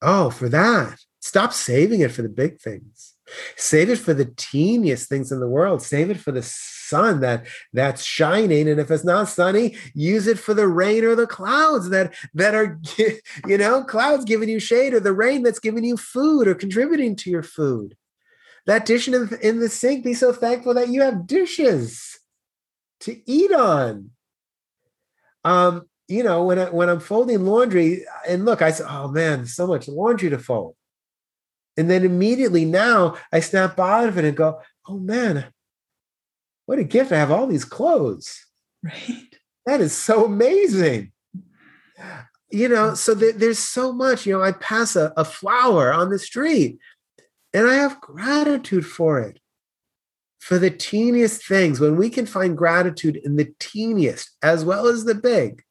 oh, 0.00 0.30
for 0.30 0.48
that, 0.48 1.00
Stop 1.24 1.54
saving 1.54 2.00
it 2.00 2.12
for 2.12 2.20
the 2.20 2.28
big 2.28 2.60
things. 2.60 3.14
Save 3.56 3.88
it 3.88 3.96
for 3.96 4.12
the 4.12 4.26
teeniest 4.36 5.08
things 5.08 5.32
in 5.32 5.40
the 5.40 5.48
world. 5.48 5.80
Save 5.80 6.10
it 6.10 6.20
for 6.20 6.32
the 6.32 6.42
sun 6.42 7.20
that 7.20 7.46
that's 7.72 8.04
shining. 8.04 8.68
And 8.68 8.78
if 8.78 8.90
it's 8.90 9.06
not 9.06 9.30
sunny, 9.30 9.74
use 9.94 10.26
it 10.26 10.38
for 10.38 10.52
the 10.52 10.68
rain 10.68 11.02
or 11.02 11.14
the 11.14 11.26
clouds 11.26 11.88
that 11.88 12.12
that 12.34 12.54
are 12.54 12.78
you 13.46 13.56
know 13.56 13.82
clouds 13.84 14.26
giving 14.26 14.50
you 14.50 14.60
shade 14.60 14.92
or 14.92 15.00
the 15.00 15.14
rain 15.14 15.42
that's 15.42 15.60
giving 15.60 15.82
you 15.82 15.96
food 15.96 16.46
or 16.46 16.54
contributing 16.54 17.16
to 17.16 17.30
your 17.30 17.42
food. 17.42 17.96
That 18.66 18.84
dish 18.84 19.08
in 19.08 19.12
the, 19.12 19.38
in 19.40 19.60
the 19.60 19.70
sink. 19.70 20.04
Be 20.04 20.12
so 20.12 20.30
thankful 20.30 20.74
that 20.74 20.90
you 20.90 21.00
have 21.00 21.26
dishes 21.26 22.18
to 23.00 23.18
eat 23.24 23.50
on. 23.50 24.10
Um, 25.42 25.88
you 26.06 26.22
know, 26.22 26.44
when 26.44 26.58
I, 26.58 26.68
when 26.68 26.90
I'm 26.90 27.00
folding 27.00 27.46
laundry, 27.46 28.04
and 28.28 28.44
look, 28.44 28.60
I 28.60 28.72
said, 28.72 28.88
"Oh 28.90 29.08
man, 29.08 29.46
so 29.46 29.66
much 29.66 29.88
laundry 29.88 30.28
to 30.28 30.38
fold." 30.38 30.76
And 31.76 31.90
then 31.90 32.04
immediately 32.04 32.64
now 32.64 33.16
I 33.32 33.40
snap 33.40 33.78
out 33.78 34.08
of 34.08 34.18
it 34.18 34.24
and 34.24 34.36
go, 34.36 34.60
oh 34.86 34.98
man, 34.98 35.46
what 36.66 36.78
a 36.78 36.84
gift. 36.84 37.12
I 37.12 37.16
have 37.16 37.30
all 37.30 37.46
these 37.46 37.64
clothes. 37.64 38.46
Right. 38.82 39.36
That 39.66 39.80
is 39.80 39.92
so 39.92 40.26
amazing. 40.26 41.12
You 42.50 42.68
know, 42.68 42.94
so 42.94 43.14
th- 43.14 43.36
there's 43.36 43.58
so 43.58 43.92
much. 43.92 44.26
You 44.26 44.34
know, 44.34 44.42
I 44.42 44.52
pass 44.52 44.94
a, 44.94 45.12
a 45.16 45.24
flower 45.24 45.92
on 45.92 46.10
the 46.10 46.18
street 46.18 46.78
and 47.52 47.66
I 47.66 47.74
have 47.74 48.00
gratitude 48.00 48.86
for 48.86 49.20
it. 49.20 49.40
For 50.38 50.58
the 50.58 50.70
teeniest 50.70 51.46
things, 51.46 51.80
when 51.80 51.96
we 51.96 52.10
can 52.10 52.26
find 52.26 52.56
gratitude 52.56 53.16
in 53.16 53.36
the 53.36 53.54
teeniest 53.58 54.30
as 54.42 54.62
well 54.62 54.86
as 54.86 55.04
the 55.04 55.14
big, 55.14 55.62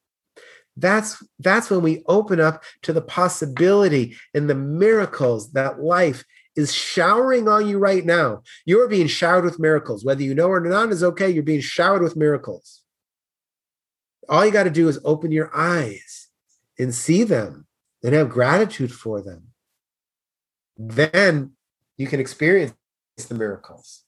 that's 0.78 1.24
that's 1.40 1.70
when 1.70 1.82
we 1.82 2.04
open 2.08 2.40
up 2.40 2.64
to 2.84 2.94
the 2.94 3.02
possibility 3.02 4.16
and 4.34 4.50
the 4.50 4.56
miracles 4.56 5.52
that 5.52 5.80
life 5.80 6.24
is 6.56 6.74
showering 6.74 7.48
on 7.48 7.68
you 7.68 7.80
right 7.80 8.06
now. 8.06 8.44
You're 8.66 8.88
being 8.88 9.08
showered 9.08 9.44
with 9.44 9.60
miracles. 9.60 10.06
Whether 10.06 10.24
you 10.24 10.36
know 10.36 10.48
or 10.48 10.60
not 10.60 10.92
is 10.92 11.04
okay. 11.04 11.30
You're 11.30 11.44
being 11.44 11.62
showered 11.62 12.02
with 12.02 12.16
miracles. 12.16 12.82
All 14.30 14.46
you 14.46 14.52
got 14.52 14.64
to 14.64 14.70
do 14.70 14.88
is 14.88 15.00
open 15.04 15.32
your 15.32 15.52
eyes 15.56 16.30
and 16.80 16.94
see 16.94 17.24
them 17.24 17.68
and 18.04 18.14
have 18.14 18.30
gratitude 18.30 18.94
for 18.94 19.22
them. 19.22 19.48
Then 20.78 21.54
you 21.98 22.08
can 22.08 22.20
experience 22.20 22.74
the 23.28 23.36
miracles 23.36 24.03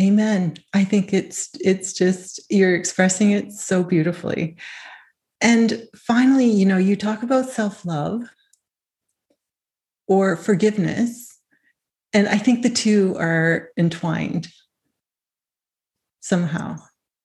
Amen. 0.00 0.56
I 0.74 0.84
think 0.84 1.14
it's 1.14 1.50
it's 1.60 1.92
just 1.92 2.40
you're 2.50 2.74
expressing 2.74 3.30
it 3.30 3.52
so 3.52 3.82
beautifully. 3.82 4.56
And 5.40 5.86
finally, 5.96 6.46
you 6.46 6.66
know, 6.66 6.76
you 6.76 6.96
talk 6.96 7.22
about 7.22 7.48
self-love 7.48 8.22
or 10.06 10.36
forgiveness, 10.36 11.38
and 12.12 12.28
I 12.28 12.38
think 12.38 12.62
the 12.62 12.70
two 12.70 13.16
are 13.18 13.70
entwined 13.76 14.48
somehow. 16.20 16.76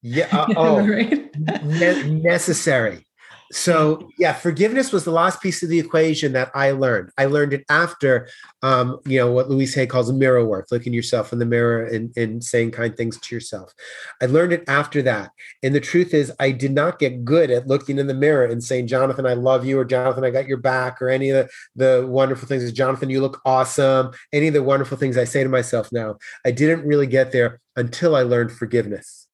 Yeah. 0.01 0.27
Uh, 0.31 0.53
oh, 0.57 0.87
right? 0.87 1.29
ne- 1.63 2.21
necessary. 2.21 3.05
So 3.51 4.09
yeah, 4.17 4.31
forgiveness 4.31 4.93
was 4.93 5.03
the 5.03 5.11
last 5.11 5.41
piece 5.41 5.61
of 5.61 5.67
the 5.67 5.79
equation 5.79 6.31
that 6.33 6.51
I 6.55 6.71
learned. 6.71 7.11
I 7.17 7.25
learned 7.25 7.53
it 7.53 7.65
after, 7.69 8.29
um, 8.61 8.99
you 9.05 9.19
know, 9.19 9.31
what 9.31 9.49
Louise 9.49 9.75
Hay 9.75 9.85
calls 9.85 10.11
mirror 10.11 10.45
work, 10.45 10.67
looking 10.71 10.93
yourself 10.93 11.33
in 11.33 11.39
the 11.39 11.45
mirror 11.45 11.83
and, 11.83 12.15
and 12.15 12.41
saying 12.41 12.71
kind 12.71 12.95
things 12.95 13.19
to 13.19 13.35
yourself. 13.35 13.73
I 14.21 14.27
learned 14.27 14.53
it 14.53 14.63
after 14.69 15.01
that. 15.01 15.31
And 15.63 15.75
the 15.75 15.81
truth 15.81 16.13
is, 16.13 16.31
I 16.39 16.51
did 16.51 16.71
not 16.71 16.97
get 16.97 17.25
good 17.25 17.51
at 17.51 17.67
looking 17.67 17.99
in 17.99 18.07
the 18.07 18.13
mirror 18.13 18.45
and 18.45 18.63
saying, 18.63 18.87
Jonathan, 18.87 19.25
I 19.25 19.33
love 19.33 19.65
you, 19.65 19.77
or 19.79 19.85
Jonathan, 19.85 20.23
I 20.23 20.29
got 20.29 20.47
your 20.47 20.57
back, 20.57 21.01
or 21.01 21.09
any 21.09 21.29
of 21.31 21.49
the, 21.75 21.99
the 22.01 22.07
wonderful 22.07 22.47
things. 22.47 22.71
Jonathan, 22.71 23.09
you 23.09 23.19
look 23.19 23.41
awesome. 23.45 24.11
Any 24.31 24.47
of 24.47 24.53
the 24.53 24.63
wonderful 24.63 24.97
things 24.97 25.17
I 25.17 25.25
say 25.25 25.43
to 25.43 25.49
myself 25.49 25.91
now. 25.91 26.17
I 26.45 26.51
didn't 26.51 26.87
really 26.87 27.07
get 27.07 27.33
there 27.33 27.59
until 27.75 28.15
I 28.15 28.21
learned 28.21 28.53
forgiveness. 28.53 29.27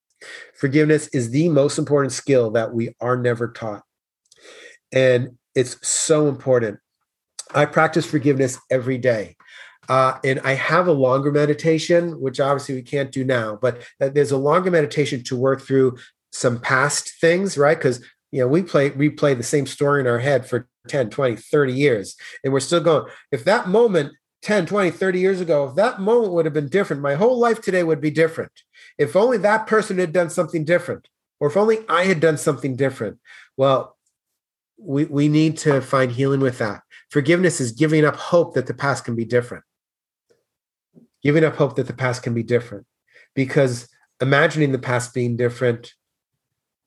Forgiveness 0.55 1.07
is 1.09 1.29
the 1.29 1.49
most 1.49 1.77
important 1.77 2.13
skill 2.13 2.49
that 2.51 2.73
we 2.73 2.95
are 2.99 3.15
never 3.15 3.49
taught. 3.49 3.83
And 4.91 5.37
it's 5.55 5.85
so 5.87 6.27
important. 6.27 6.79
I 7.53 7.65
practice 7.65 8.05
forgiveness 8.05 8.59
every 8.69 8.97
day. 8.97 9.35
Uh, 9.89 10.19
and 10.23 10.39
I 10.41 10.53
have 10.53 10.87
a 10.87 10.91
longer 10.91 11.31
meditation, 11.31 12.19
which 12.19 12.39
obviously 12.39 12.75
we 12.75 12.81
can't 12.81 13.11
do 13.11 13.23
now, 13.23 13.57
but 13.61 13.83
there's 13.99 14.31
a 14.31 14.37
longer 14.37 14.69
meditation 14.69 15.23
to 15.25 15.37
work 15.37 15.61
through 15.61 15.97
some 16.31 16.59
past 16.59 17.13
things, 17.21 17.57
right? 17.57 17.77
Because 17.77 18.03
you 18.31 18.41
know, 18.41 18.47
we 18.47 18.61
play 18.61 18.91
replay 18.91 19.35
the 19.35 19.43
same 19.43 19.65
story 19.65 20.01
in 20.01 20.07
our 20.07 20.19
head 20.19 20.45
for 20.45 20.67
10, 20.89 21.09
20, 21.09 21.37
30 21.37 21.73
years, 21.73 22.15
and 22.43 22.51
we're 22.51 22.59
still 22.59 22.81
going. 22.81 23.09
If 23.31 23.45
that 23.45 23.69
moment 23.69 24.13
10, 24.41 24.65
20, 24.65 24.91
30 24.91 25.19
years 25.19 25.41
ago, 25.41 25.69
if 25.69 25.75
that 25.75 25.99
moment 25.99 26.33
would 26.33 26.45
have 26.45 26.53
been 26.53 26.69
different, 26.69 27.01
my 27.01 27.15
whole 27.15 27.39
life 27.39 27.61
today 27.61 27.83
would 27.83 28.01
be 28.01 28.11
different. 28.11 28.51
If 28.97 29.15
only 29.15 29.37
that 29.39 29.67
person 29.67 29.97
had 29.97 30.13
done 30.13 30.29
something 30.29 30.65
different. 30.65 31.07
or 31.39 31.49
if 31.49 31.57
only 31.57 31.79
I 31.87 32.05
had 32.05 32.19
done 32.19 32.37
something 32.37 32.75
different. 32.75 33.19
Well, 33.57 33.96
we, 34.77 35.05
we 35.05 35.27
need 35.27 35.57
to 35.59 35.81
find 35.81 36.11
healing 36.11 36.39
with 36.39 36.59
that. 36.59 36.81
Forgiveness 37.09 37.59
is 37.59 37.71
giving 37.71 38.05
up 38.05 38.15
hope 38.15 38.53
that 38.53 38.67
the 38.67 38.73
past 38.73 39.05
can 39.05 39.15
be 39.15 39.25
different. 39.25 39.63
Giving 41.23 41.43
up 41.43 41.55
hope 41.55 41.75
that 41.75 41.87
the 41.87 41.93
past 41.93 42.23
can 42.23 42.33
be 42.33 42.43
different. 42.43 42.85
Because 43.33 43.87
imagining 44.21 44.71
the 44.71 44.79
past 44.79 45.13
being 45.13 45.35
different 45.35 45.93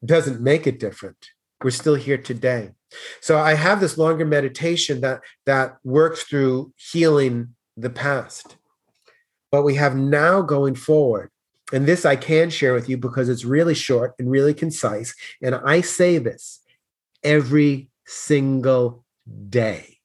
doesn't 0.05 0.41
make 0.41 0.67
it 0.67 0.79
different. 0.79 1.31
We're 1.63 1.71
still 1.71 1.95
here 1.95 2.19
today. 2.19 2.71
So 3.21 3.39
I 3.39 3.55
have 3.55 3.81
this 3.81 3.99
longer 3.99 4.25
meditation 4.25 5.01
that 5.03 5.21
that 5.47 5.77
works 5.85 6.23
through 6.23 6.73
healing 6.77 7.55
the 7.77 7.91
past. 7.91 8.57
But 9.51 9.63
we 9.63 9.75
have 9.75 9.97
now 9.97 10.43
going 10.43 10.75
forward. 10.75 11.31
And 11.73 11.87
this 11.87 12.05
I 12.05 12.17
can 12.17 12.51
share 12.51 12.75
with 12.75 12.89
you 12.89 12.97
because 12.97 13.29
it's 13.29 13.45
really 13.45 13.75
short 13.75 14.15
and 14.19 14.31
really 14.31 14.55
concise. 14.55 15.15
And 15.43 15.55
I 15.55 15.83
say 15.83 16.19
this 16.19 16.60
every 17.23 17.91
single 18.07 19.05
day. 19.49 19.99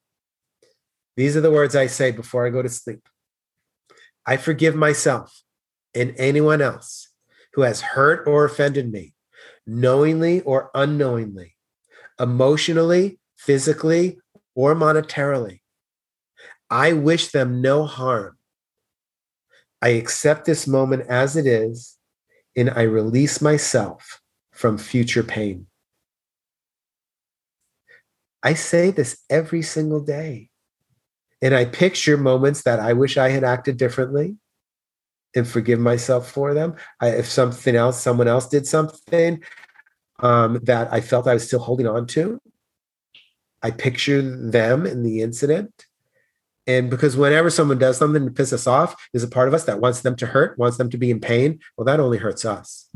These 1.18 1.38
are 1.38 1.42
the 1.42 1.52
words 1.52 1.76
I 1.76 1.88
say 1.88 2.12
before 2.12 2.46
I 2.46 2.50
go 2.50 2.62
to 2.62 2.70
sleep. 2.70 3.08
I 4.26 4.38
forgive 4.38 4.76
myself 4.76 5.42
and 5.94 6.14
anyone 6.18 6.62
else 6.62 7.10
who 7.54 7.62
has 7.62 7.82
hurt 7.82 8.28
or 8.28 8.44
offended 8.44 8.92
me, 8.92 9.14
knowingly 9.66 10.42
or 10.42 10.72
unknowingly, 10.74 11.56
emotionally, 12.20 13.20
physically, 13.38 14.18
or 14.56 14.76
monetarily. 14.76 15.62
I 16.70 16.94
wish 16.94 17.30
them 17.30 17.62
no 17.62 17.86
harm. 17.86 18.38
I 19.82 19.90
accept 19.90 20.46
this 20.46 20.68
moment 20.68 21.04
as 21.08 21.36
it 21.36 21.46
is, 21.46 21.98
and 22.58 22.70
I 22.72 22.84
release 22.84 23.42
myself 23.42 24.22
from 24.52 24.78
future 24.78 25.24
pain. 25.24 25.68
I 28.46 28.54
say 28.54 28.92
this 28.92 29.18
every 29.28 29.64
single 29.64 30.00
day. 30.00 30.50
And 31.42 31.56
I 31.56 31.66
picture 31.66 32.16
moments 32.16 32.62
that 32.62 32.80
I 32.80 32.94
wish 32.94 33.18
I 33.18 33.30
had 33.30 33.44
acted 33.44 33.78
differently 33.78 34.38
and 35.36 35.48
forgive 35.48 35.80
myself 35.80 36.32
for 36.32 36.54
them. 36.54 36.76
I, 37.02 37.10
if 37.10 37.28
something 37.28 37.76
else, 37.76 38.00
someone 38.00 38.28
else 38.28 38.48
did 38.48 38.68
something 38.68 39.44
um, 40.20 40.60
that 40.64 40.94
I 40.94 41.02
felt 41.02 41.28
I 41.28 41.34
was 41.34 41.46
still 41.46 41.60
holding 41.60 41.88
on 41.88 42.06
to, 42.08 42.40
I 43.64 43.72
picture 43.72 44.22
them 44.22 44.86
in 44.86 45.02
the 45.02 45.22
incident. 45.22 45.88
And 46.68 46.90
because 46.90 47.18
whenever 47.18 47.50
someone 47.50 47.80
does 47.80 47.98
something 47.98 48.26
to 48.26 48.32
piss 48.32 48.54
us 48.54 48.68
off, 48.68 48.96
there's 49.12 49.24
a 49.24 49.28
part 49.28 49.48
of 49.48 49.56
us 49.56 49.66
that 49.66 49.82
wants 49.82 50.02
them 50.02 50.16
to 50.18 50.28
hurt, 50.28 50.58
wants 50.60 50.78
them 50.78 50.92
to 50.92 50.98
be 50.98 51.10
in 51.10 51.20
pain. 51.20 51.60
Well, 51.78 51.86
that 51.86 52.00
only 52.00 52.20
hurts 52.20 52.46
us. 52.46 52.90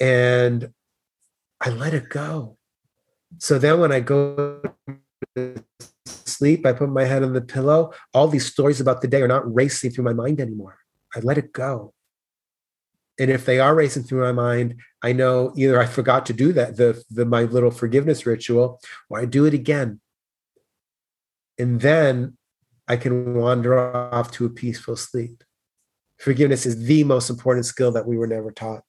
And 0.00 0.72
I 1.60 1.70
let 1.70 1.94
it 1.94 2.08
go. 2.08 2.56
So 3.38 3.58
then 3.58 3.80
when 3.80 3.92
I 3.92 4.00
go 4.00 4.62
to 5.36 5.64
sleep, 6.04 6.66
I 6.66 6.72
put 6.72 6.90
my 6.90 7.04
head 7.04 7.22
on 7.22 7.32
the 7.32 7.40
pillow. 7.40 7.92
All 8.12 8.28
these 8.28 8.46
stories 8.46 8.80
about 8.80 9.00
the 9.00 9.08
day 9.08 9.22
are 9.22 9.28
not 9.28 9.54
racing 9.54 9.90
through 9.90 10.04
my 10.04 10.12
mind 10.12 10.40
anymore. 10.40 10.78
I 11.14 11.20
let 11.20 11.38
it 11.38 11.52
go. 11.52 11.94
And 13.18 13.30
if 13.30 13.44
they 13.44 13.60
are 13.60 13.74
racing 13.74 14.04
through 14.04 14.22
my 14.22 14.32
mind, 14.32 14.80
I 15.02 15.12
know 15.12 15.52
either 15.54 15.78
I 15.78 15.86
forgot 15.86 16.24
to 16.26 16.32
do 16.32 16.52
that, 16.54 16.76
the, 16.76 17.02
the 17.10 17.26
my 17.26 17.42
little 17.42 17.70
forgiveness 17.70 18.24
ritual, 18.24 18.80
or 19.10 19.20
I 19.20 19.26
do 19.26 19.44
it 19.44 19.52
again. 19.52 20.00
And 21.58 21.80
then 21.80 22.38
I 22.88 22.96
can 22.96 23.34
wander 23.34 23.78
off 23.78 24.30
to 24.32 24.46
a 24.46 24.50
peaceful 24.50 24.96
sleep. 24.96 25.44
Forgiveness 26.18 26.64
is 26.64 26.84
the 26.84 27.04
most 27.04 27.28
important 27.28 27.66
skill 27.66 27.92
that 27.92 28.06
we 28.06 28.16
were 28.16 28.26
never 28.26 28.50
taught. 28.50 28.82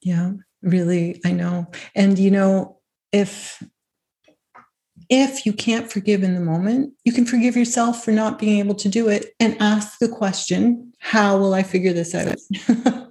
Yeah, 0.00 0.32
really, 0.62 1.20
I 1.24 1.32
know. 1.32 1.70
And 1.94 2.18
you 2.18 2.30
know, 2.30 2.80
if 3.14 3.62
if 5.10 5.46
you 5.46 5.52
can't 5.52 5.90
forgive 5.90 6.22
in 6.22 6.34
the 6.34 6.40
moment, 6.40 6.94
you 7.04 7.12
can 7.12 7.26
forgive 7.26 7.56
yourself 7.56 8.04
for 8.04 8.10
not 8.10 8.38
being 8.38 8.58
able 8.58 8.74
to 8.76 8.88
do 8.88 9.08
it 9.08 9.34
and 9.38 9.56
ask 9.60 9.98
the 9.98 10.08
question, 10.08 10.92
how 10.98 11.36
will 11.36 11.52
I 11.52 11.62
figure 11.62 11.92
this 11.92 12.14
out? 12.14 12.36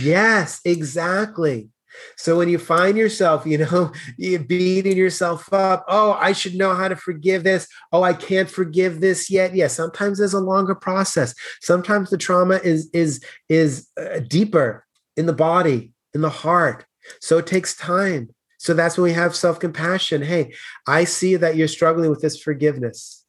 yes, 0.00 0.60
exactly. 0.64 1.68
So 2.16 2.38
when 2.38 2.48
you 2.48 2.58
find 2.58 2.96
yourself, 2.96 3.44
you 3.44 3.58
know, 3.58 3.92
beating 4.18 4.96
yourself 4.96 5.52
up, 5.52 5.84
oh, 5.88 6.12
I 6.12 6.32
should 6.32 6.54
know 6.54 6.74
how 6.74 6.88
to 6.88 6.96
forgive 6.96 7.44
this. 7.44 7.66
Oh, 7.92 8.02
I 8.02 8.14
can't 8.14 8.48
forgive 8.48 9.00
this 9.00 9.30
yet. 9.30 9.54
Yeah, 9.54 9.66
sometimes 9.66 10.18
there's 10.18 10.32
a 10.32 10.40
longer 10.40 10.74
process. 10.74 11.34
Sometimes 11.60 12.08
the 12.08 12.18
trauma 12.18 12.60
is 12.62 12.88
is 12.94 13.22
is 13.48 13.88
uh, 14.00 14.20
deeper 14.20 14.86
in 15.16 15.26
the 15.26 15.34
body, 15.34 15.92
in 16.14 16.22
the 16.22 16.30
heart. 16.30 16.86
So 17.20 17.38
it 17.38 17.46
takes 17.46 17.76
time. 17.76 18.31
So 18.62 18.74
that's 18.74 18.96
when 18.96 19.02
we 19.02 19.12
have 19.14 19.34
self 19.34 19.58
compassion. 19.58 20.22
Hey, 20.22 20.54
I 20.86 21.02
see 21.02 21.34
that 21.34 21.56
you're 21.56 21.66
struggling 21.66 22.10
with 22.10 22.20
this 22.20 22.40
forgiveness. 22.40 23.24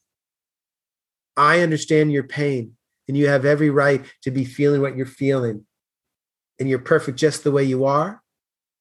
I 1.36 1.62
understand 1.62 2.12
your 2.12 2.24
pain, 2.24 2.74
and 3.08 3.18
you 3.18 3.28
have 3.30 3.44
every 3.44 3.72
right 3.72 4.06
to 4.22 4.30
be 4.30 4.46
feeling 4.46 4.80
what 4.80 4.96
you're 4.96 5.08
feeling. 5.08 5.66
And 6.60 6.70
you're 6.70 6.78
perfect 6.78 7.18
just 7.18 7.44
the 7.44 7.50
way 7.50 7.64
you 7.64 7.84
are, 7.84 8.22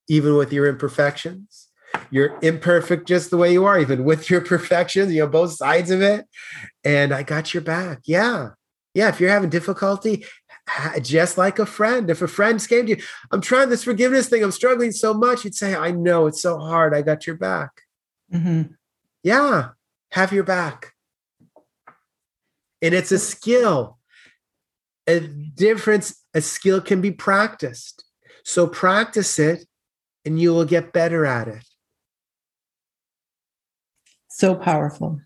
even 0.08 0.36
with 0.36 0.52
your 0.52 0.66
imperfections. 0.66 1.68
You're 2.10 2.38
imperfect 2.42 3.08
just 3.08 3.30
the 3.30 3.38
way 3.38 3.50
you 3.50 3.64
are, 3.64 3.78
even 3.78 4.04
with 4.04 4.28
your 4.28 4.40
perfections, 4.52 5.10
you 5.10 5.20
know, 5.20 5.28
both 5.28 5.52
sides 5.52 5.90
of 5.90 6.02
it. 6.02 6.26
And 6.84 7.14
I 7.14 7.22
got 7.22 7.54
your 7.54 7.62
back. 7.62 8.00
Yeah. 8.04 8.50
Yeah. 8.92 9.08
If 9.08 9.20
you're 9.20 9.30
having 9.30 9.48
difficulty, 9.48 10.26
just 11.00 11.36
like 11.36 11.58
a 11.58 11.66
friend. 11.66 12.08
If 12.10 12.22
a 12.22 12.28
friend 12.28 12.64
came 12.66 12.86
to 12.86 12.96
you, 12.96 13.02
I'm 13.30 13.40
trying 13.40 13.68
this 13.68 13.84
forgiveness 13.84 14.28
thing, 14.28 14.42
I'm 14.42 14.52
struggling 14.52 14.92
so 14.92 15.12
much, 15.14 15.44
you'd 15.44 15.54
say, 15.54 15.74
I 15.74 15.90
know 15.90 16.26
it's 16.26 16.42
so 16.42 16.58
hard. 16.58 16.94
I 16.94 17.02
got 17.02 17.26
your 17.26 17.36
back. 17.36 17.82
Mm-hmm. 18.32 18.72
Yeah, 19.22 19.70
have 20.12 20.32
your 20.32 20.44
back. 20.44 20.92
And 22.80 22.94
it's 22.94 23.12
a 23.12 23.18
skill. 23.18 23.98
A 25.06 25.20
difference, 25.20 26.22
a 26.32 26.40
skill 26.40 26.80
can 26.80 27.00
be 27.00 27.10
practiced. 27.10 28.04
So 28.44 28.66
practice 28.66 29.38
it 29.38 29.66
and 30.24 30.40
you 30.40 30.52
will 30.52 30.64
get 30.64 30.92
better 30.92 31.26
at 31.26 31.48
it. 31.48 31.64
So 34.28 34.54
powerful. 34.54 35.20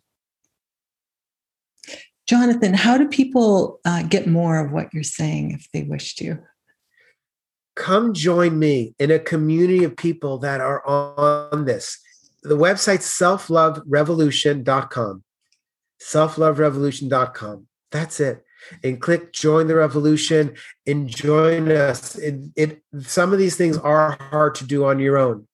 Jonathan, 2.26 2.74
how 2.74 2.98
do 2.98 3.08
people 3.08 3.80
uh, 3.84 4.02
get 4.02 4.26
more 4.26 4.58
of 4.58 4.72
what 4.72 4.92
you're 4.92 5.04
saying 5.04 5.52
if 5.52 5.70
they 5.72 5.82
wish 5.82 6.16
to? 6.16 6.38
Come 7.76 8.12
join 8.14 8.58
me 8.58 8.94
in 8.98 9.10
a 9.10 9.18
community 9.18 9.84
of 9.84 9.96
people 9.96 10.38
that 10.38 10.60
are 10.60 10.86
on 10.86 11.64
this. 11.66 11.98
The 12.42 12.56
website's 12.56 13.06
selfloverevolution.com. 13.06 15.22
Selfloverevolution.com. 16.02 17.66
That's 17.92 18.20
it. 18.20 18.42
And 18.82 19.00
click 19.00 19.32
join 19.32 19.68
the 19.68 19.76
revolution 19.76 20.56
and 20.86 21.08
join 21.08 21.70
us. 21.70 22.16
It, 22.16 22.40
it 22.56 22.82
some 23.00 23.32
of 23.32 23.38
these 23.38 23.56
things 23.56 23.78
are 23.78 24.18
hard 24.30 24.56
to 24.56 24.66
do 24.66 24.84
on 24.84 24.98
your 24.98 25.18
own. 25.18 25.46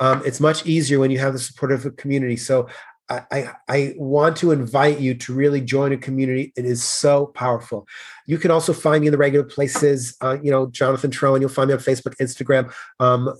Um, 0.00 0.22
it's 0.24 0.40
much 0.40 0.66
easier 0.66 0.98
when 0.98 1.10
you 1.10 1.18
have 1.18 1.32
the 1.32 1.38
support 1.38 1.72
of 1.72 1.86
a 1.86 1.90
community. 1.90 2.36
So 2.36 2.68
I, 3.10 3.50
I 3.68 3.94
want 3.96 4.36
to 4.38 4.50
invite 4.50 5.00
you 5.00 5.14
to 5.14 5.32
really 5.32 5.62
join 5.62 5.92
a 5.92 5.96
community. 5.96 6.52
It 6.56 6.66
is 6.66 6.84
so 6.84 7.26
powerful. 7.26 7.86
You 8.26 8.36
can 8.36 8.50
also 8.50 8.74
find 8.74 9.00
me 9.00 9.06
in 9.06 9.12
the 9.12 9.18
regular 9.18 9.46
places, 9.46 10.16
uh, 10.20 10.36
you 10.42 10.50
know, 10.50 10.66
Jonathan 10.66 11.10
Troen. 11.10 11.40
You'll 11.40 11.48
find 11.48 11.68
me 11.68 11.74
on 11.74 11.80
Facebook, 11.80 12.16
Instagram, 12.16 12.72
um, 13.00 13.34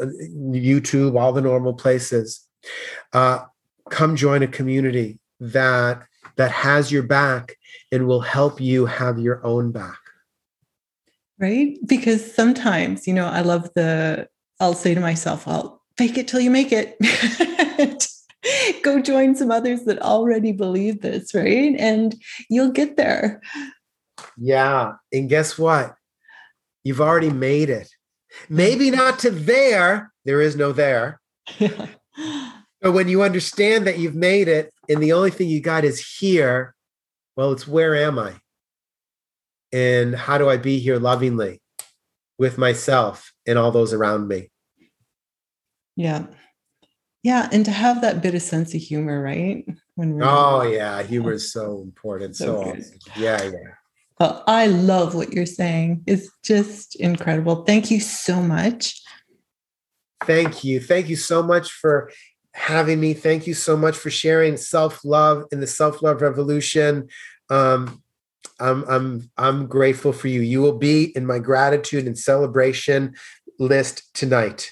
YouTube, 0.55 1.21
all 1.21 1.33
the 1.33 1.43
normal 1.43 1.75
places. 1.75 2.47
Uh, 3.13 3.41
come 3.91 4.17
join 4.17 4.43
a 4.43 4.49
community 4.49 5.19
that 5.41 6.03
that 6.37 6.51
has 6.51 6.91
your 6.91 7.03
back 7.03 7.57
and 7.93 8.07
will 8.07 8.21
help 8.21 8.61
you 8.61 8.87
have 8.87 9.19
your 9.19 9.45
own 9.45 9.73
back. 9.73 9.99
Right? 11.39 11.77
Because 11.85 12.35
sometimes, 12.35 13.07
you 13.07 13.15
know, 13.15 13.27
I 13.27 13.43
love 13.43 13.71
the. 13.75 14.29
I'll 14.61 14.75
say 14.75 14.95
to 14.95 15.01
myself, 15.01 15.47
"I'll 15.47 15.83
fake 15.97 16.17
it 16.17 16.27
till 16.27 16.41
you 16.41 16.51
make 16.51 16.73
it." 16.73 16.97
go 18.89 19.01
join 19.01 19.35
some 19.35 19.51
others 19.51 19.85
that 19.85 20.01
already 20.01 20.53
believe 20.53 21.03
this, 21.03 21.35
right? 21.35 21.75
And 21.79 22.15
you'll 22.49 22.71
get 22.71 22.97
there. 22.97 23.41
Yeah. 24.37 24.95
And 25.13 25.29
guess 25.29 25.59
what? 25.59 25.95
You've 26.85 27.01
already 27.01 27.31
made 27.31 27.71
it. 27.71 27.89
Maybe 28.49 28.91
not 29.03 29.19
to 29.21 29.31
there, 29.31 30.13
there 30.25 30.41
is 30.41 30.57
no 30.57 30.73
there. 30.73 31.21
but 31.59 32.93
when 32.93 33.09
you 33.09 33.23
understand 33.23 33.87
that 33.87 33.99
you've 33.99 34.15
made 34.15 34.49
it 34.49 34.73
and 34.89 35.03
the 35.03 35.13
only 35.13 35.31
thing 35.31 35.49
you 35.49 35.61
got 35.61 35.85
is 35.85 36.17
here, 36.19 36.75
well, 37.37 37.53
it's 37.53 37.69
where 37.69 37.95
am 37.95 38.19
I? 38.19 38.35
And 39.71 40.15
how 40.15 40.39
do 40.39 40.49
I 40.49 40.57
be 40.57 40.79
here 40.79 40.99
lovingly 40.99 41.61
with 42.39 42.57
myself 42.57 43.33
and 43.47 43.59
all 43.59 43.71
those 43.71 43.93
around 43.93 44.29
me? 44.29 44.51
Yeah. 45.95 46.27
Yeah, 47.23 47.49
and 47.53 47.65
to 47.65 47.71
have 47.71 48.01
that 48.03 48.23
bit 48.23 48.35
of 48.35 48.43
sense 48.43 48.75
of 48.75 48.81
humor, 48.81 49.21
right? 49.21 49.65
When 49.97 50.15
we're 50.15 50.25
oh 50.25 50.63
yeah, 50.63 51.03
humor 51.03 51.33
is 51.33 51.53
so 51.53 51.81
important. 51.81 52.37
So, 52.37 52.47
so 52.47 52.61
awesome. 52.71 52.99
yeah, 53.17 53.43
yeah. 53.43 53.75
Well, 54.21 54.43
I 54.47 54.67
love 54.67 55.15
what 55.15 55.33
you're 55.33 55.47
saying. 55.47 56.03
It's 56.07 56.29
just 56.45 56.97
incredible. 56.97 57.65
Thank 57.65 57.91
you 57.91 58.01
so 58.01 58.43
much. 58.43 59.01
Thank 60.25 60.65
you. 60.65 60.81
Thank 60.81 61.09
you 61.09 61.17
so 61.17 61.43
much 61.43 61.71
for 61.71 62.11
having 62.53 62.99
me. 63.01 63.15
Thank 63.15 63.47
you 63.47 63.55
so 63.55 63.77
much 63.77 63.97
for 63.97 64.11
sharing 64.11 64.57
self 64.57 65.05
love 65.05 65.45
in 65.53 65.61
the 65.61 65.67
self 65.67 66.03
love 66.03 66.23
revolution. 66.23 67.09
Um, 67.51 68.03
I'm 68.61 68.85
I'm 68.89 69.31
I'm 69.37 69.67
grateful 69.67 70.13
for 70.13 70.29
you. 70.29 70.41
You 70.41 70.61
will 70.61 70.79
be 70.79 71.17
in 71.17 71.25
my 71.25 71.39
gratitude 71.39 72.07
and 72.07 72.19
celebration 72.19 73.15
list 73.59 74.13
tonight. 74.15 74.71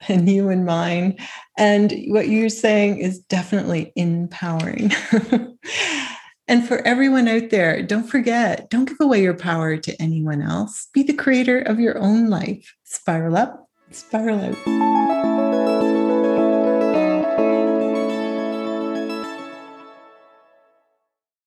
And 0.08 0.28
you 0.28 0.48
and 0.48 0.64
mine. 0.64 1.16
And 1.56 1.92
what 2.06 2.28
you're 2.28 2.50
saying 2.50 2.98
is 2.98 3.18
definitely 3.18 3.92
empowering. 3.96 4.92
and 6.48 6.66
for 6.68 6.78
everyone 6.86 7.26
out 7.26 7.50
there, 7.50 7.82
don't 7.82 8.06
forget, 8.06 8.70
don't 8.70 8.84
give 8.84 9.00
away 9.00 9.22
your 9.22 9.34
power 9.34 9.76
to 9.76 10.00
anyone 10.00 10.40
else. 10.40 10.86
Be 10.94 11.02
the 11.02 11.14
creator 11.14 11.58
of 11.60 11.80
your 11.80 11.98
own 11.98 12.28
life. 12.28 12.74
Spiral 12.84 13.36
up, 13.36 13.68
spiral 13.90 14.40
out. 14.40 15.27